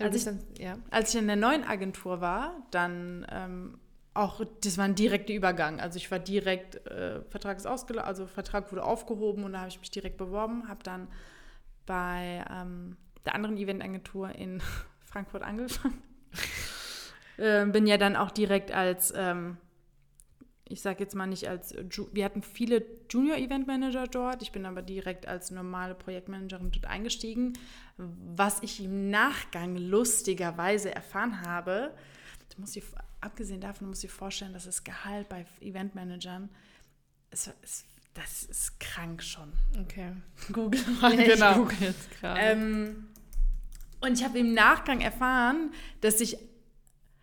als 0.05 0.15
ich, 0.15 0.23
dann, 0.25 0.39
ja. 0.57 0.77
als 0.91 1.13
ich 1.13 1.19
in 1.19 1.27
der 1.27 1.35
neuen 1.35 1.63
Agentur 1.63 2.21
war, 2.21 2.55
dann 2.71 3.25
ähm, 3.31 3.79
auch, 4.13 4.41
das 4.63 4.77
war 4.77 4.85
ein 4.85 4.95
direkter 4.95 5.33
Übergang. 5.33 5.79
Also 5.79 5.97
ich 5.97 6.09
war 6.11 6.19
direkt, 6.19 6.85
äh, 6.87 7.21
Vertrag 7.29 7.57
ist 7.57 7.65
ausgelaufen, 7.65 8.07
also 8.07 8.27
Vertrag 8.27 8.71
wurde 8.71 8.83
aufgehoben 8.83 9.43
und 9.43 9.53
da 9.53 9.59
habe 9.59 9.69
ich 9.69 9.79
mich 9.79 9.91
direkt 9.91 10.17
beworben, 10.17 10.67
habe 10.67 10.83
dann 10.83 11.07
bei 11.85 12.43
ähm, 12.51 12.97
der 13.25 13.35
anderen 13.35 13.57
Eventagentur 13.57 14.29
in 14.29 14.61
Frankfurt 15.05 15.43
angefangen. 15.43 16.01
äh, 17.37 17.65
bin 17.65 17.87
ja 17.87 17.97
dann 17.97 18.15
auch 18.15 18.31
direkt 18.31 18.71
als 18.71 19.13
ähm, 19.15 19.57
ich 20.69 20.81
sage 20.81 21.03
jetzt 21.03 21.15
mal 21.15 21.27
nicht 21.27 21.49
als, 21.49 21.75
wir 22.13 22.23
hatten 22.23 22.41
viele 22.41 22.85
Junior-Event-Manager 23.09 24.07
dort, 24.07 24.41
ich 24.43 24.51
bin 24.51 24.65
aber 24.65 24.81
direkt 24.81 25.27
als 25.27 25.51
normale 25.51 25.95
Projektmanagerin 25.95 26.71
dort 26.71 26.85
eingestiegen. 26.85 27.53
Was 27.97 28.61
ich 28.61 28.83
im 28.83 29.09
Nachgang 29.09 29.75
lustigerweise 29.75 30.93
erfahren 30.93 31.41
habe, 31.41 31.91
musst 32.59 32.75
dir, 32.75 32.83
abgesehen 33.21 33.61
davon 33.61 33.87
du 34.03 34.07
dir 34.07 34.09
vorstellen, 34.09 34.53
dass 34.53 34.65
das 34.65 34.83
Gehalt 34.83 35.27
bei 35.29 35.45
Eventmanagern, 35.61 36.49
es, 37.31 37.49
es, 37.63 37.85
das 38.13 38.43
ist 38.43 38.79
krank 38.79 39.23
schon. 39.23 39.51
Okay. 39.79 40.13
Google 40.51 40.81
mal, 41.01 41.19
ja, 41.19 41.33
genau. 41.33 41.53
Google 41.55 41.77
jetzt 41.79 42.11
gerade. 42.11 42.39
Ähm, 42.39 43.07
und 44.01 44.17
ich 44.17 44.23
habe 44.23 44.39
im 44.39 44.53
Nachgang 44.53 45.01
erfahren, 45.01 45.73
dass 46.01 46.21
ich 46.21 46.37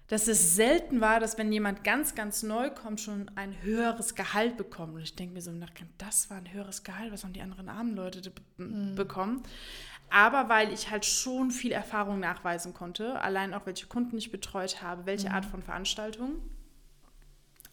dass 0.09 0.29
es 0.29 0.55
selten 0.55 1.01
war, 1.01 1.19
dass 1.19 1.37
wenn 1.37 1.53
jemand 1.53 1.83
ganz, 1.83 2.15
ganz 2.15 2.43
neu 2.43 2.71
kommt, 2.71 3.01
schon 3.01 3.31
ein 3.35 3.61
höheres 3.63 4.15
Gehalt 4.15 4.57
bekommt. 4.57 4.95
Und 4.95 5.03
ich 5.03 5.17
denke 5.17 5.35
mir 5.35 5.41
so 5.41 5.51
im 5.51 5.59
Nachgang, 5.59 5.89
das 5.99 6.31
war 6.31 6.37
ein 6.37 6.53
höheres 6.53 6.85
Gehalt, 6.85 7.13
was 7.13 7.25
haben 7.25 7.33
die 7.33 7.43
anderen 7.43 7.69
armen 7.69 7.97
Leute 7.97 8.33
mhm. 8.57 8.95
bekommen. 8.95 9.43
Aber 10.09 10.49
weil 10.49 10.73
ich 10.73 10.91
halt 10.91 11.05
schon 11.05 11.51
viel 11.51 11.73
Erfahrung 11.73 12.21
nachweisen 12.21 12.73
konnte, 12.73 13.21
allein 13.21 13.53
auch 13.55 13.67
welche 13.67 13.87
Kunden 13.87 14.17
ich 14.19 14.31
betreut 14.31 14.81
habe, 14.81 15.07
welche 15.07 15.29
mhm. 15.29 15.35
Art 15.35 15.45
von 15.45 15.63
Veranstaltung. 15.63 16.37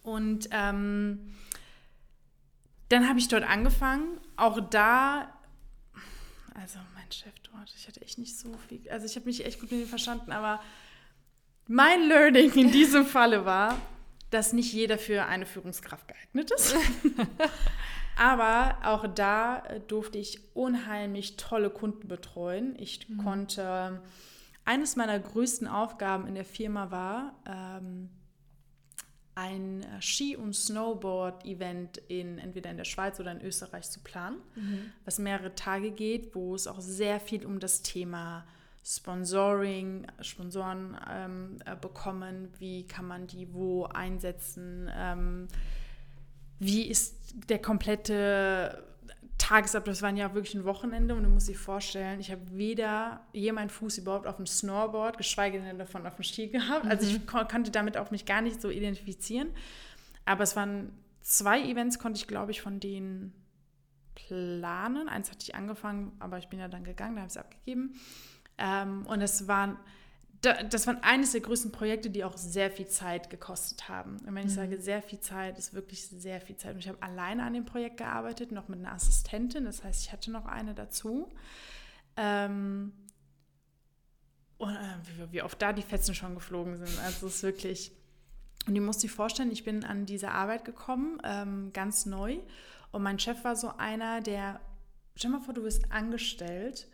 Und 0.01 0.49
ähm, 0.51 1.35
dann 2.89 3.07
habe 3.07 3.19
ich 3.19 3.27
dort 3.27 3.43
angefangen. 3.43 4.19
Auch 4.35 4.59
da, 4.59 5.31
also 6.55 6.79
mein 6.95 7.11
Chef 7.11 7.33
dort, 7.51 7.71
ich 7.77 7.87
hatte 7.87 8.01
echt 8.01 8.17
nicht 8.17 8.37
so 8.37 8.57
viel, 8.67 8.89
also 8.89 9.05
ich 9.05 9.15
habe 9.15 9.27
mich 9.27 9.45
echt 9.45 9.59
gut 9.59 9.71
mit 9.71 9.81
ihm 9.81 9.87
verstanden, 9.87 10.31
aber 10.31 10.59
mein 11.67 12.07
Learning 12.07 12.51
in 12.53 12.71
diesem 12.71 13.05
Falle 13.05 13.45
war, 13.45 13.77
dass 14.29 14.53
nicht 14.53 14.73
jeder 14.73 14.97
für 14.97 15.25
eine 15.25 15.45
Führungskraft 15.45 16.07
geeignet 16.07 16.51
ist. 16.51 16.75
Aber 18.15 18.77
auch 18.83 19.07
da 19.07 19.63
äh, 19.65 19.79
durfte 19.79 20.17
ich 20.17 20.55
unheimlich 20.55 21.37
tolle 21.37 21.69
Kunden 21.69 22.07
betreuen. 22.07 22.75
Ich 22.77 23.09
mhm. 23.09 23.17
konnte, 23.17 24.01
eines 24.65 24.95
meiner 24.95 25.19
größten 25.19 25.67
Aufgaben 25.67 26.27
in 26.27 26.35
der 26.35 26.45
Firma 26.45 26.91
war, 26.91 27.33
ähm, 27.47 28.09
ein 29.35 29.83
Ski- 29.99 30.35
und 30.35 30.53
Snowboard-Event 30.55 31.97
in 32.07 32.37
entweder 32.37 32.69
in 32.69 32.77
der 32.77 32.83
Schweiz 32.83 33.19
oder 33.19 33.31
in 33.31 33.41
Österreich 33.41 33.89
zu 33.89 33.99
planen, 34.01 34.37
mhm. 34.55 34.91
was 35.05 35.17
mehrere 35.17 35.55
Tage 35.55 35.91
geht, 35.91 36.35
wo 36.35 36.53
es 36.53 36.67
auch 36.67 36.79
sehr 36.79 37.19
viel 37.19 37.43
um 37.45 37.59
das 37.59 37.81
Thema 37.81 38.45
Sponsoring, 38.83 40.07
Sponsoren 40.19 40.97
ähm, 41.09 41.57
äh, 41.65 41.75
bekommen, 41.75 42.49
wie 42.59 42.85
kann 42.85 43.07
man 43.07 43.27
die 43.27 43.53
wo 43.53 43.85
einsetzen, 43.85 44.91
ähm, 44.93 45.47
wie 46.59 46.89
ist 46.89 47.33
der 47.49 47.59
komplette 47.59 48.83
Tagesablauf, 49.37 49.95
das 49.95 50.01
waren 50.01 50.15
ja 50.15 50.33
wirklich 50.33 50.55
ein 50.55 50.63
Wochenende 50.63 51.15
und 51.15 51.23
du 51.23 51.29
musst 51.29 51.49
dir 51.49 51.55
vorstellen, 51.55 52.19
ich 52.19 52.31
habe 52.31 52.41
weder 52.51 53.21
je 53.33 53.51
meinen 53.51 53.69
Fuß 53.69 53.97
überhaupt 53.97 54.27
auf 54.27 54.37
dem 54.37 54.45
Snowboard, 54.45 55.17
geschweige 55.17 55.59
denn 55.59 55.77
davon 55.77 56.05
auf 56.05 56.15
dem 56.15 56.23
Ski 56.23 56.47
gehabt. 56.47 56.85
Also 56.85 57.07
ich 57.07 57.19
mhm. 57.19 57.25
kon 57.25 57.47
konnte 57.47 57.71
damit 57.71 57.97
auch 57.97 58.11
mich 58.11 58.25
gar 58.25 58.41
nicht 58.41 58.61
so 58.61 58.69
identifizieren. 58.69 59.49
Aber 60.25 60.43
es 60.43 60.55
waren 60.55 60.93
zwei 61.21 61.61
Events, 61.61 61.99
konnte 61.99 62.17
ich, 62.17 62.27
glaube 62.27 62.51
ich, 62.51 62.61
von 62.61 62.79
denen 62.79 63.33
planen. 64.15 65.09
Eins 65.09 65.29
hatte 65.29 65.41
ich 65.41 65.55
angefangen, 65.55 66.13
aber 66.19 66.37
ich 66.37 66.47
bin 66.47 66.59
ja 66.59 66.67
dann 66.67 66.83
gegangen, 66.83 67.15
da 67.15 67.21
habe 67.21 67.27
ich 67.27 67.33
es 67.33 67.37
abgegeben. 67.37 67.95
Ähm, 68.57 69.05
und 69.07 69.21
es 69.21 69.47
waren, 69.47 69.77
das 70.41 70.87
waren 70.87 71.01
eines 71.03 71.31
der 71.31 71.41
größten 71.41 71.71
Projekte, 71.71 72.09
die 72.09 72.23
auch 72.23 72.37
sehr 72.37 72.69
viel 72.69 72.87
Zeit 72.87 73.29
gekostet 73.29 73.87
haben. 73.87 74.17
Und 74.25 74.35
wenn 74.35 74.45
ich 74.45 74.51
mhm. 74.51 74.55
sage 74.55 74.81
sehr 74.81 75.01
viel 75.01 75.19
Zeit, 75.19 75.57
ist 75.57 75.73
wirklich 75.73 76.05
sehr 76.05 76.41
viel 76.41 76.57
Zeit. 76.57 76.73
Und 76.73 76.79
ich 76.79 76.89
habe 76.89 77.01
alleine 77.01 77.43
an 77.43 77.53
dem 77.53 77.65
Projekt 77.65 77.97
gearbeitet, 77.97 78.51
noch 78.51 78.67
mit 78.67 78.79
einer 78.79 78.91
Assistentin. 78.91 79.65
Das 79.65 79.83
heißt, 79.83 80.05
ich 80.05 80.11
hatte 80.11 80.31
noch 80.31 80.45
eine 80.45 80.73
dazu. 80.73 81.29
Ähm, 82.17 82.91
und 84.57 84.75
äh, 84.75 85.31
wie, 85.31 85.41
oft 85.41 85.61
da 85.61 85.73
die 85.73 85.81
Fetzen 85.81 86.13
schon 86.13 86.35
geflogen 86.35 86.77
sind. 86.77 86.99
Also 87.03 87.27
es 87.27 87.35
ist 87.35 87.43
wirklich. 87.43 87.91
Und 88.67 88.75
ihr 88.75 88.81
müsst 88.81 89.03
euch 89.03 89.11
vorstellen, 89.11 89.51
ich 89.51 89.63
bin 89.63 89.83
an 89.83 90.05
diese 90.05 90.31
Arbeit 90.31 90.63
gekommen, 90.63 91.19
ähm, 91.23 91.71
ganz 91.73 92.05
neu. 92.05 92.39
Und 92.91 93.03
mein 93.03 93.19
Chef 93.19 93.43
war 93.43 93.55
so 93.55 93.75
einer, 93.77 94.21
der, 94.21 94.61
stell 95.15 95.31
dir 95.31 95.37
mal 95.37 95.43
vor, 95.43 95.53
du 95.53 95.63
wirst 95.63 95.91
angestellt 95.91 96.87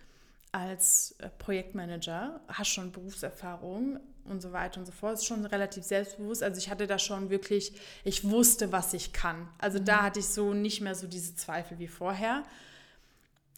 als 0.51 1.15
äh, 1.19 1.29
Projektmanager, 1.29 2.41
hast 2.47 2.69
schon 2.69 2.91
Berufserfahrung 2.91 3.99
und 4.25 4.41
so 4.41 4.51
weiter 4.51 4.79
und 4.79 4.85
so 4.85 4.91
fort, 4.91 5.13
ist 5.13 5.25
schon 5.25 5.45
relativ 5.45 5.83
selbstbewusst. 5.83 6.43
Also 6.43 6.59
ich 6.59 6.69
hatte 6.69 6.87
da 6.87 6.99
schon 6.99 7.29
wirklich, 7.29 7.73
ich 8.03 8.29
wusste, 8.29 8.71
was 8.71 8.93
ich 8.93 9.13
kann. 9.13 9.47
Also 9.57 9.79
mhm. 9.79 9.85
da 9.85 10.03
hatte 10.03 10.19
ich 10.19 10.27
so 10.27 10.53
nicht 10.53 10.81
mehr 10.81 10.95
so 10.95 11.07
diese 11.07 11.35
Zweifel 11.35 11.79
wie 11.79 11.87
vorher. 11.87 12.43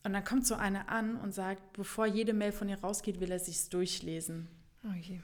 Und 0.04 0.14
dann 0.14 0.24
kommt 0.24 0.48
so 0.48 0.56
eine 0.56 0.90
an 0.90 1.16
und 1.18 1.34
sagt, 1.34 1.74
bevor 1.74 2.08
jede 2.08 2.34
Mail 2.34 2.52
von 2.52 2.68
ihr 2.68 2.80
rausgeht, 2.80 3.20
will 3.20 3.32
er 3.32 3.40
sich's 3.40 3.70
durchlesen. 3.70 4.48
Okay. 4.84 5.22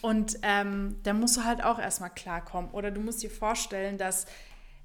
Und 0.00 0.38
ähm, 0.42 0.96
da 1.02 1.12
musst 1.12 1.36
du 1.36 1.44
halt 1.44 1.64
auch 1.64 1.78
erstmal 1.78 2.10
klarkommen. 2.10 2.70
Oder 2.70 2.90
du 2.92 3.00
musst 3.00 3.22
dir 3.22 3.30
vorstellen, 3.30 3.98
dass 3.98 4.26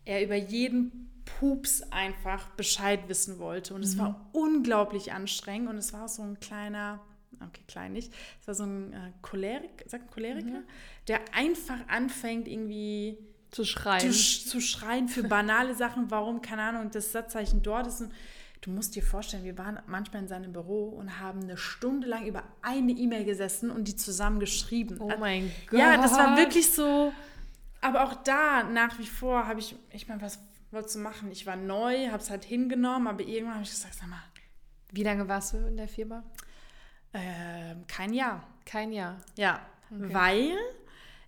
er 0.06 0.24
über 0.24 0.36
jeden 0.36 1.08
Pups 1.40 1.84
einfach 1.92 2.50
Bescheid 2.52 3.02
wissen 3.08 3.40
wollte. 3.40 3.74
Und 3.74 3.84
es 3.84 3.98
war 3.98 4.10
Mhm. 4.10 4.16
unglaublich 4.34 5.14
anstrengend. 5.14 5.70
Und 5.70 5.78
es 5.78 5.94
war 5.94 6.08
so 6.08 6.22
ein 6.24 6.40
kleiner, 6.40 7.00
okay, 7.40 7.62
klein 7.68 7.94
nicht, 7.94 8.12
es 8.42 8.48
war 8.48 8.56
so 8.56 8.64
ein 8.64 8.94
äh, 8.94 9.12
Cholerik, 9.22 9.84
sagt 9.88 10.12
Choleriker, 10.12 10.60
Mhm. 10.60 10.64
der 11.08 11.20
einfach 11.34 11.80
anfängt, 11.88 12.48
irgendwie 12.48 13.18
Zu 13.52 13.64
schreien. 13.66 14.12
zu, 14.12 14.46
zu 14.48 14.62
schreien 14.62 15.08
für 15.08 15.24
banale 15.24 15.76
Sachen, 15.76 16.10
warum, 16.12 16.42
keine 16.42 16.64
Ahnung, 16.64 16.90
das 16.92 17.12
Satzzeichen 17.12 17.62
dort 17.62 17.88
ist. 17.88 18.02
Und 18.02 18.12
du 18.62 18.70
musst 18.72 18.96
dir 18.96 19.04
vorstellen, 19.04 19.44
wir 19.44 19.58
waren 19.58 19.80
manchmal 19.88 20.22
in 20.24 20.28
seinem 20.28 20.52
Büro 20.54 20.90
und 20.90 21.20
haben 21.20 21.42
eine 21.44 21.58
Stunde 21.58 22.08
lang 22.08 22.26
über 22.28 22.44
eine 22.62 22.92
E-Mail 22.92 23.26
gesessen 23.26 23.72
und 23.72 23.88
die 23.88 23.96
zusammen 23.96 24.40
geschrieben. 24.40 24.98
Oh 25.00 25.12
mein 25.20 25.52
Gott. 25.70 25.80
Ja, 25.80 25.98
das 25.98 26.12
war 26.14 26.36
wirklich 26.38 26.70
so. 26.72 27.12
Aber 27.82 28.04
auch 28.04 28.14
da 28.24 28.64
nach 28.64 28.98
wie 29.00 29.08
vor 29.08 29.48
habe 29.48 29.60
ich, 29.60 29.76
ich 29.92 30.08
meine, 30.08 30.22
was 30.22 30.40
wolltest 30.72 30.96
du 30.96 31.00
machen? 31.00 31.32
Ich 31.32 31.46
war 31.46 31.56
neu, 31.56 32.08
habe 32.08 32.18
es 32.22 32.30
halt 32.30 32.46
hingenommen, 32.46 33.08
aber 33.08 33.22
irgendwann 33.22 33.56
habe 33.56 33.64
ich 33.64 33.72
gesagt, 33.72 33.96
sag 33.96 34.08
mal, 34.08 34.22
Wie 34.92 35.04
lange 35.04 35.28
warst 35.28 35.54
du 35.54 35.58
in 35.58 35.78
der 35.78 35.88
Firma? 35.88 36.24
ähm, 37.14 37.86
kein 37.88 38.14
Jahr. 38.14 38.44
Kein 38.66 38.92
Jahr. 38.94 39.18
Ja, 39.36 39.60
Okay. 39.94 40.14
weil 40.14 40.58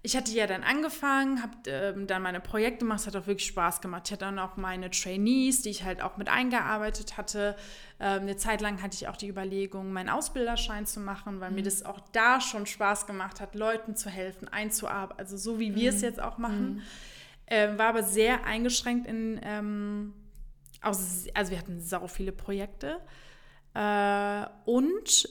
ich 0.05 0.17
hatte 0.17 0.31
ja 0.33 0.47
dann 0.47 0.63
angefangen, 0.63 1.41
habe 1.41 1.53
ähm, 1.67 2.07
dann 2.07 2.21
meine 2.21 2.41
Projekte 2.41 2.79
gemacht, 2.79 2.99
es 2.99 3.07
hat 3.07 3.15
auch 3.15 3.25
wirklich 3.25 3.47
Spaß 3.47 3.79
gemacht. 3.79 4.03
Ich 4.05 4.11
hatte 4.11 4.25
dann 4.25 4.37
auch 4.37 4.57
meine 4.57 4.91
Trainees, 4.91 5.61
die 5.61 5.69
ich 5.69 5.85
halt 5.85 6.01
auch 6.01 6.17
mit 6.17 6.27
eingearbeitet 6.27 7.15
hatte. 7.15 7.55
Ähm, 8.01 8.23
eine 8.23 8.35
Zeit 8.35 8.59
lang 8.59 8.83
hatte 8.83 8.95
ich 8.95 9.07
auch 9.07 9.15
die 9.15 9.29
Überlegung, 9.29 9.93
meinen 9.93 10.09
Ausbilderschein 10.09 10.85
zu 10.85 10.99
machen, 10.99 11.39
weil 11.39 11.51
mir 11.51 11.63
das 11.63 11.85
auch 11.85 12.01
da 12.11 12.41
schon 12.41 12.65
Spaß 12.65 13.07
gemacht 13.07 13.39
hat, 13.39 13.55
Leuten 13.55 13.95
zu 13.95 14.09
helfen, 14.09 14.49
einzuarbeiten, 14.49 15.19
also 15.19 15.37
so 15.37 15.57
wie 15.57 15.73
wir 15.73 15.91
es 15.91 16.01
jetzt 16.01 16.21
auch 16.21 16.37
machen. 16.37 16.81
Ähm, 17.47 17.77
war 17.77 17.87
aber 17.87 18.03
sehr 18.03 18.45
eingeschränkt 18.45 19.07
in, 19.07 19.39
ähm, 19.41 20.13
aus, 20.81 21.27
also 21.33 21.51
wir 21.51 21.59
hatten 21.59 21.79
sau 21.79 22.07
viele 22.07 22.33
Projekte. 22.33 22.99
Äh, 23.73 24.45
und 24.65 25.29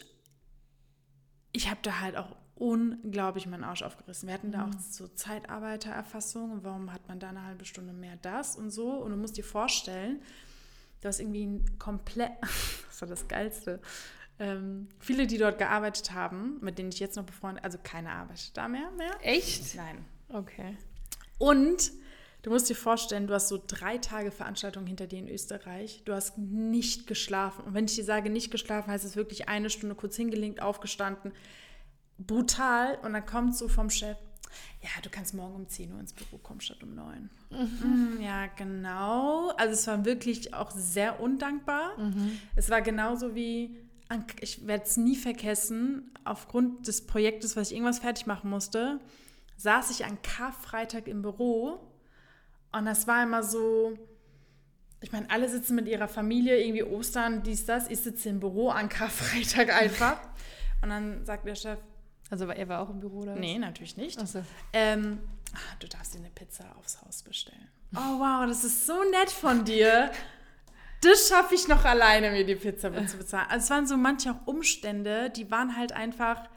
ich 1.52 1.68
habe 1.68 1.80
da 1.82 2.00
halt 2.00 2.16
auch 2.16 2.34
unglaublich 2.62 3.48
meinen 3.48 3.64
Arsch 3.64 3.82
aufgerissen. 3.82 4.28
Wir 4.28 4.34
hatten 4.34 4.52
da 4.52 4.66
auch 4.66 4.80
so 4.80 5.08
Zeitarbeitererfassung. 5.08 6.60
Warum 6.62 6.92
hat 6.92 7.08
man 7.08 7.18
da 7.18 7.30
eine 7.30 7.44
halbe 7.44 7.64
Stunde 7.64 7.92
mehr 7.92 8.16
das 8.22 8.54
und 8.54 8.70
so? 8.70 8.92
Und 8.92 9.10
du 9.10 9.16
musst 9.16 9.36
dir 9.36 9.42
vorstellen, 9.42 10.22
du 11.00 11.08
hast 11.08 11.18
irgendwie 11.18 11.44
ein 11.44 11.78
komplett, 11.80 12.30
das 12.40 13.00
war 13.00 13.08
das 13.08 13.26
Geilste. 13.26 13.80
Ähm, 14.38 14.86
viele, 15.00 15.26
die 15.26 15.38
dort 15.38 15.58
gearbeitet 15.58 16.12
haben, 16.12 16.58
mit 16.60 16.78
denen 16.78 16.90
ich 16.90 17.00
jetzt 17.00 17.16
noch 17.16 17.24
befreundet, 17.24 17.64
also 17.64 17.78
keine 17.82 18.12
arbeitet 18.12 18.56
da 18.56 18.68
mehr, 18.68 18.92
mehr. 18.92 19.16
Echt? 19.22 19.74
Nein. 19.74 20.04
Okay. 20.28 20.76
Und 21.38 21.90
du 22.42 22.50
musst 22.50 22.70
dir 22.70 22.76
vorstellen, 22.76 23.26
du 23.26 23.34
hast 23.34 23.48
so 23.48 23.60
drei 23.66 23.98
Tage 23.98 24.30
Veranstaltungen 24.30 24.86
hinter 24.86 25.08
dir 25.08 25.18
in 25.18 25.28
Österreich. 25.28 26.02
Du 26.04 26.12
hast 26.12 26.38
nicht 26.38 27.08
geschlafen. 27.08 27.64
Und 27.64 27.74
wenn 27.74 27.86
ich 27.86 27.96
dir 27.96 28.04
sage, 28.04 28.30
nicht 28.30 28.52
geschlafen, 28.52 28.88
heißt 28.88 29.04
es 29.04 29.16
wirklich 29.16 29.48
eine 29.48 29.68
Stunde 29.68 29.96
kurz 29.96 30.14
hingelegt, 30.14 30.62
aufgestanden. 30.62 31.32
Brutal. 32.26 32.98
Und 33.02 33.12
dann 33.12 33.24
kommt 33.26 33.56
so 33.56 33.68
vom 33.68 33.90
Chef, 33.90 34.16
ja, 34.82 34.88
du 35.02 35.08
kannst 35.10 35.32
morgen 35.34 35.54
um 35.54 35.68
10 35.68 35.92
Uhr 35.92 36.00
ins 36.00 36.12
Büro 36.12 36.38
kommen 36.38 36.60
statt 36.60 36.82
um 36.82 36.94
9. 36.94 37.30
Mm, 37.50 38.20
Ja, 38.20 38.46
genau. 38.48 39.50
Also 39.56 39.72
es 39.74 39.86
war 39.86 40.04
wirklich 40.04 40.52
auch 40.54 40.70
sehr 40.72 41.20
undankbar. 41.20 41.92
Es 42.56 42.68
war 42.70 42.82
genauso 42.82 43.34
wie, 43.34 43.76
ich 44.40 44.66
werde 44.66 44.84
es 44.84 44.96
nie 44.96 45.16
vergessen, 45.16 46.10
aufgrund 46.24 46.86
des 46.86 47.06
Projektes, 47.06 47.56
was 47.56 47.70
ich 47.70 47.76
irgendwas 47.76 47.98
fertig 48.00 48.26
machen 48.26 48.50
musste, 48.50 49.00
saß 49.56 49.90
ich 49.90 50.04
an 50.04 50.20
Karfreitag 50.22 51.06
im 51.08 51.22
Büro 51.22 51.78
und 52.72 52.84
das 52.86 53.06
war 53.06 53.22
immer 53.22 53.42
so, 53.42 53.96
ich 55.00 55.12
meine, 55.12 55.30
alle 55.30 55.48
sitzen 55.48 55.74
mit 55.76 55.86
ihrer 55.88 56.08
Familie, 56.08 56.62
irgendwie 56.62 56.82
Ostern, 56.84 57.42
dies, 57.42 57.64
das. 57.66 57.88
Ich 57.90 58.00
sitze 58.00 58.28
im 58.28 58.40
Büro 58.40 58.70
an 58.70 58.88
Karfreitag 58.88 59.72
einfach. 59.74 60.18
Und 60.82 60.88
dann 60.90 61.24
sagt 61.24 61.46
der 61.46 61.54
Chef, 61.54 61.78
Also 62.32 62.46
er 62.46 62.66
war 62.66 62.80
auch 62.80 62.88
im 62.88 62.98
Büro 62.98 63.18
oder 63.18 63.32
was? 63.34 63.40
nee, 63.40 63.58
natürlich 63.58 63.98
nicht. 63.98 64.18
Achso. 64.18 64.42
Ähm, 64.72 65.20
ah, 65.52 65.76
du 65.80 65.86
darfst 65.86 66.14
dir 66.14 66.18
eine 66.18 66.30
Pizza 66.30 66.64
aufs 66.78 67.02
Haus 67.02 67.22
bestellen. 67.22 67.68
Oh 67.94 68.18
wow, 68.20 68.46
das 68.48 68.64
ist 68.64 68.86
so 68.86 69.04
nett 69.10 69.30
von 69.30 69.66
dir. 69.66 70.10
Das 71.02 71.28
schaffe 71.28 71.54
ich 71.54 71.68
noch 71.68 71.84
alleine, 71.84 72.30
mir 72.30 72.46
die 72.46 72.54
Pizza 72.54 72.90
zu 73.06 73.18
bezahlen. 73.18 73.48
Also 73.50 73.64
es 73.64 73.70
waren 73.70 73.86
so 73.86 73.98
manche 73.98 74.30
auch 74.30 74.46
Umstände, 74.46 75.28
die 75.28 75.50
waren 75.50 75.76
halt 75.76 75.92
einfach, 75.92 76.48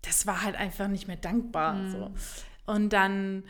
das 0.00 0.26
war 0.26 0.42
halt 0.42 0.56
einfach 0.56 0.88
nicht 0.88 1.06
mehr 1.06 1.18
dankbar. 1.18 1.90
So. 1.90 2.10
Und 2.64 2.94
dann, 2.94 3.44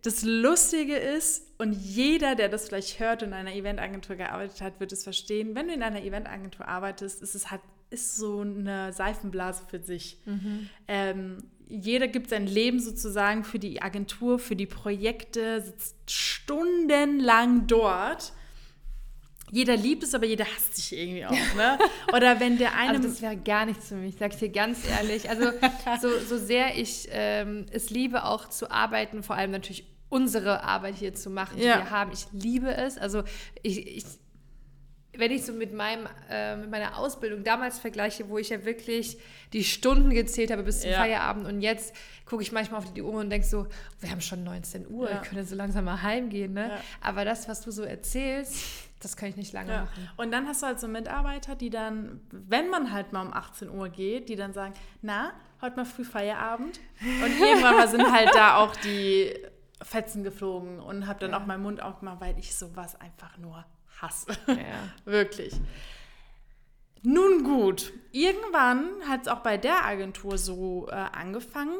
das 0.00 0.22
Lustige 0.22 0.96
ist, 0.96 1.42
und 1.58 1.74
jeder, 1.74 2.36
der 2.36 2.48
das 2.48 2.68
vielleicht 2.68 3.00
hört 3.00 3.22
und 3.22 3.28
in 3.28 3.34
einer 3.34 3.54
Eventagentur 3.54 4.16
gearbeitet 4.16 4.62
hat, 4.62 4.80
wird 4.80 4.92
es 4.92 5.04
verstehen, 5.04 5.54
wenn 5.54 5.68
du 5.68 5.74
in 5.74 5.82
einer 5.82 6.00
Eventagentur 6.00 6.66
arbeitest, 6.66 7.20
ist 7.20 7.34
es 7.34 7.50
halt 7.50 7.60
ist 7.96 8.16
so 8.16 8.40
eine 8.40 8.92
Seifenblase 8.92 9.64
für 9.68 9.80
sich. 9.80 10.18
Ähm, 10.88 11.38
jeder 11.68 12.06
gibt 12.08 12.30
sein 12.30 12.46
Leben 12.46 12.78
sozusagen 12.78 13.42
für 13.42 13.58
die 13.58 13.82
Agentur, 13.82 14.38
für 14.38 14.54
die 14.54 14.66
Projekte, 14.66 15.60
sitzt 15.62 16.10
stundenlang 16.10 17.66
dort. 17.66 18.32
Jeder 19.52 19.76
liebt 19.76 20.02
es, 20.02 20.14
aber 20.14 20.26
jeder 20.26 20.44
hasst 20.44 20.76
sich 20.76 20.96
irgendwie 20.98 21.24
auch. 21.26 21.30
Ne? 21.56 21.78
Oder 22.12 22.40
wenn 22.40 22.58
der 22.58 22.74
eine. 22.74 22.96
Also 22.96 23.08
das 23.08 23.22
wäre 23.22 23.36
gar 23.36 23.64
nichts 23.66 23.88
für 23.88 23.94
mich, 23.94 24.16
sag 24.18 24.32
ich 24.34 24.38
dir 24.40 24.48
ganz 24.48 24.78
ehrlich. 24.88 25.28
Also 25.30 25.50
so, 26.00 26.08
so 26.28 26.38
sehr 26.38 26.76
ich 26.78 27.08
ähm, 27.10 27.66
es 27.70 27.90
liebe, 27.90 28.24
auch 28.24 28.48
zu 28.48 28.70
arbeiten, 28.70 29.22
vor 29.22 29.36
allem 29.36 29.52
natürlich 29.52 29.84
unsere 30.08 30.62
Arbeit 30.62 30.96
hier 30.96 31.14
zu 31.14 31.30
machen, 31.30 31.56
die 31.58 31.64
Ja. 31.64 31.78
wir 31.78 31.90
haben. 31.90 32.12
Ich 32.12 32.26
liebe 32.32 32.72
es. 32.74 32.98
Also 32.98 33.22
ich, 33.62 33.86
ich 33.86 34.04
wenn 35.18 35.30
ich 35.30 35.44
so 35.44 35.52
mit, 35.52 35.72
meinem, 35.72 36.06
äh, 36.30 36.56
mit 36.56 36.70
meiner 36.70 36.96
Ausbildung 36.98 37.44
damals 37.44 37.78
vergleiche, 37.78 38.28
wo 38.28 38.38
ich 38.38 38.48
ja 38.50 38.64
wirklich 38.64 39.18
die 39.52 39.64
Stunden 39.64 40.10
gezählt 40.10 40.50
habe 40.50 40.62
bis 40.62 40.80
zum 40.80 40.90
Ja. 40.90 40.98
Feierabend 40.98 41.46
und 41.46 41.60
jetzt 41.60 41.94
gucke 42.24 42.42
ich 42.42 42.52
manchmal 42.52 42.78
auf 42.80 42.92
die 42.92 43.02
Uhr 43.02 43.20
und 43.20 43.30
denke 43.30 43.46
so, 43.46 43.66
wir 44.00 44.10
haben 44.10 44.20
schon 44.20 44.44
19 44.44 44.88
Uhr, 44.90 45.08
Ja. 45.10 45.20
ich 45.22 45.28
könnte 45.28 45.44
so 45.44 45.54
langsam 45.54 45.84
mal 45.84 46.02
heimgehen. 46.02 46.52
Ne? 46.54 46.68
Ja. 46.70 46.80
Aber 47.00 47.24
das, 47.24 47.48
was 47.48 47.60
du 47.62 47.70
so 47.70 47.82
erzählst, 47.82 48.56
das 49.00 49.16
kann 49.16 49.28
ich 49.28 49.36
nicht 49.36 49.52
lange 49.52 49.72
Ja. 49.72 49.80
machen. 49.82 50.08
Und 50.16 50.32
dann 50.32 50.46
hast 50.48 50.62
du 50.62 50.66
halt 50.66 50.80
so 50.80 50.88
Mitarbeiter, 50.88 51.54
die 51.54 51.70
dann, 51.70 52.20
wenn 52.30 52.68
man 52.70 52.92
halt 52.92 53.12
mal 53.12 53.22
um 53.26 53.32
18 53.32 53.68
Uhr 53.70 53.88
geht, 53.88 54.28
die 54.28 54.36
dann 54.36 54.52
sagen, 54.52 54.74
na, 55.02 55.32
heute 55.60 55.76
mal 55.76 55.84
früh 55.84 56.04
Feierabend. 56.04 56.80
Und 57.00 57.40
irgendwann 57.40 57.76
mal 57.76 57.88
sind 57.88 58.10
halt 58.12 58.30
da 58.34 58.56
auch 58.56 58.74
die 58.76 59.32
Fetzen 59.82 60.24
geflogen 60.24 60.80
und 60.80 61.06
habe 61.06 61.20
dann 61.20 61.30
Ja. 61.32 61.38
auch 61.40 61.46
meinen 61.46 61.62
Mund 61.62 61.82
aufgemacht, 61.82 62.20
weil 62.20 62.38
ich 62.38 62.56
sowas 62.56 62.98
einfach 63.00 63.36
nur 63.38 63.64
hasse. 64.00 64.32
Ja. 64.46 64.88
Wirklich. 65.04 65.54
Nun 67.02 67.44
gut, 67.44 67.92
irgendwann 68.10 68.88
hat 69.08 69.22
es 69.22 69.28
auch 69.28 69.40
bei 69.40 69.58
der 69.58 69.84
Agentur 69.84 70.38
so 70.38 70.88
äh, 70.88 70.94
angefangen, 70.94 71.78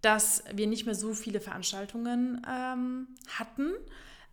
dass 0.00 0.44
wir 0.52 0.66
nicht 0.66 0.86
mehr 0.86 0.94
so 0.94 1.12
viele 1.14 1.40
Veranstaltungen 1.40 2.46
ähm, 2.48 3.08
hatten. 3.36 3.72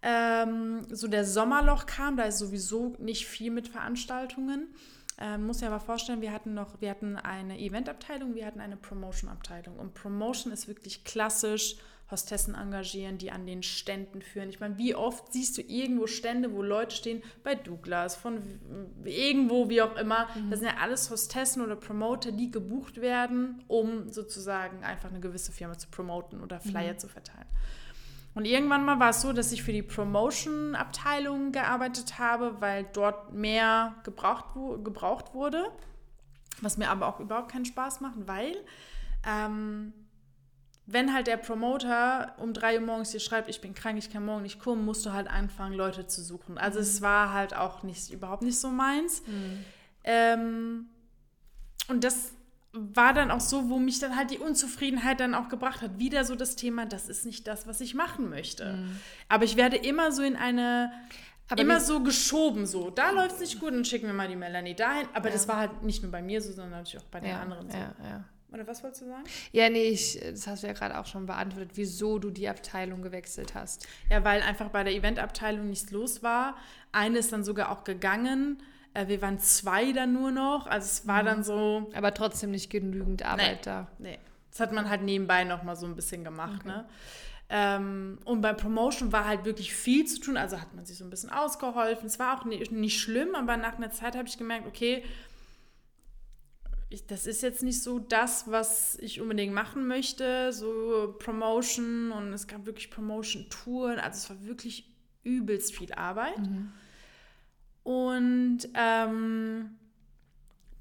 Ähm, 0.03 0.85
so 0.91 1.07
der 1.07 1.25
Sommerloch 1.25 1.85
kam, 1.85 2.17
da 2.17 2.23
ist 2.23 2.39
sowieso 2.39 2.95
nicht 2.99 3.25
viel 3.25 3.51
mit 3.51 3.67
Veranstaltungen. 3.67 4.67
Ähm, 5.17 5.45
muss 5.45 5.61
ja 5.61 5.67
aber 5.67 5.79
vorstellen, 5.79 6.21
wir 6.21 6.31
hatten 6.31 6.53
noch, 6.53 6.81
wir 6.81 6.89
hatten 6.89 7.15
eine 7.15 7.59
Eventabteilung, 7.59 8.35
wir 8.35 8.45
hatten 8.45 8.59
eine 8.59 8.77
Promotion-Abteilung. 8.77 9.77
Und 9.77 9.93
Promotion 9.93 10.51
ist 10.51 10.67
wirklich 10.67 11.03
klassisch, 11.03 11.77
Hostessen 12.11 12.55
engagieren, 12.55 13.17
die 13.17 13.31
an 13.31 13.47
den 13.47 13.63
Ständen 13.63 14.21
führen. 14.21 14.49
Ich 14.49 14.59
meine, 14.59 14.77
wie 14.77 14.93
oft 14.93 15.31
siehst 15.31 15.57
du 15.57 15.61
irgendwo 15.61 16.07
Stände, 16.07 16.53
wo 16.53 16.61
Leute 16.61 16.95
stehen, 16.95 17.23
bei 17.43 17.55
Douglas, 17.55 18.15
von 18.15 18.41
irgendwo, 19.03 19.69
wie 19.69 19.81
auch 19.81 19.95
immer. 19.95 20.27
Das 20.49 20.59
sind 20.59 20.67
ja 20.67 20.77
alles 20.81 21.09
Hostessen 21.09 21.61
oder 21.61 21.75
Promoter, 21.75 22.31
die 22.31 22.51
gebucht 22.51 23.01
werden, 23.01 23.63
um 23.67 24.09
sozusagen 24.09 24.83
einfach 24.83 25.09
eine 25.09 25.19
gewisse 25.21 25.51
Firma 25.51 25.77
zu 25.77 25.87
promoten 25.89 26.41
oder 26.41 26.59
Flyer 26.59 26.97
zu 26.97 27.07
verteilen. 27.07 27.47
Und 28.33 28.45
irgendwann 28.45 28.85
mal 28.85 28.99
war 28.99 29.09
es 29.09 29.21
so, 29.21 29.33
dass 29.33 29.51
ich 29.51 29.63
für 29.63 29.73
die 29.73 29.83
Promotion-Abteilung 29.83 31.51
gearbeitet 31.51 32.17
habe, 32.17 32.61
weil 32.61 32.85
dort 32.93 33.33
mehr 33.33 33.95
gebraucht, 34.03 34.55
gebraucht 34.83 35.33
wurde. 35.33 35.69
Was 36.61 36.77
mir 36.77 36.89
aber 36.89 37.07
auch 37.07 37.19
überhaupt 37.19 37.51
keinen 37.51 37.65
Spaß 37.65 38.01
macht, 38.01 38.27
weil 38.27 38.55
ähm, 39.27 39.93
wenn 40.87 41.13
halt 41.13 41.27
der 41.27 41.37
Promoter 41.37 42.33
um 42.37 42.53
drei 42.53 42.79
Uhr 42.79 42.85
morgens 42.85 43.11
dir 43.11 43.19
schreibt, 43.19 43.49
ich 43.49 43.61
bin 43.61 43.73
krank, 43.73 43.97
ich 43.97 44.09
kann 44.09 44.25
morgen 44.25 44.43
nicht 44.43 44.59
kommen, 44.59 44.83
musst 44.83 45.05
du 45.05 45.13
halt 45.13 45.27
anfangen, 45.29 45.73
Leute 45.75 46.07
zu 46.07 46.21
suchen. 46.23 46.57
Also 46.57 46.79
es 46.79 47.01
war 47.01 47.33
halt 47.33 47.55
auch 47.55 47.83
nicht, 47.83 48.09
überhaupt 48.11 48.41
nicht 48.43 48.59
so 48.59 48.69
meins. 48.69 49.23
Ähm, 50.03 50.87
und 51.87 52.03
das 52.03 52.33
war 52.73 53.13
dann 53.13 53.31
auch 53.31 53.41
so, 53.41 53.69
wo 53.69 53.79
mich 53.79 53.99
dann 53.99 54.15
halt 54.15 54.31
die 54.31 54.37
Unzufriedenheit 54.39 55.19
dann 55.19 55.35
auch 55.35 55.49
gebracht 55.49 55.81
hat. 55.81 55.99
Wieder 55.99 56.23
so 56.23 56.35
das 56.35 56.55
Thema, 56.55 56.85
das 56.85 57.09
ist 57.09 57.25
nicht 57.25 57.45
das, 57.47 57.67
was 57.67 57.81
ich 57.81 57.93
machen 57.95 58.29
möchte. 58.29 58.85
Aber 59.27 59.43
ich 59.43 59.57
werde 59.57 59.75
immer 59.75 60.11
so 60.11 60.23
in 60.23 60.35
eine, 60.37 60.91
Aber 61.49 61.61
immer 61.61 61.79
so 61.81 62.01
geschoben, 62.01 62.65
so, 62.65 62.89
da 62.89 63.11
läuft 63.11 63.33
es 63.35 63.39
nicht 63.41 63.59
gut, 63.59 63.73
dann 63.73 63.83
schicken 63.85 64.07
wir 64.07 64.13
mal 64.13 64.29
die 64.29 64.37
Melanie 64.37 64.73
dahin. 64.75 65.07
Aber 65.13 65.27
Ja. 65.27 65.33
das 65.33 65.47
war 65.49 65.57
halt 65.57 65.83
nicht 65.83 66.01
nur 66.01 66.11
bei 66.11 66.21
mir 66.21 66.41
so, 66.41 66.53
sondern 66.53 66.79
natürlich 66.79 67.03
auch 67.05 67.09
bei 67.09 67.19
den 67.19 67.35
anderen 67.35 67.69
so. 67.69 67.77
Ja, 67.77 67.93
ja. 68.03 68.23
Oder 68.51 68.67
was 68.67 68.83
wolltest 68.83 69.03
du 69.03 69.07
sagen? 69.07 69.23
Ja, 69.53 69.69
nee, 69.69 69.89
ich, 69.89 70.19
das 70.19 70.45
hast 70.45 70.63
du 70.63 70.67
ja 70.67 70.73
gerade 70.73 70.99
auch 70.99 71.05
schon 71.05 71.25
beantwortet, 71.25 71.71
wieso 71.75 72.19
du 72.19 72.29
die 72.29 72.49
Abteilung 72.49 73.01
gewechselt 73.01 73.55
hast. 73.55 73.87
Ja, 74.09 74.23
weil 74.25 74.41
einfach 74.41 74.69
bei 74.69 74.83
der 74.83 74.93
Eventabteilung 74.93 75.69
nichts 75.69 75.91
los 75.91 76.21
war. 76.21 76.57
Eine 76.91 77.19
ist 77.19 77.31
dann 77.31 77.43
sogar 77.43 77.71
auch 77.71 77.85
gegangen. 77.85 78.61
Äh, 78.93 79.07
wir 79.07 79.21
waren 79.21 79.39
zwei 79.39 79.93
dann 79.93 80.13
nur 80.13 80.31
noch. 80.31 80.67
Also 80.67 80.85
es 80.85 81.07
war 81.07 81.21
mhm. 81.21 81.25
dann 81.27 81.43
so. 81.43 81.91
Aber 81.93 82.13
trotzdem 82.13 82.51
nicht 82.51 82.69
genügend 82.69 83.23
Arbeit 83.23 83.57
nee, 83.57 83.63
da. 83.63 83.87
Nee. 83.99 84.19
Das 84.51 84.59
hat 84.59 84.73
man 84.73 84.89
halt 84.89 85.01
nebenbei 85.03 85.45
noch 85.45 85.63
mal 85.63 85.77
so 85.77 85.85
ein 85.85 85.95
bisschen 85.95 86.25
gemacht. 86.25 86.59
Okay. 86.65 86.67
Ne? 86.67 86.85
Ähm, 87.53 88.19
und 88.25 88.41
bei 88.41 88.53
Promotion 88.53 89.11
war 89.13 89.25
halt 89.25 89.45
wirklich 89.45 89.73
viel 89.73 90.05
zu 90.05 90.19
tun. 90.19 90.35
Also 90.35 90.59
hat 90.59 90.73
man 90.73 90.85
sich 90.85 90.97
so 90.97 91.05
ein 91.05 91.09
bisschen 91.09 91.29
ausgeholfen. 91.29 92.07
Es 92.07 92.19
war 92.19 92.37
auch 92.37 92.45
nicht, 92.45 92.71
nicht 92.71 92.99
schlimm, 92.99 93.33
aber 93.33 93.55
nach 93.55 93.77
einer 93.77 93.91
Zeit 93.91 94.15
habe 94.17 94.27
ich 94.27 94.37
gemerkt, 94.37 94.67
okay, 94.67 95.03
ich, 96.91 97.07
das 97.07 97.25
ist 97.25 97.41
jetzt 97.41 97.63
nicht 97.63 97.81
so 97.81 97.99
das, 97.99 98.51
was 98.51 98.97
ich 98.99 99.21
unbedingt 99.21 99.53
machen 99.53 99.87
möchte, 99.87 100.51
so 100.51 101.15
Promotion 101.19 102.11
und 102.11 102.33
es 102.33 102.47
gab 102.47 102.65
wirklich 102.65 102.91
Promotion-Touren, 102.91 103.99
also 103.99 104.17
es 104.17 104.29
war 104.29 104.45
wirklich 104.45 104.93
übelst 105.23 105.75
viel 105.75 105.93
Arbeit. 105.93 106.37
Mhm. 106.39 106.71
Und 107.83 108.59
ähm, 108.75 109.77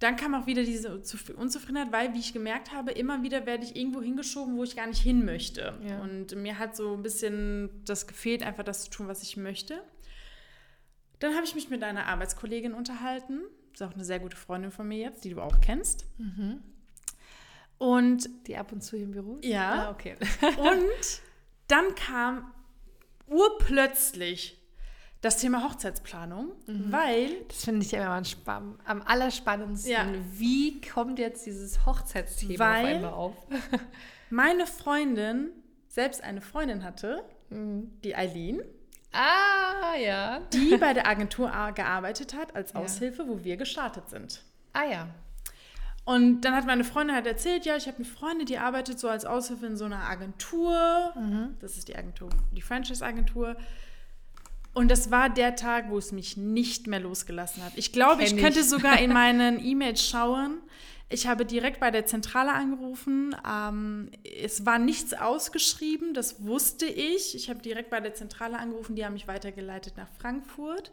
dann 0.00 0.16
kam 0.16 0.34
auch 0.34 0.46
wieder 0.46 0.64
diese 0.64 0.92
Unzufriedenheit, 0.94 1.92
weil, 1.92 2.14
wie 2.14 2.18
ich 2.18 2.32
gemerkt 2.32 2.72
habe, 2.72 2.90
immer 2.90 3.22
wieder 3.22 3.46
werde 3.46 3.64
ich 3.64 3.76
irgendwo 3.76 4.02
hingeschoben, 4.02 4.56
wo 4.56 4.64
ich 4.64 4.74
gar 4.74 4.86
nicht 4.86 5.02
hin 5.02 5.24
möchte. 5.24 5.78
Ja. 5.86 6.00
Und 6.00 6.34
mir 6.34 6.58
hat 6.58 6.74
so 6.74 6.94
ein 6.94 7.02
bisschen 7.02 7.70
das 7.84 8.06
gefehlt, 8.06 8.42
einfach 8.42 8.64
das 8.64 8.84
zu 8.84 8.90
tun, 8.90 9.08
was 9.08 9.22
ich 9.22 9.36
möchte. 9.36 9.82
Dann 11.20 11.34
habe 11.34 11.44
ich 11.44 11.54
mich 11.54 11.70
mit 11.70 11.82
einer 11.84 12.06
Arbeitskollegin 12.06 12.72
unterhalten 12.72 13.42
ist 13.80 13.86
auch 13.86 13.94
eine 13.94 14.04
sehr 14.04 14.20
gute 14.20 14.36
Freundin 14.36 14.70
von 14.70 14.86
mir 14.86 14.98
jetzt, 14.98 15.24
die 15.24 15.30
du 15.30 15.40
auch 15.40 15.60
kennst. 15.60 16.06
Mhm. 16.18 16.62
Und 17.78 18.28
die 18.46 18.56
ab 18.56 18.72
und 18.72 18.82
zu 18.82 18.96
im 18.96 19.12
Büro? 19.12 19.38
Ja. 19.42 19.86
Ah, 19.86 19.90
okay. 19.90 20.16
und 20.58 21.22
dann 21.68 21.94
kam 21.94 22.52
urplötzlich 23.26 24.58
das 25.22 25.38
Thema 25.38 25.64
Hochzeitsplanung, 25.64 26.52
mhm. 26.66 26.92
weil. 26.92 27.44
Das 27.48 27.64
finde 27.64 27.84
ich 27.84 27.92
immer 27.94 28.22
am, 28.46 28.78
am 28.84 29.02
allerspannendsten. 29.02 29.92
Ja. 29.92 30.06
Wie 30.32 30.80
kommt 30.80 31.18
jetzt 31.18 31.46
dieses 31.46 31.86
Hochzeitsthema 31.86 32.58
weil 32.58 32.84
auf 32.84 32.94
einmal 32.94 33.12
auf? 33.12 33.46
meine 34.30 34.66
Freundin 34.66 35.50
selbst 35.88 36.22
eine 36.22 36.40
Freundin 36.40 36.84
hatte, 36.84 37.24
mhm. 37.48 37.90
die 38.02 38.14
Eileen. 38.14 38.62
Ah, 39.12 39.96
ja. 39.96 40.40
Die 40.52 40.76
bei 40.76 40.92
der 40.92 41.06
Agentur 41.06 41.50
gearbeitet 41.74 42.34
hat 42.34 42.54
als 42.54 42.74
Aushilfe, 42.74 43.22
ja. 43.22 43.28
wo 43.28 43.44
wir 43.44 43.56
gestartet 43.56 44.08
sind. 44.08 44.42
Ah, 44.72 44.84
ja. 44.84 45.08
Und 46.04 46.42
dann 46.42 46.54
hat 46.54 46.66
meine 46.66 46.84
Freundin 46.84 47.14
halt 47.14 47.26
erzählt, 47.26 47.66
ja, 47.66 47.76
ich 47.76 47.86
habe 47.86 47.98
eine 47.98 48.06
Freundin, 48.06 48.46
die 48.46 48.58
arbeitet 48.58 48.98
so 48.98 49.08
als 49.08 49.24
Aushilfe 49.24 49.66
in 49.66 49.76
so 49.76 49.84
einer 49.84 50.08
Agentur. 50.08 51.12
Mhm. 51.14 51.56
Das 51.60 51.76
ist 51.76 51.88
die 51.88 51.96
Agentur, 51.96 52.30
die 52.52 52.62
Franchise-Agentur. 52.62 53.56
Und 54.72 54.90
das 54.90 55.10
war 55.10 55.28
der 55.28 55.56
Tag, 55.56 55.90
wo 55.90 55.98
es 55.98 56.12
mich 56.12 56.36
nicht 56.36 56.86
mehr 56.86 57.00
losgelassen 57.00 57.64
hat. 57.64 57.72
Ich 57.76 57.92
glaube, 57.92 58.22
ich 58.22 58.36
könnte 58.36 58.62
sogar 58.62 59.00
in 59.00 59.12
meinen 59.12 59.64
E-Mails 59.64 60.08
schauen. 60.08 60.58
Ich 61.12 61.26
habe 61.26 61.44
direkt 61.44 61.80
bei 61.80 61.90
der 61.90 62.06
Zentrale 62.06 62.52
angerufen. 62.52 63.34
Ähm, 63.46 64.10
es 64.40 64.64
war 64.64 64.78
nichts 64.78 65.12
ausgeschrieben, 65.12 66.14
das 66.14 66.44
wusste 66.44 66.86
ich. 66.86 67.34
Ich 67.34 67.50
habe 67.50 67.60
direkt 67.60 67.90
bei 67.90 67.98
der 67.98 68.14
Zentrale 68.14 68.56
angerufen, 68.56 68.94
die 68.94 69.04
haben 69.04 69.14
mich 69.14 69.26
weitergeleitet 69.26 69.96
nach 69.96 70.08
Frankfurt. 70.20 70.92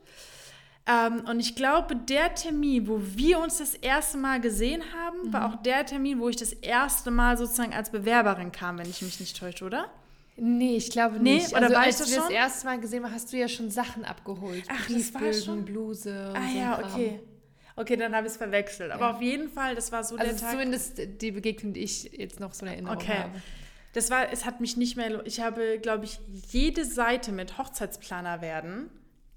Ähm, 0.87 1.23
und 1.29 1.39
ich 1.39 1.55
glaube, 1.55 1.95
der 1.95 2.33
Termin, 2.33 2.87
wo 2.87 2.99
wir 2.99 3.39
uns 3.39 3.59
das 3.59 3.75
erste 3.75 4.17
Mal 4.17 4.41
gesehen 4.41 4.81
haben, 4.91 5.27
mhm. 5.27 5.33
war 5.33 5.53
auch 5.53 5.61
der 5.61 5.85
Termin, 5.85 6.19
wo 6.19 6.29
ich 6.29 6.35
das 6.35 6.53
erste 6.53 7.11
Mal 7.11 7.37
sozusagen 7.37 7.73
als 7.73 7.91
Bewerberin 7.91 8.51
kam, 8.51 8.79
wenn 8.79 8.89
ich 8.89 9.03
mich 9.03 9.19
nicht 9.19 9.37
täusche, 9.37 9.65
oder? 9.65 9.91
Nee, 10.37 10.77
ich 10.77 10.89
glaube 10.89 11.19
nicht. 11.19 11.51
Nee, 11.51 11.57
oder 11.57 11.63
also, 11.63 11.75
war 11.75 11.81
als 11.83 11.95
ich 11.95 12.01
das 12.01 12.09
wir 12.09 12.17
schon? 12.17 12.23
das 12.25 12.33
erste 12.33 12.67
Mal 12.67 12.79
gesehen 12.79 13.03
haben, 13.03 13.13
hast 13.13 13.33
du 13.33 13.37
ja 13.37 13.47
schon 13.47 13.69
Sachen 13.69 14.05
abgeholt. 14.05 14.63
Ach, 14.67 14.87
das 14.87 15.13
war 15.13 15.33
schon 15.33 15.65
Bluse. 15.65 16.29
Und 16.29 16.37
ah 16.37 16.49
so 16.51 16.57
ja, 16.57 16.79
okay. 16.79 17.19
Okay, 17.77 17.95
dann 17.95 18.15
habe 18.15 18.27
ich 18.27 18.33
es 18.33 18.37
verwechselt. 18.37 18.91
Aber 18.91 19.05
ja. 19.05 19.11
auf 19.11 19.21
jeden 19.21 19.49
Fall, 19.49 19.75
das 19.75 19.91
war 19.91 20.03
so 20.03 20.17
also 20.17 20.29
der 20.29 20.37
Tag. 20.39 20.51
Zumindest 20.51 20.99
die 21.21 21.31
Begegnung, 21.31 21.73
die 21.73 21.81
ich 21.81 22.11
jetzt 22.11 22.39
noch 22.39 22.53
so 22.53 22.65
in 22.65 22.73
Erinnerung 22.73 22.97
okay. 22.97 23.19
habe. 23.19 23.41
Das 23.93 24.09
war, 24.09 24.31
es 24.31 24.45
hat 24.45 24.59
mich 24.59 24.77
nicht 24.77 24.97
mehr. 24.97 25.25
Ich 25.25 25.39
habe, 25.39 25.79
glaube 25.79 26.05
ich, 26.05 26.19
jede 26.49 26.85
Seite 26.85 27.31
mit 27.31 27.57
Hochzeitsplaner 27.57 28.41
werden 28.41 28.89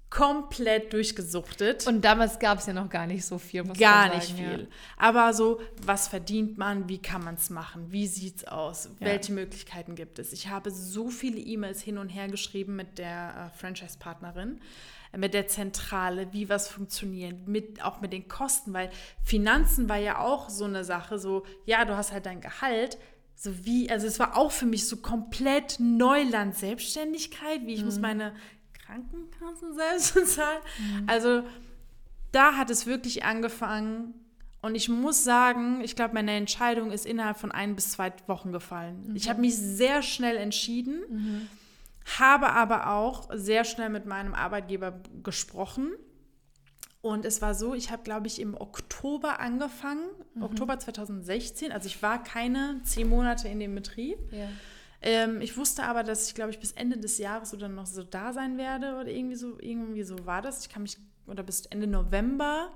komplett 0.09 0.91
durchgesuchtet. 0.91 1.87
Und 1.87 2.01
damals 2.03 2.37
gab 2.37 2.59
es 2.59 2.65
ja 2.65 2.73
noch 2.73 2.89
gar 2.89 3.07
nicht 3.07 3.25
so 3.25 3.37
viel. 3.37 3.63
Gar 3.63 3.75
sagen, 4.09 4.15
nicht 4.15 4.31
viel. 4.33 4.59
Ja. 4.59 4.67
Aber 4.97 5.33
so, 5.33 5.61
was 5.83 6.09
verdient 6.09 6.57
man? 6.57 6.89
Wie 6.89 6.97
kann 6.97 7.23
man 7.23 7.35
es 7.35 7.49
machen? 7.49 7.91
Wie 7.91 8.07
sieht 8.07 8.37
es 8.37 8.47
aus? 8.47 8.89
Ja. 8.99 9.07
Welche 9.07 9.31
Möglichkeiten 9.31 9.95
gibt 9.95 10.19
es? 10.19 10.33
Ich 10.33 10.49
habe 10.49 10.69
so 10.69 11.09
viele 11.09 11.39
E-Mails 11.39 11.81
hin 11.81 11.97
und 11.97 12.09
her 12.09 12.27
geschrieben 12.27 12.75
mit 12.75 12.97
der 12.97 13.51
äh, 13.53 13.57
Franchise-Partnerin 13.57 14.59
mit 15.17 15.33
der 15.33 15.47
Zentrale, 15.47 16.31
wie 16.31 16.49
was 16.49 16.67
funktioniert, 16.67 17.47
mit, 17.47 17.83
auch 17.83 18.01
mit 18.01 18.13
den 18.13 18.27
Kosten, 18.27 18.73
weil 18.73 18.89
Finanzen 19.23 19.89
war 19.89 19.97
ja 19.97 20.19
auch 20.19 20.49
so 20.49 20.65
eine 20.65 20.83
Sache, 20.83 21.19
so, 21.19 21.43
ja, 21.65 21.85
du 21.85 21.97
hast 21.97 22.11
halt 22.11 22.25
dein 22.25 22.41
Gehalt, 22.41 22.97
so 23.35 23.65
wie, 23.65 23.89
also 23.89 24.07
es 24.07 24.19
war 24.19 24.37
auch 24.37 24.51
für 24.51 24.65
mich 24.65 24.87
so 24.87 24.97
komplett 24.97 25.79
Neuland, 25.79 26.55
Selbstständigkeit, 26.55 27.65
wie 27.65 27.73
ich 27.73 27.79
mhm. 27.79 27.85
muss 27.87 27.99
meine 27.99 28.33
Krankenkassen 28.85 29.73
selbst 29.73 30.13
bezahlen. 30.13 30.61
Mhm. 30.79 31.09
Also 31.09 31.43
da 32.31 32.55
hat 32.55 32.69
es 32.69 32.85
wirklich 32.85 33.25
angefangen, 33.25 34.13
und 34.61 34.75
ich 34.75 34.89
muss 34.89 35.23
sagen, 35.23 35.81
ich 35.81 35.95
glaube, 35.95 36.13
meine 36.13 36.33
Entscheidung 36.33 36.91
ist 36.91 37.07
innerhalb 37.07 37.37
von 37.37 37.51
ein 37.51 37.75
bis 37.75 37.91
zwei 37.91 38.13
Wochen 38.27 38.51
gefallen. 38.51 39.07
Mhm. 39.07 39.15
Ich 39.15 39.27
habe 39.27 39.41
mich 39.41 39.57
sehr 39.57 40.03
schnell 40.03 40.37
entschieden. 40.37 41.49
Habe 42.19 42.51
aber 42.51 42.91
auch 42.91 43.29
sehr 43.33 43.63
schnell 43.63 43.89
mit 43.89 44.05
meinem 44.05 44.33
Arbeitgeber 44.33 45.01
gesprochen. 45.23 45.91
Und 47.01 47.25
es 47.25 47.41
war 47.41 47.55
so, 47.55 47.73
ich 47.73 47.91
habe, 47.91 48.03
glaube 48.03 48.27
ich, 48.27 48.39
im 48.39 48.55
Oktober 48.55 49.39
angefangen, 49.39 50.07
mhm. 50.35 50.43
Oktober 50.43 50.77
2016. 50.77 51.71
Also 51.71 51.87
ich 51.87 52.01
war 52.03 52.23
keine 52.23 52.81
zehn 52.83 53.09
Monate 53.09 53.47
in 53.47 53.59
dem 53.59 53.73
Betrieb. 53.73 54.17
Ja. 54.31 54.47
Ähm, 55.01 55.41
ich 55.41 55.57
wusste 55.57 55.83
aber, 55.83 56.03
dass 56.03 56.27
ich, 56.27 56.35
glaube 56.35 56.51
ich, 56.51 56.59
bis 56.59 56.73
Ende 56.73 56.99
des 56.99 57.17
Jahres 57.17 57.55
oder 57.55 57.69
noch 57.69 57.87
so 57.87 58.03
da 58.03 58.33
sein 58.33 58.57
werde 58.57 58.95
oder 58.99 59.07
irgendwie 59.07 59.35
so, 59.35 59.57
irgendwie 59.59 60.03
so 60.03 60.27
war 60.27 60.43
das. 60.43 60.61
Ich 60.61 60.69
kann 60.69 60.83
mich, 60.83 60.97
oder 61.25 61.41
bis 61.41 61.65
Ende 61.65 61.87
November. 61.87 62.71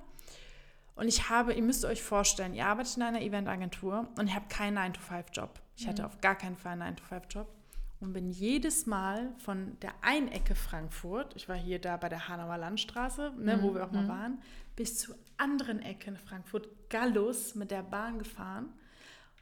Und 0.96 1.08
ich 1.08 1.30
habe, 1.30 1.54
ihr 1.54 1.62
müsst 1.62 1.86
euch 1.86 2.02
vorstellen, 2.02 2.56
ihr 2.56 2.66
arbeitet 2.66 2.98
in 2.98 3.04
einer 3.04 3.22
Eventagentur 3.22 4.08
und 4.18 4.28
ihr 4.28 4.36
habt 4.36 4.50
keinen 4.50 4.78
9-to-5-Job. 4.78 5.60
Ich 5.76 5.88
hatte 5.88 6.02
mhm. 6.02 6.08
auf 6.08 6.22
gar 6.22 6.36
keinen 6.36 6.56
Fall 6.56 6.82
einen 6.82 6.96
9-to-5-Job 6.96 7.55
und 8.00 8.14
bin 8.14 8.30
jedes 8.30 8.86
Mal 8.86 9.34
von 9.38 9.78
der 9.82 9.94
einen 10.02 10.28
Ecke 10.28 10.56
Frankfurt, 10.56 11.36
ich 11.36 11.48
war 11.48 11.56
hier 11.56 11.80
da 11.80 11.98
bei 11.98 12.10
der 12.10 12.28
Hanauer 12.28 12.58
Landstraße, 12.58 13.34
ne, 13.38 13.58
mhm. 13.58 13.62
wo 13.64 13.74
wir 13.74 13.86
auch 13.86 13.92
mal 13.92 14.04
mhm. 14.04 14.10
waren, 14.10 14.42
bis 14.76 14.98
zur 14.98 15.16
anderen 15.38 15.82
Ecke 15.82 16.10
in 16.10 16.18
Frankfurt, 16.18 16.68
Gallus, 16.90 17.56
mit 17.56 17.72
der 17.72 17.84
Bahn 17.84 18.20
gefahren, 18.20 18.74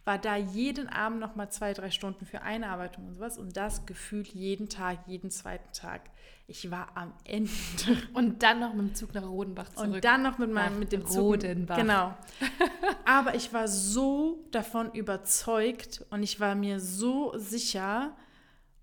war 0.06 0.18
da 0.18 0.36
jeden 0.36 0.90
Abend 0.90 1.20
noch 1.20 1.36
mal 1.36 1.50
zwei, 1.50 1.74
drei 1.74 1.90
Stunden 1.90 2.26
für 2.26 2.42
Einarbeitung 2.42 3.08
und 3.08 3.14
sowas 3.14 3.38
und 3.38 3.56
das 3.56 3.86
gefühlt 3.86 4.28
jeden 4.28 4.68
Tag, 4.70 5.00
jeden 5.08 5.32
zweiten 5.32 5.72
Tag. 5.74 6.02
Ich 6.46 6.70
war 6.70 6.90
am 6.96 7.14
Ende. 7.24 7.50
Und 8.14 8.44
dann 8.44 8.60
noch 8.60 8.74
mit 8.74 8.88
dem 8.88 8.96
Zug 8.96 9.14
nach 9.14 9.24
Rodenbach 9.24 9.70
zurück. 9.70 9.94
Und 9.94 10.04
dann 10.04 10.24
noch 10.24 10.38
mit, 10.40 10.52
meinem, 10.52 10.78
mit 10.78 10.92
dem 10.92 11.06
Zug. 11.06 11.22
Rodenbach. 11.22 11.78
Genau. 11.78 12.14
Aber 13.06 13.34
ich 13.36 13.54
war 13.54 13.70
so 13.70 14.44
davon 14.52 14.92
überzeugt 14.92 16.06
und 16.10 16.22
ich 16.22 16.42
war 16.42 16.54
mir 16.54 16.82
so 16.82 17.32
sicher, 17.38 18.14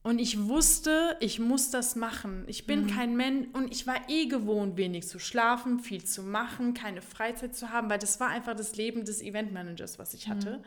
und 0.02 0.18
ich 0.18 0.48
wusste, 0.48 1.16
ich 1.20 1.38
muss 1.38 1.70
das 1.70 1.94
machen. 1.94 2.44
Ich 2.46 2.66
bin 2.66 2.84
mhm. 2.84 2.86
kein 2.88 3.16
Mensch 3.16 3.48
und 3.52 3.70
ich 3.70 3.86
war 3.86 4.08
eh 4.08 4.26
gewohnt, 4.26 4.78
wenig 4.78 5.06
zu 5.06 5.18
schlafen, 5.18 5.78
viel 5.78 6.04
zu 6.04 6.22
machen, 6.22 6.72
keine 6.72 7.02
Freizeit 7.02 7.54
zu 7.54 7.70
haben, 7.70 7.90
weil 7.90 7.98
das 7.98 8.18
war 8.18 8.28
einfach 8.28 8.56
das 8.56 8.76
Leben 8.76 9.04
des 9.04 9.20
Eventmanagers, 9.20 9.98
was 9.98 10.14
ich 10.14 10.28
hatte. 10.28 10.58
Mhm. 10.58 10.64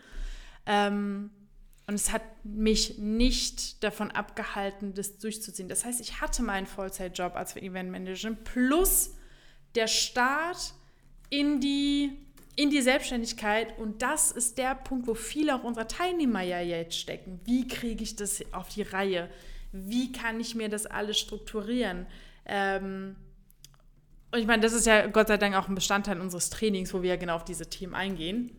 Ähm, 0.68 1.30
und 1.88 1.96
es 1.96 2.14
hat 2.14 2.22
mich 2.44 3.00
nicht 3.00 3.84
davon 3.84 4.12
abgehalten, 4.12 4.94
das 4.94 5.18
durchzuziehen. 5.18 5.68
Das 5.68 5.84
heißt, 5.84 6.00
ich 6.00 6.22
hatte 6.22 6.44
meinen 6.44 6.68
Vollzeitjob 6.68 7.36
als 7.36 7.56
Eventmanager 7.56 8.32
plus 8.32 9.16
der 9.76 9.88
Start 9.88 10.74
in 11.30 11.60
die 11.60 12.23
in 12.56 12.70
die 12.70 12.82
Selbstständigkeit. 12.82 13.78
Und 13.78 14.02
das 14.02 14.32
ist 14.32 14.58
der 14.58 14.76
Punkt, 14.76 15.08
wo 15.08 15.14
viele 15.14 15.56
auch 15.56 15.64
unserer 15.64 15.88
Teilnehmer 15.88 16.42
ja 16.42 16.62
jetzt 16.62 16.98
stecken. 16.98 17.40
Wie 17.46 17.68
kriege 17.68 18.04
ich 18.04 18.16
das 18.16 18.44
auf 18.54 18.70
die 18.70 18.84
Reihe? 18.84 19.30
Wie 19.72 20.12
kann 20.12 20.40
ich 20.40 20.56
mir 20.56 20.70
das 20.70 20.86
alles 20.86 21.18
strukturieren? 21.20 22.06
Ähm, 22.46 23.16
und 24.32 24.40
ich 24.40 24.48
meine, 24.48 24.62
das 24.62 24.74
ist 24.74 24.86
ja 24.86 25.08
Gott 25.08 25.28
sei 25.28 25.38
Dank 25.38 25.56
auch 25.56 25.68
ein 25.68 25.76
Bestandteil 25.76 26.20
unseres 26.20 26.50
Trainings, 26.50 26.94
wo 26.94 27.02
wir 27.02 27.12
ja 27.12 27.16
genau 27.16 27.36
auf 27.36 27.46
diese 27.46 27.70
Themen 27.70 27.94
eingehen. 27.94 28.52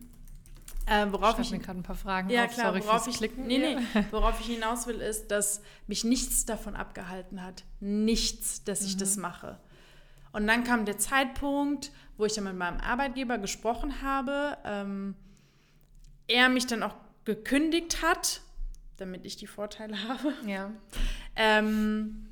Ähm, 0.87 1.11
worauf 1.11 1.39
ich, 1.39 1.47
ich 1.47 1.51
mir 1.51 1.59
gerade 1.59 1.79
ein 1.79 1.83
paar 1.83 1.95
Fragen 1.95 2.29
ja, 2.29 2.45
auf. 2.45 2.53
klar, 2.53 2.67
Sorry 2.67 2.85
worauf 2.85 3.07
ich, 3.07 3.17
Klicken. 3.17 3.47
Nee, 3.47 3.57
nee, 3.57 3.77
worauf 4.11 4.39
ich 4.39 4.45
hinaus 4.45 4.85
will, 4.85 5.01
ist, 5.01 5.31
dass 5.31 5.61
mich 5.87 6.03
nichts 6.03 6.45
davon 6.45 6.75
abgehalten 6.75 7.43
hat. 7.43 7.63
Nichts, 7.79 8.63
dass 8.63 8.83
ich 8.83 8.95
mhm. 8.95 8.99
das 8.99 9.17
mache. 9.17 9.59
Und 10.35 10.47
dann 10.47 10.65
kam 10.65 10.83
der 10.83 10.97
Zeitpunkt, 10.97 11.93
wo 12.17 12.25
ich 12.25 12.33
dann 12.33 12.43
mit 12.43 12.57
meinem 12.57 12.81
Arbeitgeber 12.81 13.37
gesprochen 13.37 14.01
habe, 14.01 14.57
ähm, 14.65 15.15
er 16.27 16.49
mich 16.49 16.67
dann 16.67 16.83
auch 16.83 16.93
gekündigt 17.23 18.01
hat, 18.01 18.41
damit 18.97 19.25
ich 19.25 19.37
die 19.37 19.47
Vorteile 19.47 19.95
habe. 20.09 20.33
Ja. 20.45 20.71
Ähm, 21.37 22.27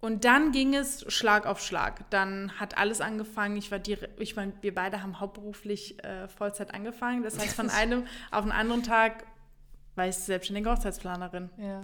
und 0.00 0.26
dann 0.26 0.52
ging 0.52 0.74
es 0.74 1.10
Schlag 1.10 1.46
auf 1.46 1.62
Schlag. 1.62 2.04
Dann 2.10 2.52
hat 2.60 2.76
alles 2.76 3.00
angefangen. 3.00 3.56
Ich 3.56 3.70
war 3.70 3.78
die, 3.78 3.96
ich 4.18 4.36
meine, 4.36 4.52
wir 4.60 4.74
beide 4.74 5.02
haben 5.02 5.18
hauptberuflich 5.18 6.04
äh, 6.04 6.28
Vollzeit 6.28 6.74
angefangen. 6.74 7.22
Das 7.22 7.38
heißt, 7.38 7.56
von 7.56 7.70
einem 7.70 8.06
auf 8.30 8.42
den 8.42 8.52
anderen 8.52 8.82
Tag 8.82 9.24
war 9.94 10.06
ich 10.06 10.16
selbstständige 10.16 10.70
Hochzeitsplanerin. 10.70 11.48
Ja. 11.56 11.80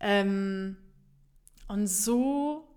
Ähm, 0.00 0.78
und 1.68 1.86
so, 1.86 2.67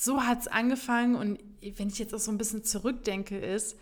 so 0.00 0.22
hat 0.22 0.40
es 0.40 0.48
angefangen. 0.48 1.14
Und 1.14 1.38
wenn 1.76 1.88
ich 1.88 1.98
jetzt 1.98 2.14
auch 2.14 2.20
so 2.20 2.30
ein 2.30 2.38
bisschen 2.38 2.64
zurückdenke, 2.64 3.38
ist, 3.38 3.76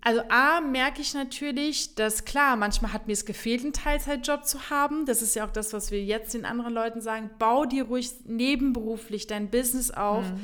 also 0.00 0.20
A, 0.28 0.60
merke 0.60 1.00
ich 1.00 1.14
natürlich, 1.14 1.94
dass 1.94 2.24
klar, 2.24 2.56
manchmal 2.56 2.92
hat 2.92 3.06
mir 3.06 3.12
es 3.12 3.24
gefehlt, 3.24 3.62
einen 3.62 3.72
Teilzeitjob 3.72 4.44
zu 4.44 4.68
haben. 4.68 5.06
Das 5.06 5.22
ist 5.22 5.36
ja 5.36 5.46
auch 5.46 5.52
das, 5.52 5.72
was 5.72 5.92
wir 5.92 6.02
jetzt 6.02 6.34
den 6.34 6.44
anderen 6.44 6.74
Leuten 6.74 7.00
sagen. 7.00 7.30
Bau 7.38 7.66
dir 7.66 7.84
ruhig 7.84 8.10
nebenberuflich 8.24 9.28
dein 9.28 9.48
Business 9.48 9.92
auf, 9.92 10.24
mhm. 10.24 10.40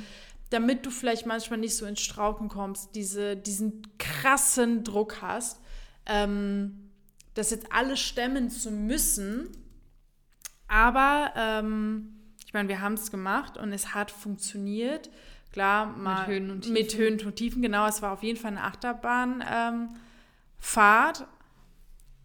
damit 0.50 0.86
du 0.86 0.90
vielleicht 0.90 1.26
manchmal 1.26 1.58
nicht 1.58 1.76
so 1.76 1.84
ins 1.84 2.00
Strauchen 2.00 2.48
kommst, 2.48 2.94
diese, 2.94 3.36
diesen 3.36 3.82
krassen 3.98 4.84
Druck 4.84 5.22
hast, 5.22 5.60
ähm, 6.06 6.90
das 7.34 7.50
jetzt 7.50 7.72
alles 7.72 7.98
stemmen 7.98 8.48
zu 8.48 8.70
müssen. 8.70 9.48
Aber 10.68 11.32
ähm, 11.36 12.21
ich 12.52 12.54
meine, 12.54 12.68
wir 12.68 12.82
haben 12.82 12.92
es 12.92 13.10
gemacht 13.10 13.56
und 13.56 13.72
es 13.72 13.94
hat 13.94 14.10
funktioniert. 14.10 15.08
Klar, 15.52 15.86
mal 15.86 16.18
mit 16.18 16.26
Höhen 16.26 16.50
und 16.50 16.60
Tiefen. 16.60 16.72
Mit 16.74 16.98
Höhen 16.98 17.18
und 17.24 17.36
Tiefen, 17.36 17.62
genau. 17.62 17.86
Es 17.86 18.02
war 18.02 18.12
auf 18.12 18.22
jeden 18.22 18.38
Fall 18.38 18.50
eine 18.50 18.62
Achterbahnfahrt. 18.62 21.20
Ähm, 21.20 21.26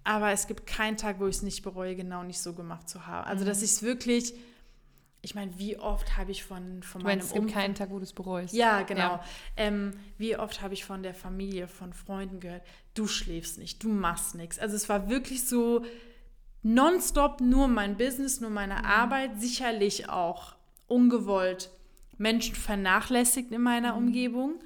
aber 0.03 0.31
es 0.33 0.47
gibt 0.47 0.67
keinen 0.67 0.97
Tag, 0.97 1.21
wo 1.21 1.27
ich 1.27 1.37
es 1.37 1.43
nicht 1.43 1.63
bereue, 1.63 1.95
genau 1.95 2.23
nicht 2.23 2.41
so 2.41 2.51
gemacht 2.51 2.89
zu 2.89 3.07
haben. 3.07 3.25
Also, 3.25 3.45
mhm. 3.45 3.47
dass 3.47 3.61
ich 3.61 3.71
es 3.71 3.83
wirklich, 3.83 4.33
ich 5.21 5.33
meine, 5.33 5.57
wie 5.57 5.77
oft 5.77 6.17
habe 6.17 6.31
ich 6.31 6.43
von, 6.43 6.83
von 6.83 6.99
du 6.99 7.07
meinst, 7.07 7.33
meinem 7.33 7.45
Es 7.45 7.45
gibt 7.45 7.57
keinen 7.57 7.75
Tag, 7.75 7.89
wo 7.89 7.99
du 7.99 8.03
es 8.03 8.11
bereust. 8.11 8.53
Ja, 8.53 8.81
genau. 8.81 8.99
Ja. 8.99 9.23
Ähm, 9.55 9.93
wie 10.17 10.35
oft 10.35 10.61
habe 10.61 10.73
ich 10.73 10.83
von 10.83 11.03
der 11.03 11.13
Familie, 11.13 11.69
von 11.69 11.93
Freunden 11.93 12.41
gehört, 12.41 12.63
du 12.95 13.07
schläfst 13.07 13.59
nicht, 13.59 13.81
du 13.81 13.87
machst 13.87 14.35
nichts. 14.35 14.59
Also, 14.59 14.75
es 14.75 14.89
war 14.89 15.09
wirklich 15.09 15.47
so 15.47 15.85
nonstop 16.73 17.39
nur 17.39 17.67
mein 17.67 17.95
Business, 17.97 18.41
nur 18.41 18.49
meine 18.49 18.75
mhm. 18.75 18.85
Arbeit, 18.85 19.39
sicherlich 19.39 20.09
auch 20.09 20.55
ungewollt 20.87 21.69
Menschen 22.17 22.55
vernachlässigt 22.55 23.51
in 23.51 23.61
meiner 23.61 23.93
mhm. 23.93 24.07
Umgebung. 24.07 24.59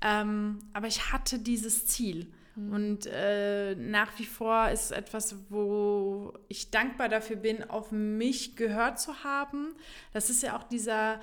Ähm, 0.00 0.58
aber 0.72 0.86
ich 0.86 1.12
hatte 1.12 1.38
dieses 1.38 1.86
Ziel. 1.86 2.32
Mhm. 2.56 2.72
Und 2.72 3.06
äh, 3.06 3.74
nach 3.76 4.18
wie 4.18 4.24
vor 4.24 4.70
ist 4.70 4.86
es 4.86 4.90
etwas, 4.90 5.36
wo 5.48 6.32
ich 6.48 6.70
dankbar 6.70 7.08
dafür 7.08 7.36
bin, 7.36 7.62
auf 7.70 7.92
mich 7.92 8.56
gehört 8.56 8.98
zu 8.98 9.22
haben. 9.22 9.74
Das 10.12 10.30
ist 10.30 10.42
ja 10.42 10.56
auch 10.56 10.64
dieser, 10.64 11.20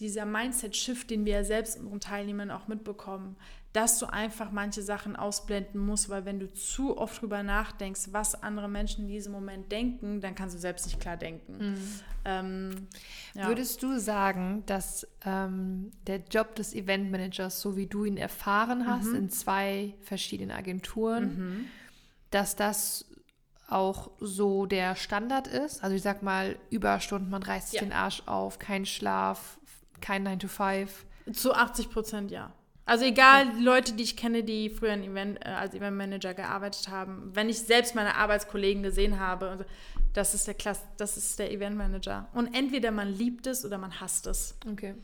dieser 0.00 0.26
Mindset-Shift, 0.26 1.08
den 1.08 1.24
wir 1.24 1.34
ja 1.34 1.44
selbst 1.44 1.78
unseren 1.78 2.00
Teilnehmern 2.00 2.50
auch 2.50 2.68
mitbekommen 2.68 3.36
dass 3.72 3.98
du 3.98 4.06
einfach 4.06 4.52
manche 4.52 4.82
Sachen 4.82 5.16
ausblenden 5.16 5.80
musst, 5.80 6.10
weil 6.10 6.26
wenn 6.26 6.38
du 6.38 6.52
zu 6.52 6.98
oft 6.98 7.22
drüber 7.22 7.42
nachdenkst, 7.42 8.08
was 8.12 8.42
andere 8.42 8.68
Menschen 8.68 9.04
in 9.04 9.08
diesem 9.08 9.32
Moment 9.32 9.72
denken, 9.72 10.20
dann 10.20 10.34
kannst 10.34 10.54
du 10.54 10.58
selbst 10.58 10.86
nicht 10.86 11.00
klar 11.00 11.16
denken. 11.16 11.70
Mhm. 11.70 12.00
Ähm, 12.24 12.88
ja. 13.34 13.48
Würdest 13.48 13.82
du 13.82 13.98
sagen, 13.98 14.62
dass 14.66 15.06
ähm, 15.24 15.90
der 16.06 16.20
Job 16.30 16.54
des 16.54 16.74
Eventmanagers, 16.74 17.60
so 17.60 17.76
wie 17.76 17.86
du 17.86 18.04
ihn 18.04 18.18
erfahren 18.18 18.86
hast, 18.86 19.06
mhm. 19.06 19.16
in 19.16 19.30
zwei 19.30 19.94
verschiedenen 20.02 20.50
Agenturen, 20.50 21.24
mhm. 21.24 21.64
dass 22.30 22.54
das 22.54 23.06
auch 23.68 24.10
so 24.20 24.66
der 24.66 24.96
Standard 24.96 25.48
ist? 25.48 25.82
Also 25.82 25.96
ich 25.96 26.02
sag 26.02 26.22
mal, 26.22 26.58
Überstunden, 26.68 27.30
man 27.30 27.42
reißt 27.42 27.70
sich 27.70 27.80
ja. 27.80 27.86
den 27.86 27.92
Arsch 27.92 28.22
auf, 28.26 28.58
kein 28.58 28.84
Schlaf, 28.84 29.58
kein 30.02 30.24
9 30.24 30.40
to 30.40 30.48
5. 30.48 31.06
Zu 31.32 31.54
80 31.54 31.90
Prozent 31.90 32.30
ja. 32.30 32.52
Also 32.84 33.04
egal, 33.04 33.46
Leute, 33.60 33.92
die 33.92 34.02
ich 34.02 34.16
kenne, 34.16 34.42
die 34.42 34.68
früher 34.68 34.94
Event, 34.94 35.38
äh, 35.44 35.48
als 35.48 35.74
Eventmanager 35.74 36.34
gearbeitet 36.34 36.88
haben, 36.88 37.30
wenn 37.34 37.48
ich 37.48 37.60
selbst 37.60 37.94
meine 37.94 38.16
Arbeitskollegen 38.16 38.82
gesehen 38.82 39.20
habe, 39.20 39.66
das 40.12 40.34
ist 40.34 40.46
der 40.46 40.54
Klasse, 40.54 40.82
das 40.96 41.16
ist 41.16 41.38
der 41.38 41.52
Eventmanager. 41.52 42.28
Und 42.34 42.54
entweder 42.54 42.90
man 42.90 43.08
liebt 43.08 43.46
es 43.46 43.64
oder 43.64 43.78
man 43.78 44.00
hasst 44.00 44.26
es. 44.26 44.56
Okay. 44.70 44.94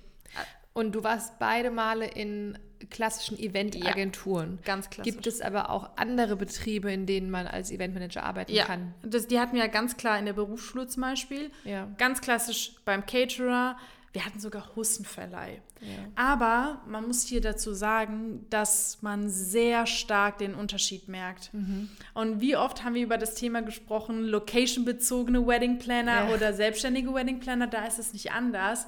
Und 0.72 0.92
du 0.92 1.02
warst 1.02 1.38
beide 1.38 1.70
Male 1.70 2.06
in 2.06 2.58
klassischen 2.90 3.38
Eventagenturen. 3.38 4.58
Ja, 4.58 4.64
ganz 4.64 4.90
klassisch. 4.90 5.12
Gibt 5.12 5.26
es 5.26 5.40
aber 5.40 5.70
auch 5.70 5.90
andere 5.96 6.36
Betriebe, 6.36 6.92
in 6.92 7.06
denen 7.06 7.30
man 7.30 7.46
als 7.46 7.70
Eventmanager 7.70 8.22
arbeiten 8.22 8.52
ja, 8.52 8.64
kann? 8.64 8.94
Das, 9.02 9.26
die 9.26 9.40
hatten 9.40 9.56
wir 9.56 9.62
ja 9.62 9.68
ganz 9.68 9.96
klar 9.96 10.18
in 10.18 10.26
der 10.26 10.34
Berufsschule 10.34 10.86
zum 10.86 11.02
Beispiel. 11.02 11.50
Ja. 11.64 11.88
Ganz 11.98 12.20
klassisch 12.20 12.76
beim 12.84 13.06
Caterer, 13.06 13.76
wir 14.12 14.24
hatten 14.24 14.40
sogar 14.40 14.74
Hussenverleih. 14.74 15.60
Ja. 15.80 15.88
Aber 16.14 16.80
man 16.86 17.06
muss 17.06 17.24
hier 17.24 17.40
dazu 17.40 17.74
sagen, 17.74 18.46
dass 18.48 19.02
man 19.02 19.28
sehr 19.28 19.86
stark 19.86 20.38
den 20.38 20.54
Unterschied 20.54 21.08
merkt. 21.08 21.52
Mhm. 21.52 21.90
Und 22.14 22.40
wie 22.40 22.56
oft 22.56 22.84
haben 22.84 22.94
wir 22.94 23.02
über 23.02 23.18
das 23.18 23.34
Thema 23.34 23.60
gesprochen, 23.60 24.24
location-bezogene 24.24 25.46
Wedding 25.46 25.78
Planner 25.78 26.28
ja. 26.28 26.34
oder 26.34 26.54
selbstständige 26.54 27.12
Wedding 27.12 27.40
Planner, 27.40 27.66
da 27.66 27.84
ist 27.84 27.98
es 27.98 28.12
nicht 28.12 28.32
anders. 28.32 28.86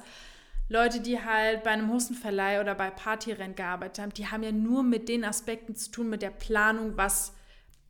Leute, 0.69 1.01
die 1.01 1.21
halt 1.21 1.63
bei 1.63 1.71
einem 1.71 1.91
Hussenverleih 1.91 2.61
oder 2.61 2.75
bei 2.75 2.89
Partyrennen 2.89 3.55
gearbeitet 3.55 3.99
haben, 3.99 4.13
die 4.13 4.27
haben 4.27 4.41
ja 4.41 4.51
nur 4.51 4.83
mit 4.83 5.09
den 5.09 5.23
Aspekten 5.25 5.75
zu 5.75 5.91
tun, 5.91 6.09
mit 6.09 6.21
der 6.21 6.29
Planung, 6.29 6.93
was 6.95 7.33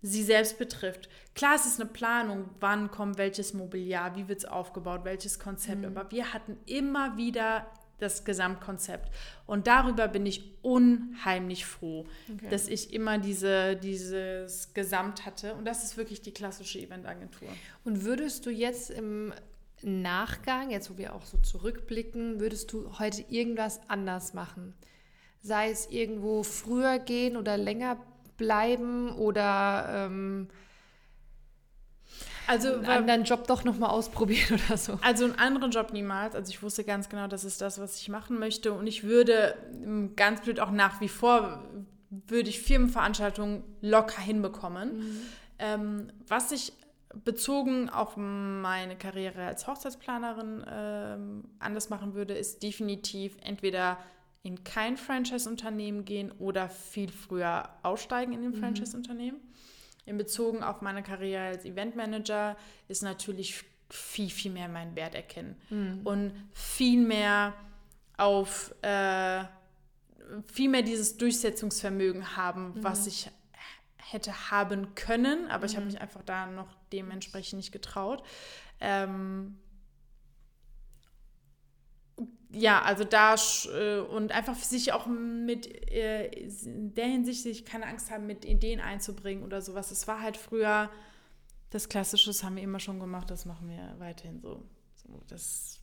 sie 0.01 0.23
selbst 0.23 0.57
betrifft. 0.57 1.09
Klar, 1.35 1.55
es 1.55 1.65
ist 1.65 1.79
eine 1.79 1.89
Planung, 1.89 2.49
wann 2.59 2.89
kommt 2.91 3.17
welches 3.17 3.53
Mobiliar, 3.53 4.15
wie 4.15 4.27
wird 4.27 4.39
es 4.39 4.45
aufgebaut, 4.45 5.01
welches 5.03 5.39
Konzept, 5.39 5.81
mhm. 5.81 5.97
aber 5.97 6.11
wir 6.11 6.33
hatten 6.33 6.57
immer 6.65 7.17
wieder 7.17 7.67
das 8.01 8.25
Gesamtkonzept. 8.25 9.11
Und 9.45 9.67
darüber 9.67 10.07
bin 10.07 10.25
ich 10.25 10.55
unheimlich 10.63 11.65
froh, 11.65 12.05
okay. 12.33 12.47
dass 12.49 12.67
ich 12.67 12.93
immer 12.93 13.19
diese, 13.19 13.75
dieses 13.75 14.73
Gesamt 14.73 15.25
hatte. 15.25 15.53
Und 15.53 15.65
das 15.65 15.83
ist 15.83 15.97
wirklich 15.97 16.21
die 16.21 16.33
klassische 16.33 16.79
Eventagentur. 16.79 17.47
Und 17.83 18.03
würdest 18.03 18.45
du 18.45 18.49
jetzt 18.49 18.89
im 18.89 19.33
Nachgang, 19.83 20.71
jetzt 20.71 20.91
wo 20.91 20.97
wir 20.97 21.15
auch 21.15 21.25
so 21.25 21.37
zurückblicken, 21.37 22.39
würdest 22.39 22.73
du 22.73 22.99
heute 22.99 23.23
irgendwas 23.29 23.81
anders 23.87 24.33
machen? 24.33 24.73
Sei 25.41 25.69
es 25.71 25.89
irgendwo 25.89 26.43
früher 26.43 26.99
gehen 26.99 27.35
oder 27.35 27.57
länger 27.57 27.97
bleiben 28.41 29.11
oder 29.11 29.85
ähm, 30.07 30.47
also 32.47 32.73
einen 32.73 32.85
anderen 32.85 33.23
Job 33.23 33.45
doch 33.45 33.63
noch 33.63 33.77
mal 33.77 33.89
ausprobieren 33.89 34.59
oder 34.67 34.77
so. 34.77 34.97
Also 35.03 35.25
einen 35.25 35.37
anderen 35.37 35.71
Job 35.71 35.93
niemals. 35.93 36.35
Also 36.35 36.49
ich 36.49 36.63
wusste 36.63 36.83
ganz 36.83 37.07
genau, 37.07 37.27
das 37.27 37.43
ist 37.43 37.61
das, 37.61 37.79
was 37.79 38.01
ich 38.01 38.09
machen 38.09 38.39
möchte. 38.39 38.73
Und 38.73 38.87
ich 38.87 39.03
würde 39.03 39.55
ähm, 39.71 40.15
ganz 40.15 40.41
blöd 40.41 40.59
auch 40.59 40.71
nach 40.71 41.01
wie 41.01 41.07
vor 41.07 41.63
würde 42.09 42.49
ich 42.49 42.59
Firmenveranstaltungen 42.59 43.63
locker 43.81 44.21
hinbekommen. 44.21 44.97
Mhm. 44.97 45.21
Ähm, 45.59 46.07
was 46.27 46.51
ich 46.51 46.73
bezogen 47.23 47.89
auf 47.89 48.17
meine 48.17 48.97
Karriere 48.97 49.45
als 49.45 49.67
Hochzeitsplanerin 49.67 50.65
ähm, 50.67 51.43
anders 51.59 51.89
machen 51.89 52.15
würde, 52.15 52.33
ist 52.33 52.63
definitiv 52.63 53.37
entweder 53.43 53.97
in 54.43 54.63
kein 54.63 54.97
Franchise-Unternehmen 54.97 56.05
gehen 56.05 56.31
oder 56.33 56.69
viel 56.69 57.11
früher 57.11 57.69
aussteigen 57.83 58.33
in 58.33 58.41
dem 58.41 58.51
mhm. 58.53 58.59
Franchise-Unternehmen. 58.59 59.39
In 60.05 60.17
Bezug 60.17 60.61
auf 60.63 60.81
meine 60.81 61.03
Karriere 61.03 61.43
als 61.43 61.65
Eventmanager 61.65 62.57
ist 62.87 63.03
natürlich 63.03 63.63
viel, 63.89 64.29
viel 64.29 64.51
mehr 64.51 64.67
meinen 64.67 64.95
Wert 64.95 65.15
erkennen 65.15 65.55
mhm. 65.69 66.01
und 66.03 66.33
viel 66.53 66.99
mehr 67.01 67.53
auf 68.17 68.73
äh, 68.81 69.43
viel 70.51 70.69
mehr 70.69 70.81
dieses 70.81 71.17
Durchsetzungsvermögen 71.17 72.35
haben, 72.35 72.73
mhm. 72.75 72.83
was 72.83 73.05
ich 73.07 73.29
hätte 73.97 74.51
haben 74.51 74.93
können, 74.95 75.49
aber 75.49 75.65
ich 75.65 75.75
habe 75.75 75.85
mhm. 75.85 75.91
mich 75.91 76.01
einfach 76.01 76.21
da 76.23 76.45
noch 76.45 76.67
dementsprechend 76.91 77.57
nicht 77.57 77.71
getraut. 77.71 78.23
Ähm, 78.79 79.57
ja, 82.51 82.81
also 82.81 83.03
da 83.03 83.35
äh, 83.73 83.99
und 83.99 84.31
einfach 84.31 84.55
sich 84.55 84.93
auch 84.93 85.05
mit 85.07 85.91
äh, 85.91 86.27
in 86.27 86.93
der 86.93 87.05
Hinsicht 87.05 87.43
sich 87.43 87.65
keine 87.65 87.85
Angst 87.87 88.11
haben, 88.11 88.27
mit 88.27 88.45
Ideen 88.45 88.79
einzubringen 88.79 89.43
oder 89.43 89.61
sowas. 89.61 89.91
Es 89.91 90.07
war 90.07 90.21
halt 90.21 90.37
früher 90.37 90.89
das 91.69 91.87
Klassische, 91.87 92.29
das 92.29 92.43
haben 92.43 92.57
wir 92.57 92.63
immer 92.63 92.79
schon 92.79 92.99
gemacht, 92.99 93.29
das 93.31 93.45
machen 93.45 93.69
wir 93.69 93.95
weiterhin 93.99 94.41
so. 94.41 94.63
so 94.95 95.21
das 95.27 95.79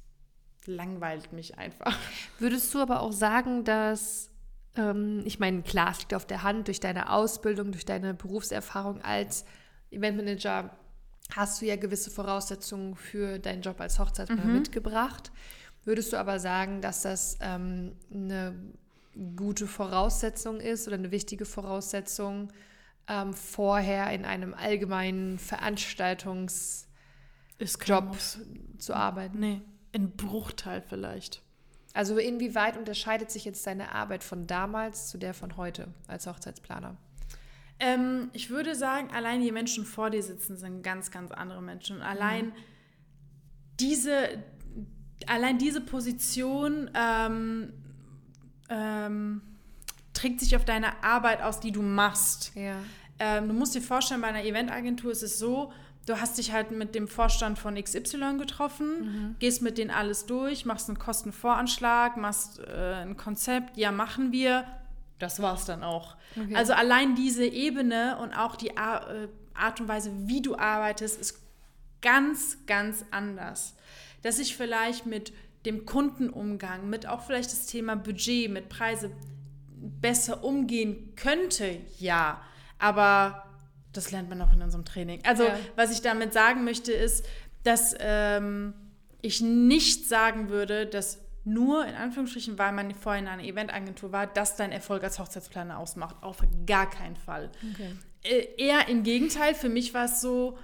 langweilt 0.66 1.32
mich 1.32 1.56
einfach. 1.56 1.96
Würdest 2.38 2.74
du 2.74 2.80
aber 2.80 3.00
auch 3.00 3.12
sagen, 3.12 3.64
dass 3.64 4.30
ähm, 4.76 5.22
ich 5.24 5.38
meine, 5.38 5.62
klar, 5.62 5.90
es 5.92 6.00
liegt 6.00 6.14
auf 6.14 6.26
der 6.26 6.42
Hand 6.42 6.68
durch 6.68 6.80
deine 6.80 7.10
Ausbildung, 7.10 7.72
durch 7.72 7.86
deine 7.86 8.14
Berufserfahrung 8.14 9.00
als 9.02 9.44
Eventmanager 9.90 10.70
hast 11.34 11.60
du 11.60 11.66
ja 11.66 11.76
gewisse 11.76 12.10
Voraussetzungen 12.10 12.94
für 12.94 13.38
deinen 13.38 13.62
Job 13.62 13.80
als 13.80 13.98
Hochzeitsplaner 13.98 14.44
mhm. 14.44 14.54
mitgebracht. 14.54 15.30
Würdest 15.84 16.12
du 16.12 16.16
aber 16.16 16.38
sagen, 16.40 16.80
dass 16.80 17.02
das 17.02 17.38
ähm, 17.40 17.96
eine 18.12 18.54
gute 19.36 19.66
Voraussetzung 19.66 20.60
ist 20.60 20.86
oder 20.86 20.96
eine 20.96 21.10
wichtige 21.10 21.44
Voraussetzung, 21.44 22.52
ähm, 23.08 23.32
vorher 23.32 24.10
in 24.12 24.24
einem 24.24 24.54
allgemeinen 24.54 25.38
Veranstaltungsjob 25.38 26.86
zu 28.78 28.94
arbeiten? 28.94 29.40
Nee, 29.40 29.62
ein 29.94 30.10
Bruchteil 30.10 30.82
vielleicht. 30.82 31.42
Also 31.94 32.18
inwieweit 32.18 32.76
unterscheidet 32.76 33.30
sich 33.30 33.44
jetzt 33.44 33.66
deine 33.66 33.92
Arbeit 33.92 34.22
von 34.22 34.46
damals 34.46 35.08
zu 35.08 35.18
der 35.18 35.34
von 35.34 35.56
heute 35.56 35.88
als 36.06 36.26
Hochzeitsplaner? 36.26 36.96
Ähm, 37.80 38.30
ich 38.32 38.50
würde 38.50 38.74
sagen, 38.74 39.10
allein 39.12 39.40
die 39.40 39.52
Menschen 39.52 39.84
vor 39.84 40.10
dir 40.10 40.22
sitzen, 40.22 40.56
sind 40.56 40.82
ganz, 40.82 41.10
ganz 41.10 41.30
andere 41.30 41.62
Menschen. 41.62 41.96
Und 41.96 42.02
allein 42.02 42.46
mhm. 42.46 42.52
diese, 43.80 44.28
allein 45.26 45.58
diese 45.58 45.80
Position 45.80 46.90
ähm, 46.94 47.72
ähm, 48.68 49.42
trägt 50.12 50.40
sich 50.40 50.56
auf 50.56 50.64
deine 50.64 51.02
Arbeit 51.02 51.42
aus, 51.42 51.60
die 51.60 51.72
du 51.72 51.82
machst. 51.82 52.52
Ja. 52.54 52.76
Ähm, 53.18 53.48
du 53.48 53.54
musst 53.54 53.74
dir 53.74 53.82
vorstellen, 53.82 54.20
bei 54.20 54.28
einer 54.28 54.44
Eventagentur 54.44 55.12
ist 55.12 55.22
es 55.22 55.38
so, 55.38 55.72
du 56.06 56.20
hast 56.20 56.38
dich 56.38 56.52
halt 56.52 56.70
mit 56.70 56.94
dem 56.94 57.08
Vorstand 57.08 57.58
von 57.58 57.74
XY 57.82 58.36
getroffen, 58.38 59.00
mhm. 59.00 59.36
gehst 59.38 59.62
mit 59.62 59.78
denen 59.78 59.90
alles 59.90 60.26
durch, 60.26 60.64
machst 60.64 60.88
einen 60.88 60.98
Kostenvoranschlag, 60.98 62.16
machst 62.16 62.60
äh, 62.60 63.02
ein 63.02 63.16
Konzept, 63.16 63.76
ja, 63.76 63.92
machen 63.92 64.32
wir. 64.32 64.64
Das 65.18 65.42
war's 65.42 65.64
dann 65.64 65.82
auch. 65.82 66.16
Okay. 66.36 66.54
Also 66.54 66.74
allein 66.74 67.16
diese 67.16 67.44
Ebene 67.44 68.18
und 68.18 68.32
auch 68.32 68.54
die 68.54 68.76
Ar 68.76 69.10
äh, 69.10 69.28
Art 69.54 69.80
und 69.80 69.88
Weise, 69.88 70.12
wie 70.28 70.40
du 70.40 70.56
arbeitest, 70.56 71.20
ist 71.20 71.42
ganz, 72.00 72.58
ganz 72.66 73.04
anders. 73.10 73.74
Dass 74.22 74.38
ich 74.38 74.56
vielleicht 74.56 75.06
mit 75.06 75.32
dem 75.66 75.86
Kundenumgang, 75.86 76.88
mit 76.88 77.06
auch 77.06 77.22
vielleicht 77.22 77.52
das 77.52 77.66
Thema 77.66 77.96
Budget, 77.96 78.50
mit 78.50 78.68
Preise 78.68 79.10
besser 80.00 80.44
umgehen 80.44 81.14
könnte, 81.16 81.78
ja. 81.98 82.40
Aber 82.78 83.44
das 83.92 84.10
lernt 84.10 84.28
man 84.28 84.40
auch 84.42 84.52
in 84.52 84.62
unserem 84.62 84.84
Training. 84.84 85.20
Also, 85.24 85.44
ja. 85.44 85.58
was 85.76 85.90
ich 85.90 86.02
damit 86.02 86.32
sagen 86.32 86.64
möchte, 86.64 86.92
ist, 86.92 87.26
dass 87.64 87.94
ähm, 87.98 88.74
ich 89.20 89.40
nicht 89.40 90.08
sagen 90.08 90.48
würde, 90.48 90.86
dass 90.86 91.20
nur 91.44 91.86
in 91.86 91.94
Anführungsstrichen, 91.94 92.58
weil 92.58 92.72
man 92.72 92.94
vorhin 92.94 93.26
eine 93.26 93.44
Eventagentur 93.44 94.12
war, 94.12 94.26
dass 94.26 94.56
dein 94.56 94.70
Erfolg 94.70 95.02
als 95.02 95.18
Hochzeitsplaner 95.18 95.78
ausmacht. 95.78 96.16
Auf 96.20 96.42
gar 96.66 96.88
keinen 96.88 97.16
Fall. 97.16 97.50
Okay. 97.72 97.94
Äh, 98.22 98.46
eher 98.58 98.88
im 98.88 99.02
Gegenteil, 99.02 99.54
für 99.54 99.68
mich 99.68 99.94
war 99.94 100.04
es 100.04 100.20
so, 100.20 100.58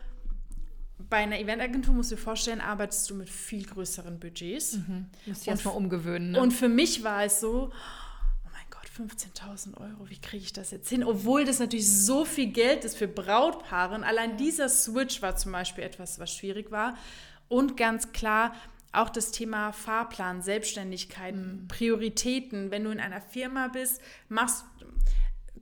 bei 0.99 1.18
einer 1.18 1.38
Eventagentur 1.38 1.95
musst 1.95 2.11
du 2.11 2.16
dir 2.16 2.22
vorstellen, 2.22 2.61
arbeitest 2.61 3.11
du 3.11 3.14
mit 3.14 3.28
viel 3.28 3.64
größeren 3.64 4.18
Budgets. 4.18 4.74
Mhm. 4.74 5.07
Musst 5.26 5.42
dich 5.42 5.49
erstmal 5.49 5.74
umgewöhnen. 5.74 6.32
Ne? 6.32 6.40
Und 6.40 6.53
für 6.53 6.68
mich 6.68 7.03
war 7.03 7.24
es 7.24 7.40
so, 7.40 7.72
15.000 8.97 9.80
Euro, 9.80 10.09
wie 10.09 10.20
kriege 10.20 10.45
ich 10.45 10.53
das 10.53 10.70
jetzt 10.70 10.88
hin? 10.88 11.03
Obwohl 11.03 11.45
das 11.45 11.59
natürlich 11.59 11.88
so 11.88 12.24
viel 12.24 12.47
Geld 12.47 12.84
ist 12.84 12.97
für 12.97 13.09
Brautpaare. 13.09 13.95
Und 13.95 14.05
allein 14.05 14.36
dieser 14.36 14.68
Switch 14.68 15.20
war 15.20 15.36
zum 15.36 15.53
Beispiel 15.53 15.82
etwas, 15.82 16.20
was 16.20 16.32
schwierig 16.32 16.70
war. 16.70 16.97
Und 17.49 17.76
ganz 17.76 18.12
klar 18.12 18.55
auch 18.92 19.11
das 19.11 19.32
Thema 19.32 19.72
Fahrplan, 19.72 20.42
Selbstständigkeit, 20.42 21.34
mhm. 21.34 21.66
Prioritäten. 21.66 22.70
Wenn 22.70 22.84
du 22.84 22.90
in 22.90 23.01
einer 23.01 23.20
Firma 23.20 23.66
bist, 23.66 24.01
machst 24.28 24.64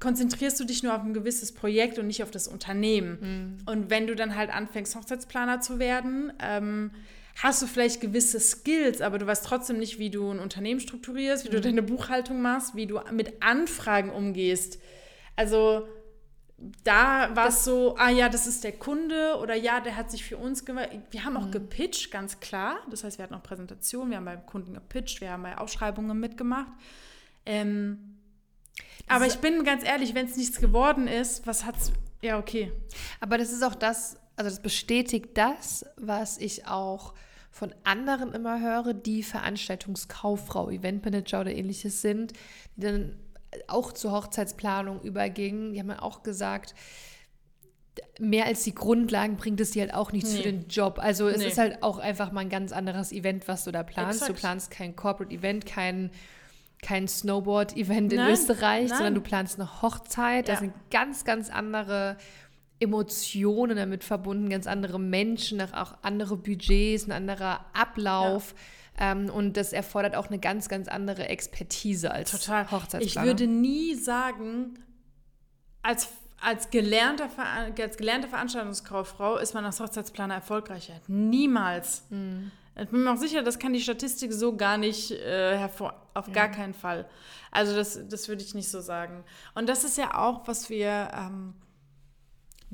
konzentrierst 0.02 0.58
du 0.58 0.64
dich 0.64 0.82
nur 0.82 0.96
auf 0.96 1.02
ein 1.02 1.14
gewisses 1.14 1.52
Projekt 1.52 1.96
und 1.96 2.08
nicht 2.08 2.24
auf 2.24 2.32
das 2.32 2.48
Unternehmen. 2.48 3.18
Mhm. 3.20 3.70
Und 3.72 3.88
wenn 3.88 4.08
du 4.08 4.16
dann 4.16 4.34
halt 4.34 4.52
anfängst, 4.52 4.96
Hochzeitsplaner 4.96 5.60
zu 5.60 5.78
werden, 5.78 6.32
ähm, 6.40 6.90
hast 7.40 7.62
du 7.62 7.66
vielleicht 7.66 8.00
gewisse 8.00 8.40
Skills, 8.40 9.00
aber 9.00 9.18
du 9.18 9.26
weißt 9.26 9.46
trotzdem 9.46 9.78
nicht, 9.78 10.00
wie 10.00 10.10
du 10.10 10.28
ein 10.28 10.40
Unternehmen 10.40 10.80
strukturierst, 10.80 11.44
wie 11.44 11.50
mhm. 11.50 11.52
du 11.52 11.60
deine 11.60 11.82
Buchhaltung 11.82 12.42
machst, 12.42 12.74
wie 12.74 12.86
du 12.86 13.00
mit 13.12 13.44
Anfragen 13.44 14.10
umgehst. 14.10 14.80
Also 15.36 15.86
da 16.82 17.34
war 17.36 17.48
es 17.48 17.64
so, 17.64 17.94
ah 17.96 18.10
ja, 18.10 18.28
das 18.28 18.48
ist 18.48 18.64
der 18.64 18.72
Kunde 18.72 19.36
oder 19.40 19.54
ja, 19.54 19.78
der 19.78 19.96
hat 19.96 20.10
sich 20.10 20.24
für 20.24 20.36
uns 20.36 20.64
gemacht. 20.64 20.88
Wir 21.12 21.24
haben 21.24 21.36
auch 21.36 21.46
mhm. 21.46 21.52
gepitcht, 21.52 22.10
ganz 22.10 22.40
klar. 22.40 22.78
Das 22.90 23.04
heißt, 23.04 23.18
wir 23.18 23.22
hatten 23.22 23.34
auch 23.34 23.42
Präsentationen, 23.44 24.10
wir 24.10 24.16
haben 24.16 24.24
beim 24.24 24.46
Kunden 24.46 24.74
gepitcht, 24.74 25.20
wir 25.20 25.30
haben 25.30 25.44
bei 25.44 25.56
Ausschreibungen 25.56 26.18
mitgemacht. 26.18 26.72
Ähm, 27.46 28.11
aber 29.08 29.26
ich 29.26 29.38
bin 29.38 29.64
ganz 29.64 29.84
ehrlich, 29.84 30.14
wenn 30.14 30.26
es 30.26 30.36
nichts 30.36 30.60
geworden 30.60 31.06
ist, 31.06 31.46
was 31.46 31.64
hat's? 31.64 31.92
Ja, 32.22 32.38
okay. 32.38 32.72
Aber 33.20 33.38
das 33.38 33.52
ist 33.52 33.62
auch 33.62 33.74
das, 33.74 34.16
also 34.36 34.50
das 34.50 34.62
bestätigt 34.62 35.30
das, 35.34 35.84
was 35.96 36.38
ich 36.38 36.66
auch 36.66 37.14
von 37.50 37.74
anderen 37.84 38.32
immer 38.32 38.60
höre, 38.60 38.94
die 38.94 39.22
Veranstaltungskauffrau, 39.22 40.70
Eventmanager 40.70 41.42
oder 41.42 41.52
ähnliches 41.52 42.00
sind, 42.00 42.32
die 42.76 42.82
dann 42.82 43.18
auch 43.68 43.92
zur 43.92 44.12
Hochzeitsplanung 44.12 45.02
übergingen. 45.02 45.74
Die 45.74 45.80
haben 45.80 45.90
auch 45.90 46.22
gesagt, 46.22 46.74
mehr 48.18 48.46
als 48.46 48.64
die 48.64 48.74
Grundlagen 48.74 49.36
bringt 49.36 49.60
es 49.60 49.72
dir 49.72 49.82
halt 49.82 49.94
auch 49.94 50.12
nichts 50.12 50.32
nee. 50.32 50.36
für 50.38 50.42
den 50.44 50.68
Job. 50.68 50.98
Also 50.98 51.28
es 51.28 51.38
nee. 51.38 51.48
ist 51.48 51.58
halt 51.58 51.82
auch 51.82 51.98
einfach 51.98 52.32
mal 52.32 52.40
ein 52.40 52.48
ganz 52.48 52.72
anderes 52.72 53.12
Event, 53.12 53.48
was 53.48 53.64
du 53.64 53.72
da 53.72 53.82
planst. 53.82 54.22
Exakt. 54.22 54.30
Du 54.30 54.40
planst 54.40 54.70
kein 54.70 54.96
Corporate 54.96 55.34
Event, 55.34 55.66
kein 55.66 56.10
kein 56.82 57.06
Snowboard-Event 57.06 58.12
in 58.12 58.20
Österreich, 58.20 58.88
nein. 58.88 58.98
sondern 58.98 59.14
du 59.14 59.20
planst 59.20 59.58
eine 59.58 59.82
Hochzeit. 59.82 60.48
Ja. 60.48 60.54
Da 60.54 60.60
sind 60.60 60.74
ganz, 60.90 61.24
ganz 61.24 61.48
andere 61.48 62.16
Emotionen 62.80 63.76
damit 63.76 64.02
verbunden, 64.02 64.50
ganz 64.50 64.66
andere 64.66 64.98
Menschen, 64.98 65.60
auch 65.72 65.94
andere 66.02 66.36
Budgets, 66.36 67.06
ein 67.06 67.12
anderer 67.12 67.64
Ablauf. 67.72 68.54
Ja. 68.98 69.12
Ähm, 69.12 69.30
und 69.30 69.56
das 69.56 69.72
erfordert 69.72 70.16
auch 70.16 70.26
eine 70.26 70.40
ganz, 70.40 70.68
ganz 70.68 70.88
andere 70.88 71.28
Expertise 71.28 72.10
als 72.10 72.32
Total. 72.32 72.70
Hochzeitsplaner. 72.70 73.06
Ich 73.06 73.16
würde 73.16 73.46
nie 73.46 73.94
sagen, 73.94 74.74
als, 75.82 76.08
als, 76.40 76.70
gelernte, 76.70 77.28
als 77.78 77.96
gelernte 77.96 78.28
Veranstaltungskauffrau 78.28 79.36
ist 79.36 79.54
man 79.54 79.64
als 79.64 79.78
Hochzeitsplaner 79.78 80.34
erfolgreicher. 80.34 80.94
Niemals. 81.06 82.04
Mhm. 82.10 82.50
Ich 82.80 82.88
bin 82.88 83.04
mir 83.04 83.12
auch 83.12 83.18
sicher, 83.18 83.42
das 83.42 83.58
kann 83.58 83.72
die 83.72 83.80
Statistik 83.80 84.32
so 84.32 84.56
gar 84.56 84.78
nicht 84.78 85.10
äh, 85.10 85.58
hervor, 85.58 85.94
auf 86.14 86.28
ja. 86.28 86.32
gar 86.32 86.48
keinen 86.48 86.74
Fall. 86.74 87.06
Also 87.50 87.74
das, 87.76 88.00
das 88.08 88.28
würde 88.28 88.42
ich 88.42 88.54
nicht 88.54 88.70
so 88.70 88.80
sagen. 88.80 89.24
Und 89.54 89.68
das 89.68 89.84
ist 89.84 89.98
ja 89.98 90.18
auch, 90.18 90.48
was 90.48 90.70
wir 90.70 91.10
ähm, 91.14 91.54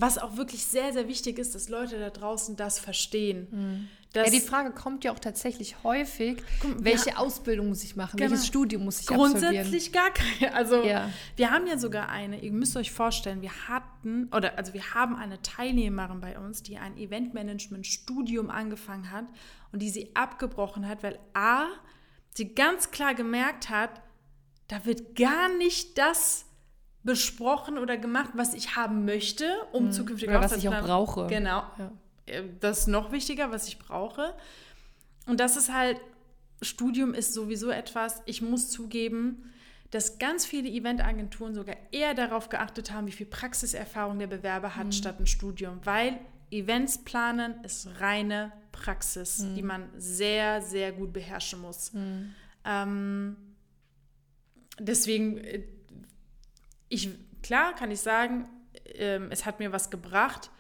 was 0.01 0.17
auch 0.17 0.37
wirklich 0.37 0.65
sehr, 0.65 0.93
sehr 0.93 1.09
wichtig 1.09 1.41
ist, 1.41 1.57
dass 1.57 1.69
Leute 1.69 1.99
da 1.99 2.11
draußen 2.11 2.55
das 2.55 2.79
verstehen. 2.79 3.49
Mhm. 3.51 3.89
Ja, 4.15 4.25
die 4.25 4.41
Frage 4.41 4.71
kommt 4.71 5.05
ja 5.05 5.13
auch 5.13 5.19
tatsächlich 5.19 5.83
häufig, 5.85 6.43
welche 6.79 7.11
ja, 7.11 7.17
Ausbildung 7.17 7.69
muss 7.69 7.85
ich 7.85 7.95
machen, 7.95 8.17
genau. 8.17 8.31
welches 8.31 8.47
Studium 8.47 8.85
muss 8.85 9.01
ich 9.01 9.07
Grundsätzlich 9.07 9.93
gar 9.93 10.11
keine. 10.11 10.55
Also 10.55 10.83
ja. 10.83 11.11
wir 11.37 11.51
haben 11.51 11.67
ja 11.67 11.77
sogar 11.77 12.09
eine, 12.09 12.41
ihr 12.41 12.53
müsst 12.53 12.77
euch 12.77 12.91
vorstellen, 12.91 13.43
wir 13.43 13.69
hatten, 13.69 14.29
oder 14.35 14.57
also 14.57 14.73
wir 14.73 14.95
haben 14.95 15.15
eine 15.15 15.43
Teilnehmerin 15.43 16.21
bei 16.21 16.39
uns, 16.39 16.63
die 16.63 16.79
ein 16.79 16.97
Eventmanagement-Studium 16.97 18.51
angefangen 18.51 19.11
hat 19.11 19.27
und 19.73 19.81
die 19.81 19.91
sie 19.91 20.17
abgebrochen 20.17 20.89
hat, 20.89 21.03
weil 21.03 21.19
A, 21.35 21.67
sie 22.35 22.55
ganz 22.55 22.91
klar 22.91 23.15
gemerkt 23.15 23.69
hat, 23.69 24.01
da 24.69 24.85
wird 24.87 25.17
gar 25.17 25.55
nicht 25.57 25.99
das 25.99 26.47
besprochen 27.03 27.79
oder 27.79 27.97
gemacht, 27.97 28.31
was 28.35 28.55
ich 28.55 28.75
haben 28.77 29.05
möchte, 29.05 29.45
um 29.73 29.87
mhm. 29.87 29.93
zukünftig 29.93 30.29
oder 30.29 30.43
was 30.43 30.57
ich 30.57 30.69
auch 30.69 30.81
brauche. 30.81 31.27
Genau. 31.27 31.63
Ja. 31.79 31.93
Äh, 32.29 32.45
das 32.61 32.81
ist 32.81 32.87
noch 32.89 33.13
wichtiger, 33.13 33.51
was 33.51 33.69
ich 33.69 33.79
brauche. 33.79 34.35
Und 35.27 35.41
das 35.41 35.57
ist 35.57 35.73
halt, 35.73 36.01
Studium 36.63 37.15
ist 37.15 37.35
sowieso 37.35 37.71
etwas, 37.71 38.23
ich 38.27 38.43
muss 38.43 38.71
zugeben, 38.71 39.53
dass 39.91 40.19
ganz 40.19 40.45
viele 40.45 40.69
Eventagenturen 40.69 41.55
sogar 41.55 41.77
eher 41.93 42.15
darauf 42.15 42.49
geachtet 42.49 42.93
haben, 42.93 43.07
wie 43.07 43.13
viel 43.13 43.27
Praxiserfahrung 43.27 44.19
der 44.19 44.27
Bewerber 44.27 44.77
hat, 44.77 44.87
mhm. 44.87 44.93
statt 44.93 45.19
ein 45.19 45.27
Studium. 45.27 45.81
Weil 45.85 46.19
Events 46.51 47.05
planen 47.05 47.63
ist 47.65 47.89
reine 48.01 48.53
Praxis, 48.73 49.39
mhm. 49.39 49.55
die 49.55 49.63
man 49.63 49.89
sehr, 49.97 50.63
sehr 50.63 50.93
gut 50.93 51.13
beherrschen 51.13 51.61
muss. 51.61 51.93
Mhm. 51.93 52.35
Ähm, 52.65 53.37
deswegen 54.79 55.39
äh, 55.39 55.63
ich, 56.89 57.11
klar 57.43 57.75
kann 57.75 57.91
ich 57.91 58.01
sagen, 58.01 58.47
ähm, 58.95 59.29
es 59.31 59.47
hat 59.47 59.59
mir 59.59 59.73
was 59.73 59.91
gebracht, 59.91 60.51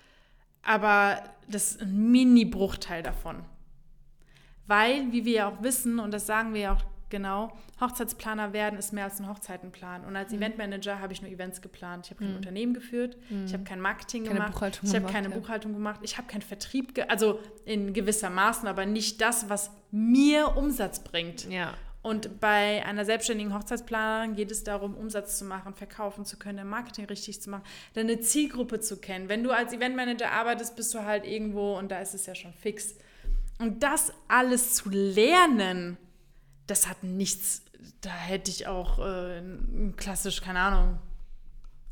aber 0.69 1.23
das 1.49 1.73
ist 1.73 1.83
ein 1.83 2.11
Mini-Bruchteil 2.11 3.03
davon. 3.03 3.43
Weil, 4.67 5.11
wie 5.13 5.25
wir 5.25 5.33
ja 5.33 5.49
auch 5.49 5.63
wissen, 5.63 5.99
und 5.99 6.13
das 6.13 6.27
sagen 6.27 6.53
wir 6.53 6.61
ja 6.61 6.73
auch 6.75 6.85
genau, 7.09 7.57
Hochzeitsplaner 7.81 8.53
werden 8.53 8.79
ist 8.79 8.93
mehr 8.93 9.05
als 9.05 9.19
ein 9.19 9.27
Hochzeitenplan. 9.27 10.05
Und 10.05 10.15
als 10.15 10.31
mhm. 10.31 10.39
Eventmanager 10.39 11.01
habe 11.01 11.15
ich 11.15 11.23
nur 11.23 11.31
Events 11.31 11.63
geplant. 11.63 12.05
Ich 12.05 12.11
habe 12.11 12.21
kein 12.21 12.33
mhm. 12.33 12.37
Unternehmen 12.37 12.75
geführt, 12.75 13.17
mhm. 13.31 13.47
ich 13.47 13.55
habe 13.55 13.65
kein 13.65 13.81
Marketing 13.81 14.25
keine 14.25 14.41
gemacht, 14.41 14.53
Buchhaltung 14.53 14.89
ich 14.89 14.95
habe 14.95 15.07
keine 15.11 15.31
ja. 15.31 15.35
Buchhaltung 15.35 15.73
gemacht, 15.73 16.01
ich 16.03 16.19
habe 16.19 16.29
keinen 16.29 16.43
Vertrieb, 16.43 16.93
also 17.09 17.41
in 17.65 17.95
gewisser 17.95 18.29
Maßen, 18.29 18.69
aber 18.69 18.85
nicht 18.85 19.23
das, 19.23 19.49
was 19.49 19.71
mir 19.91 20.55
Umsatz 20.55 21.03
bringt. 21.03 21.51
Ja. 21.51 21.73
Und 22.01 22.41
bei 22.41 22.85
einer 22.87 23.05
selbstständigen 23.05 23.53
Hochzeitsplanerin 23.53 24.37
geht 24.37 24.51
es 24.51 24.63
darum, 24.63 24.95
Umsatz 24.95 25.39
zu 25.39 25.45
machen, 25.45 25.75
verkaufen 25.75 26.25
zu 26.25 26.39
können, 26.39 26.69
Marketing 26.69 27.07
richtig 27.07 27.43
zu 27.43 27.51
machen, 27.51 27.65
deine 27.95 28.21
Zielgruppe 28.21 28.81
zu 28.81 28.99
kennen. 28.99 29.29
Wenn 29.29 29.43
du 29.43 29.51
als 29.51 29.73
Eventmanager 29.73 30.31
arbeitest, 30.31 30.77
bist 30.77 30.95
du 30.95 31.05
halt 31.05 31.27
irgendwo 31.27 31.77
und 31.77 31.91
da 31.91 32.01
ist 32.01 32.15
es 32.15 32.27
ja 32.27 32.35
schon 32.35 32.53
fix. 32.53 32.95
Und 33.59 33.83
das 33.83 34.13
alles 34.29 34.77
zu 34.77 34.91
lernen, 34.91 35.97
das 36.69 36.89
hat 36.89 37.03
nichts, 37.03 37.63
da 38.01 38.11
hätte 38.11 38.51
ich 38.51 38.69
auch 38.69 39.01
äh, 39.01 39.43
klassisch, 39.97 40.41
keine 40.41 40.61
Ahnung, 40.61 40.99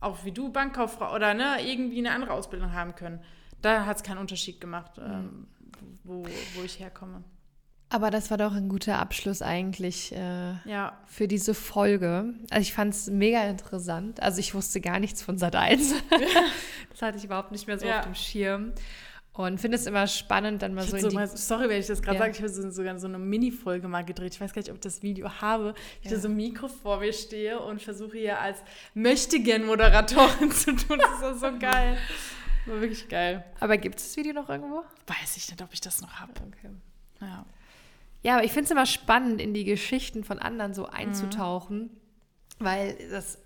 auch 0.00 0.24
wie 0.24 0.32
du 0.32 0.52
Bankkauffrau 0.52 1.14
oder 1.14 1.34
ne, 1.34 1.56
irgendwie 1.66 1.98
eine 1.98 2.12
andere 2.12 2.32
Ausbildung 2.32 2.72
haben 2.72 2.94
können. 2.94 3.20
Da 3.60 3.86
hat 3.86 3.96
es 3.96 4.02
keinen 4.04 4.18
Unterschied 4.18 4.60
gemacht, 4.60 4.98
mhm. 4.98 5.04
ähm, 5.04 5.46
wo, 6.04 6.24
wo 6.54 6.62
ich 6.62 6.78
herkomme. 6.78 7.24
Aber 7.88 8.10
das 8.10 8.30
war 8.30 8.38
doch 8.38 8.52
ein 8.52 8.68
guter 8.68 8.98
Abschluss 8.98 9.42
eigentlich 9.42 10.12
äh, 10.12 10.54
ja. 10.64 10.98
für 11.06 11.28
diese 11.28 11.54
Folge. 11.54 12.34
Also 12.50 12.62
ich 12.62 12.72
fand 12.72 12.92
es 12.92 13.08
mega 13.08 13.44
interessant. 13.44 14.20
Also 14.20 14.40
ich 14.40 14.54
wusste 14.54 14.80
gar 14.80 14.98
nichts 14.98 15.22
von 15.22 15.38
Sat 15.38 15.54
1. 15.54 15.94
das 16.90 17.02
hatte 17.02 17.18
ich 17.18 17.24
überhaupt 17.24 17.52
nicht 17.52 17.68
mehr 17.68 17.78
so 17.78 17.86
ja. 17.86 18.00
auf 18.00 18.04
dem 18.04 18.16
Schirm. 18.16 18.72
Und 19.32 19.60
finde 19.60 19.76
es 19.76 19.86
immer 19.86 20.06
spannend, 20.06 20.62
dann 20.62 20.74
mal 20.74 20.84
ich 20.84 20.90
so 20.90 20.96
in 20.96 21.02
so 21.02 21.08
die... 21.10 21.14
Mal, 21.14 21.28
sorry, 21.28 21.68
wenn 21.68 21.78
ich 21.78 21.86
das 21.86 22.00
gerade 22.02 22.16
ja. 22.16 22.24
sage, 22.24 22.32
ich 22.32 22.38
habe 22.38 22.48
so, 22.48 22.70
sogar 22.70 22.98
so 22.98 23.06
eine 23.06 23.18
Mini-Folge 23.18 23.86
mal 23.86 24.02
gedreht. 24.02 24.34
Ich 24.34 24.40
weiß 24.40 24.52
gar 24.52 24.62
nicht, 24.62 24.70
ob 24.70 24.76
ich 24.76 24.80
das 24.80 25.02
Video 25.02 25.30
habe. 25.40 25.74
Ich 26.00 26.10
ja. 26.10 26.16
da 26.16 26.22
so 26.22 26.28
ein 26.28 26.36
Mikro 26.36 26.68
vor 26.68 27.00
mir 27.00 27.12
stehe 27.12 27.60
und 27.60 27.82
versuche 27.82 28.16
hier 28.16 28.40
als 28.40 28.58
Möchtegern-Moderatorin 28.94 30.50
zu 30.52 30.74
tun. 30.74 30.98
Das 30.98 31.34
ist 31.34 31.40
so 31.40 31.56
geil. 31.58 31.98
War 32.64 32.80
wirklich 32.80 33.08
geil. 33.08 33.44
Aber 33.60 33.76
gibt 33.76 33.98
es 33.98 34.06
das 34.06 34.16
Video 34.16 34.32
noch 34.32 34.48
irgendwo? 34.48 34.82
Weiß 35.06 35.36
ich 35.36 35.48
nicht, 35.50 35.62
ob 35.62 35.72
ich 35.72 35.82
das 35.82 36.00
noch 36.00 36.14
habe. 36.14 36.32
Okay. 36.32 36.70
Ja. 37.20 37.44
Ja, 38.22 38.34
aber 38.34 38.44
ich 38.44 38.52
finde 38.52 38.64
es 38.64 38.70
immer 38.70 38.86
spannend, 38.86 39.40
in 39.40 39.54
die 39.54 39.64
Geschichten 39.64 40.24
von 40.24 40.38
anderen 40.38 40.74
so 40.74 40.86
einzutauchen, 40.86 41.78
mhm. 41.78 41.90
weil 42.58 42.96
das 43.10 43.38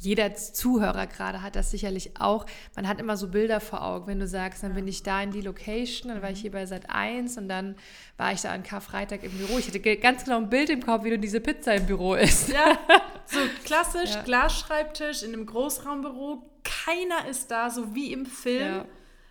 jeder 0.00 0.34
Zuhörer 0.34 1.08
gerade 1.08 1.42
hat 1.42 1.56
das 1.56 1.72
sicherlich 1.72 2.12
auch. 2.20 2.46
Man 2.76 2.86
hat 2.86 3.00
immer 3.00 3.16
so 3.16 3.28
Bilder 3.28 3.58
vor 3.58 3.82
Augen, 3.82 4.06
wenn 4.06 4.20
du 4.20 4.28
sagst, 4.28 4.62
dann 4.62 4.74
bin 4.74 4.86
ich 4.86 5.02
da 5.02 5.20
in 5.22 5.32
die 5.32 5.40
Location, 5.40 6.12
dann 6.12 6.22
war 6.22 6.30
ich 6.30 6.38
mhm. 6.38 6.42
hier 6.42 6.50
bei 6.52 6.66
Sat 6.66 6.88
1 6.88 7.36
und 7.36 7.48
dann 7.48 7.74
war 8.16 8.32
ich 8.32 8.40
da 8.40 8.52
an 8.52 8.62
Karfreitag 8.62 9.24
im 9.24 9.32
Büro. 9.32 9.58
Ich 9.58 9.66
hatte 9.66 9.80
ganz 9.96 10.24
genau 10.24 10.36
ein 10.36 10.48
Bild 10.48 10.70
im 10.70 10.84
Kopf, 10.84 11.02
wie 11.02 11.10
du 11.10 11.18
diese 11.18 11.40
Pizza 11.40 11.74
im 11.74 11.86
Büro 11.86 12.14
isst. 12.14 12.50
Ja, 12.50 12.78
so 13.26 13.40
klassisch, 13.64 14.14
ja. 14.14 14.22
Glasschreibtisch 14.22 15.24
in 15.24 15.32
einem 15.32 15.46
Großraumbüro. 15.46 16.48
Keiner 16.62 17.26
ist 17.28 17.50
da, 17.50 17.68
so 17.68 17.94
wie 17.94 18.12
im 18.12 18.24
Film. 18.24 18.74
Ja. 18.76 18.84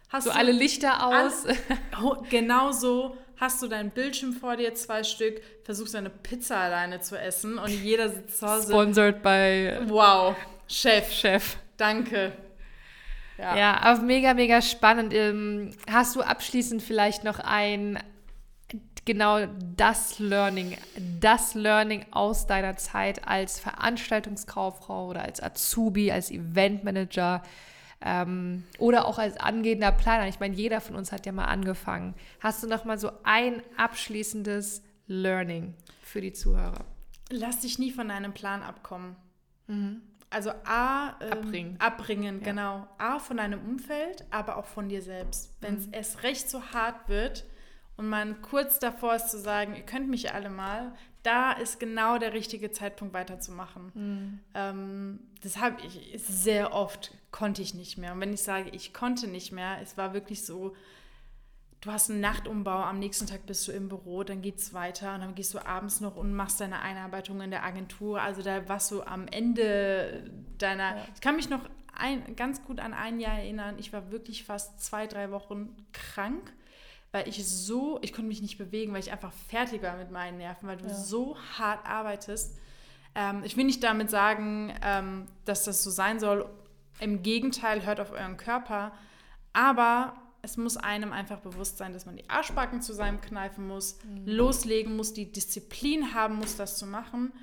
Hast 0.10 0.26
so 0.26 0.32
alle 0.32 0.52
Lichter 0.52 1.06
aus. 1.06 1.45
Alle, 1.91 2.24
genau 2.30 2.72
so 2.72 3.18
hast 3.38 3.61
du 3.61 3.67
deinen 3.67 3.91
Bildschirm 3.91 4.33
vor 4.33 4.57
dir, 4.57 4.73
zwei 4.75 5.03
Stück, 5.03 5.41
versuchst 5.63 5.93
deine 5.93 6.09
Pizza 6.09 6.57
alleine 6.57 6.99
zu 6.99 7.19
essen 7.19 7.57
und 7.57 7.69
jeder 7.69 8.09
sitzt 8.09 8.39
zu 8.39 8.47
Hause. 8.47 8.69
Sponsored 8.69 9.21
by. 9.21 9.79
Wow, 9.88 10.35
Chef. 10.67 11.11
Chef. 11.11 11.57
Danke. 11.77 12.33
Ja. 13.38 13.55
ja, 13.55 13.77
aber 13.81 14.01
mega, 14.01 14.33
mega 14.33 14.61
spannend. 14.61 15.13
Ähm, 15.13 15.71
hast 15.89 16.15
du 16.15 16.21
abschließend 16.21 16.81
vielleicht 16.81 17.23
noch 17.23 17.39
ein 17.39 17.99
genau 19.05 19.45
das 19.75 20.19
Learning, 20.19 20.75
das 21.19 21.53
Learning 21.53 22.05
aus 22.11 22.45
deiner 22.45 22.75
Zeit 22.77 23.27
als 23.27 23.59
Veranstaltungskauffrau 23.59 25.07
oder 25.07 25.21
als 25.21 25.41
Azubi, 25.41 26.11
als 26.11 26.29
Eventmanager? 26.29 27.41
Ähm, 28.02 28.64
oder 28.78 29.06
auch 29.06 29.18
als 29.18 29.38
angehender 29.38 29.91
Planer. 29.91 30.28
Ich 30.28 30.39
meine, 30.39 30.56
jeder 30.56 30.82
von 30.82 30.95
uns 30.95 31.12
hat 31.12 31.26
ja 31.26 31.32
mal 31.32 31.45
angefangen. 31.45 32.14
Hast 32.39 32.62
du 32.64 32.68
noch 32.68 32.86
mal 32.86 33.00
so 33.00 33.12
ein 33.24 33.64
abschließendes 33.76 34.84
Learning 35.08 35.74
für 36.02 36.22
die 36.22 36.34
Zuhörer? 36.34 36.86
Lass 37.30 37.62
dich 37.62 37.80
nie 37.80 37.91
von 37.91 38.10
deinem 38.10 38.34
Plan 38.34 38.62
abkommen. 38.62 39.16
Mhm. 39.68 40.02
Also 40.30 40.52
A, 40.66 41.16
ähm, 41.22 41.32
abbringen. 41.32 41.76
Abbringen, 41.80 42.39
ja. 42.39 42.45
genau. 42.45 42.88
A 42.98 43.20
von 43.20 43.38
deinem 43.38 43.62
Umfeld, 43.62 44.26
aber 44.30 44.58
auch 44.58 44.66
von 44.66 44.89
dir 44.89 45.02
selbst. 45.02 45.56
Wenn 45.62 45.76
es 45.76 45.88
mhm. 45.88 45.93
erst 45.93 46.24
recht 46.24 46.50
so 46.50 46.62
hart 46.74 47.08
wird 47.08 47.45
und 47.95 48.10
man 48.10 48.41
kurz 48.41 48.80
davor 48.80 49.16
ist 49.16 49.30
zu 49.30 49.39
sagen, 49.39 49.76
ihr 49.76 49.84
könnt 49.84 50.10
mich 50.10 50.34
alle 50.34 50.50
mal, 50.50 50.93
da 51.24 51.54
ist 51.54 51.80
genau 51.80 52.18
der 52.18 52.34
richtige 52.34 52.72
Zeitpunkt 52.72 53.14
weiterzumachen. 53.14 53.91
Mhm. 53.93 54.39
Ähm, 54.54 55.20
das 55.43 55.58
habe 55.58 55.78
ich 55.86 56.22
sehr 56.22 56.74
oft, 56.74 57.14
konnte 57.38 57.61
ich 57.61 57.73
nicht 57.73 57.97
mehr. 57.97 58.13
Und 58.13 58.19
wenn 58.19 58.33
ich 58.33 58.41
sage, 58.41 58.69
ich 58.71 58.93
konnte 58.93 59.27
nicht 59.27 59.51
mehr, 59.51 59.77
es 59.81 59.97
war 59.97 60.13
wirklich 60.13 60.45
so, 60.45 60.75
du 61.81 61.91
hast 61.91 62.09
einen 62.09 62.19
Nachtumbau, 62.19 62.81
am 62.81 62.97
nächsten 62.97 63.27
Tag 63.27 63.45
bist 63.45 63.67
du 63.67 63.71
im 63.71 63.89
Büro, 63.89 64.23
dann 64.23 64.41
geht 64.41 64.57
es 64.57 64.73
weiter 64.73 65.13
und 65.13 65.21
dann 65.21 65.35
gehst 65.35 65.53
du 65.53 65.63
abends 65.63 66.01
noch 66.01 66.15
und 66.15 66.33
machst 66.33 66.59
deine 66.59 66.79
Einarbeitung 66.79 67.39
in 67.41 67.51
der 67.51 67.63
Agentur. 67.63 68.21
Also 68.21 68.41
da 68.41 68.67
warst 68.67 68.89
du 68.91 69.03
am 69.03 69.27
Ende 69.27 70.31
deiner. 70.57 70.97
Ja. 70.97 71.07
Ich 71.13 71.21
kann 71.21 71.35
mich 71.35 71.49
noch 71.49 71.61
ein, 71.93 72.35
ganz 72.35 72.63
gut 72.63 72.79
an 72.79 72.93
ein 72.93 73.19
Jahr 73.19 73.38
erinnern. 73.38 73.75
Ich 73.77 73.93
war 73.93 74.11
wirklich 74.11 74.43
fast 74.43 74.81
zwei, 74.83 75.05
drei 75.05 75.31
Wochen 75.31 75.75
krank 75.93 76.53
weil 77.11 77.27
ich 77.27 77.47
so, 77.47 77.99
ich 78.01 78.11
konnte 78.11 78.27
mich 78.27 78.41
nicht 78.41 78.57
bewegen, 78.57 78.93
weil 78.93 78.99
ich 78.99 79.11
einfach 79.11 79.31
fertig 79.31 79.81
war 79.81 79.95
mit 79.97 80.11
meinen 80.11 80.38
Nerven, 80.38 80.67
weil 80.67 80.77
du 80.77 80.85
ja. 80.85 80.93
so 80.93 81.38
hart 81.57 81.85
arbeitest. 81.85 82.57
Ähm, 83.15 83.43
ich 83.43 83.55
will 83.57 83.63
nicht 83.63 83.81
damit 83.83 84.09
sagen, 84.09 84.73
ähm, 84.83 85.25
dass 85.45 85.63
das 85.63 85.83
so 85.83 85.89
sein 85.89 86.19
soll. 86.19 86.49
Im 87.00 87.24
Gegenteil, 87.24 87.86
hört 87.86 88.00
auf 88.00 88.12
euren 88.12 88.38
Körper. 88.38 88.93
Aber 89.54 90.16
es 90.41 90.58
muss 90.58 90.78
einem 90.78 91.14
einfach 91.14 91.39
bewusst 91.39 91.78
sein, 91.78 91.93
dass 91.93 92.06
man 92.06 92.16
die 92.16 92.30
Arschbacken 92.30 92.82
zusammenkneifen 92.82 93.68
muss, 93.68 93.98
mhm. 94.04 94.26
loslegen 94.26 94.95
muss, 94.95 95.14
die 95.14 95.32
Disziplin 95.32 96.14
haben 96.14 96.36
muss, 96.36 96.56
das 96.56 96.78
zu 96.78 96.86
machen. 96.86 97.34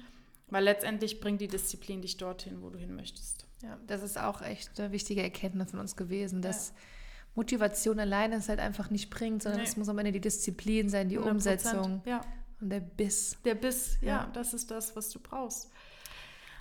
Weil 0.48 0.64
letztendlich 0.64 1.20
bringt 1.20 1.40
die 1.40 1.48
Disziplin 1.48 2.02
dich 2.02 2.16
dorthin, 2.16 2.62
wo 2.62 2.70
du 2.70 2.78
hin 2.78 2.94
möchtest. 2.94 3.46
Ja, 3.62 3.78
das 3.86 4.02
ist 4.02 4.18
auch 4.18 4.42
echt 4.42 4.78
eine 4.78 4.92
wichtige 4.92 5.22
Erkenntnis 5.22 5.70
von 5.70 5.80
uns 5.80 5.96
gewesen, 5.96 6.42
dass 6.42 6.68
ja 6.68 6.74
Motivation 7.34 7.98
alleine 7.98 8.36
es 8.36 8.48
halt 8.48 8.60
einfach 8.60 8.90
nicht 8.90 9.10
bringt, 9.10 9.42
sondern 9.42 9.62
nee. 9.62 9.66
es 9.66 9.76
muss 9.76 9.88
am 9.88 9.98
Ende 9.98 10.12
die 10.12 10.20
Disziplin 10.20 10.88
sein, 10.88 11.08
die 11.08 11.18
100%, 11.18 11.30
Umsetzung 11.30 12.02
ja. 12.04 12.20
und 12.60 12.70
der 12.70 12.80
Biss. 12.80 13.36
Der 13.44 13.54
Biss, 13.54 13.98
ja, 14.00 14.08
ja, 14.08 14.30
das 14.32 14.54
ist 14.54 14.70
das, 14.70 14.94
was 14.94 15.10
du 15.10 15.18
brauchst. 15.18 15.70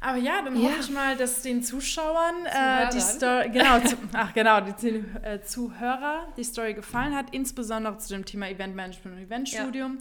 Aber 0.04 0.18
ja, 0.18 0.42
dann 0.42 0.60
ja. 0.60 0.64
hoffe 0.64 0.82
ich 0.82 0.90
mal, 0.90 1.16
dass 1.16 1.42
den 1.42 1.64
Zuschauern 1.64 2.46
äh, 2.46 2.90
die 2.94 3.00
Story, 3.00 3.50
genau, 3.52 3.80
zu, 3.80 3.96
ach 4.14 4.34
genau, 4.34 4.60
die 4.60 4.88
äh, 5.24 5.42
Zuhörer 5.42 6.28
die 6.36 6.44
Story 6.44 6.74
gefallen 6.74 7.16
hat, 7.16 7.28
insbesondere 7.32 7.98
zu 8.00 8.14
dem 8.14 8.26
Thema 8.26 8.50
Eventmanagement 8.50 9.16
und 9.18 9.24
Eventstudium. 9.24 10.00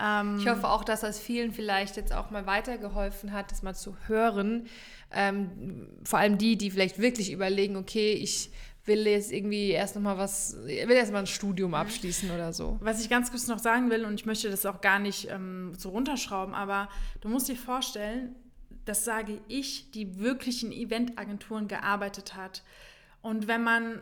Ja. 0.00 0.22
Ähm, 0.22 0.38
ich 0.38 0.48
hoffe 0.48 0.66
auch, 0.66 0.82
dass 0.82 1.02
das 1.02 1.18
vielen 1.20 1.52
vielleicht 1.52 1.96
jetzt 1.96 2.14
auch 2.14 2.30
mal 2.30 2.46
weitergeholfen 2.46 3.32
hat, 3.32 3.50
das 3.50 3.62
mal 3.62 3.74
zu 3.74 3.94
hören. 4.06 4.66
Ähm, 5.12 5.88
vor 6.04 6.20
allem 6.20 6.38
die, 6.38 6.56
die 6.56 6.70
vielleicht 6.70 6.98
wirklich 6.98 7.30
überlegen, 7.30 7.76
okay, 7.76 8.12
ich 8.12 8.50
will 8.86 9.06
jetzt 9.06 9.30
irgendwie 9.30 9.70
erst 9.70 9.94
noch 9.94 10.02
mal 10.02 10.16
was, 10.16 10.56
will 10.64 10.90
erst 10.90 11.12
mal 11.12 11.18
ein 11.18 11.26
Studium 11.26 11.72
mhm. 11.72 11.76
abschließen 11.76 12.30
oder 12.30 12.54
so. 12.54 12.78
Was 12.80 13.02
ich 13.02 13.10
ganz 13.10 13.30
kurz 13.30 13.46
noch 13.46 13.58
sagen 13.58 13.90
will, 13.90 14.06
und 14.06 14.14
ich 14.14 14.24
möchte 14.24 14.48
das 14.48 14.64
auch 14.64 14.80
gar 14.80 14.98
nicht 14.98 15.28
ähm, 15.30 15.74
so 15.76 15.90
runterschrauben, 15.90 16.54
aber 16.54 16.88
du 17.20 17.28
musst 17.28 17.48
dir 17.48 17.56
vorstellen, 17.56 18.34
das 18.84 19.04
sage 19.04 19.40
ich, 19.48 19.90
die 19.90 20.18
wirklich 20.18 20.64
in 20.64 20.72
Eventagenturen 20.72 21.68
gearbeitet 21.68 22.36
hat. 22.36 22.62
Und 23.22 23.48
wenn 23.48 23.62
man 23.62 24.00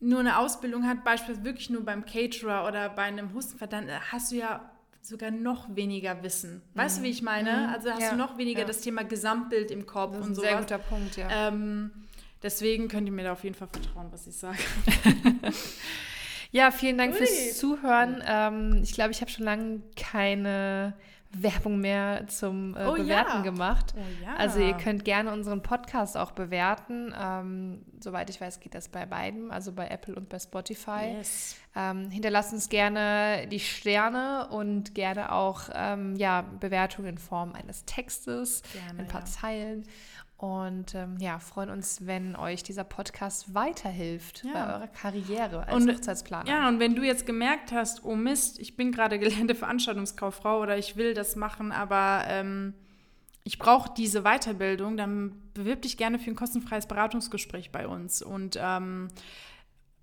nur 0.00 0.20
eine 0.20 0.38
Ausbildung 0.38 0.86
hat, 0.86 1.04
beispielsweise 1.04 1.44
wirklich 1.44 1.70
nur 1.70 1.84
beim 1.84 2.04
Caterer 2.04 2.66
oder 2.66 2.88
bei 2.88 3.02
einem 3.02 3.34
Hustenver, 3.34 3.66
dann 3.66 3.88
hast 4.12 4.30
du 4.30 4.36
ja 4.36 4.70
sogar 5.00 5.30
noch 5.30 5.74
weniger 5.74 6.22
Wissen. 6.22 6.62
Weißt 6.74 6.98
mhm. 6.98 7.02
du, 7.02 7.06
wie 7.06 7.10
ich 7.12 7.22
meine? 7.22 7.52
Mhm. 7.52 7.74
Also 7.74 7.90
hast 7.90 8.02
ja. 8.02 8.10
du 8.10 8.16
noch 8.16 8.36
weniger 8.36 8.60
ja. 8.60 8.66
das 8.66 8.80
Thema 8.80 9.04
Gesamtbild 9.04 9.70
im 9.70 9.86
Kopf 9.86 10.12
das 10.12 10.20
ist 10.20 10.26
und 10.28 10.34
so. 10.34 10.42
Sehr 10.42 10.58
guter 10.58 10.78
Punkt, 10.78 11.16
ja. 11.16 11.48
Ähm, 11.48 11.90
Deswegen 12.42 12.88
könnt 12.88 13.06
ihr 13.08 13.12
mir 13.12 13.24
da 13.24 13.32
auf 13.32 13.42
jeden 13.42 13.56
Fall 13.56 13.68
vertrauen, 13.68 14.08
was 14.12 14.26
ich 14.26 14.36
sage. 14.36 14.58
ja, 16.52 16.70
vielen 16.70 16.96
Dank 16.96 17.12
Ui. 17.12 17.18
fürs 17.18 17.58
Zuhören. 17.58 18.22
Ähm, 18.24 18.80
ich 18.82 18.92
glaube, 18.92 19.10
ich 19.10 19.20
habe 19.20 19.30
schon 19.30 19.44
lange 19.44 19.82
keine 19.96 20.94
Werbung 21.30 21.80
mehr 21.80 22.26
zum 22.28 22.74
äh, 22.74 22.86
oh, 22.86 22.94
Bewerten 22.94 23.36
ja. 23.36 23.42
gemacht. 23.42 23.94
Oh, 23.96 24.24
ja. 24.24 24.36
Also 24.36 24.60
ihr 24.60 24.74
könnt 24.74 25.04
gerne 25.04 25.32
unseren 25.32 25.62
Podcast 25.62 26.16
auch 26.16 26.30
bewerten. 26.30 27.14
Ähm, 27.18 27.84
soweit 28.00 28.30
ich 28.30 28.40
weiß, 28.40 28.60
geht 28.60 28.74
das 28.74 28.88
bei 28.88 29.04
beiden, 29.04 29.50
also 29.50 29.72
bei 29.72 29.88
Apple 29.88 30.14
und 30.14 30.28
bei 30.30 30.38
Spotify. 30.38 31.16
Yes. 31.18 31.56
Ähm, 31.76 32.10
hinterlasst 32.10 32.52
uns 32.52 32.70
gerne 32.70 33.46
die 33.48 33.60
Sterne 33.60 34.48
und 34.50 34.94
gerne 34.94 35.32
auch 35.32 35.68
ähm, 35.74 36.16
ja, 36.16 36.42
Bewertungen 36.58 37.08
in 37.08 37.18
Form 37.18 37.52
eines 37.52 37.84
Textes, 37.84 38.62
gerne, 38.72 39.00
ein 39.00 39.06
paar. 39.06 39.24
Zeilen. 39.28 39.84
Und 40.38 40.94
ähm, 40.94 41.16
ja, 41.18 41.40
freuen 41.40 41.68
uns, 41.68 42.06
wenn 42.06 42.36
euch 42.36 42.62
dieser 42.62 42.84
Podcast 42.84 43.54
weiterhilft 43.54 44.44
ja. 44.44 44.52
bei 44.52 44.74
eurer 44.74 44.86
Karriere 44.86 45.66
als 45.66 45.74
und, 45.74 45.92
Hochzeitsplaner. 45.92 46.48
Ja, 46.48 46.68
und 46.68 46.78
wenn 46.78 46.94
du 46.94 47.02
jetzt 47.02 47.26
gemerkt 47.26 47.72
hast, 47.72 48.04
oh 48.04 48.14
Mist, 48.14 48.60
ich 48.60 48.76
bin 48.76 48.92
gerade 48.92 49.18
gelernte 49.18 49.56
Veranstaltungskauffrau 49.56 50.60
oder 50.60 50.78
ich 50.78 50.96
will 50.96 51.12
das 51.12 51.34
machen, 51.34 51.72
aber 51.72 52.22
ähm, 52.28 52.74
ich 53.42 53.58
brauche 53.58 53.92
diese 53.96 54.22
Weiterbildung, 54.22 54.96
dann 54.96 55.32
bewirb 55.54 55.82
dich 55.82 55.96
gerne 55.96 56.20
für 56.20 56.30
ein 56.30 56.36
kostenfreies 56.36 56.86
Beratungsgespräch 56.86 57.72
bei 57.72 57.88
uns. 57.88 58.22
Und 58.22 58.56
ähm, 58.62 59.08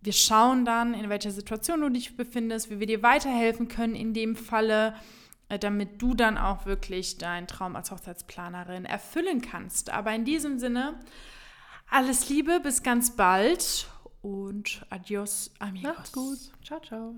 wir 0.02 0.14
schauen 0.14 0.66
dann, 0.66 0.94
in 0.94 1.10
welcher 1.10 1.32
Situation 1.32 1.80
du 1.80 1.90
dich 1.90 2.18
befindest, 2.18 2.70
wie 2.70 2.82
wir 2.82 2.88
dir 2.88 3.04
weiterhelfen 3.04 3.70
können 3.70 3.96
in 3.96 4.14
dem 4.14 4.36
Falle. 4.36 4.96
Äh, 5.48 5.60
damit 5.60 6.02
du 6.02 6.16
dann 6.16 6.38
auch 6.38 6.66
wirklich 6.66 7.18
deinen 7.18 7.48
Traum 7.48 7.76
als 7.76 7.91
Hochzeitsplanerin 7.91 8.86
erfüllen 8.86 9.41
kannst. 9.41 9.91
Aber 9.91 10.14
in 10.14 10.26
diesem 10.26 10.58
Sinne, 10.58 11.00
alles 11.89 12.30
Liebe, 12.30 12.60
bis 12.62 12.82
ganz 12.82 13.16
bald 13.16 13.88
und 14.22 14.86
adios, 14.89 15.52
amigos. 15.60 15.96
Macht's 15.96 16.12
gut. 16.12 16.39
Ciao, 16.64 16.80
ciao. 16.80 17.16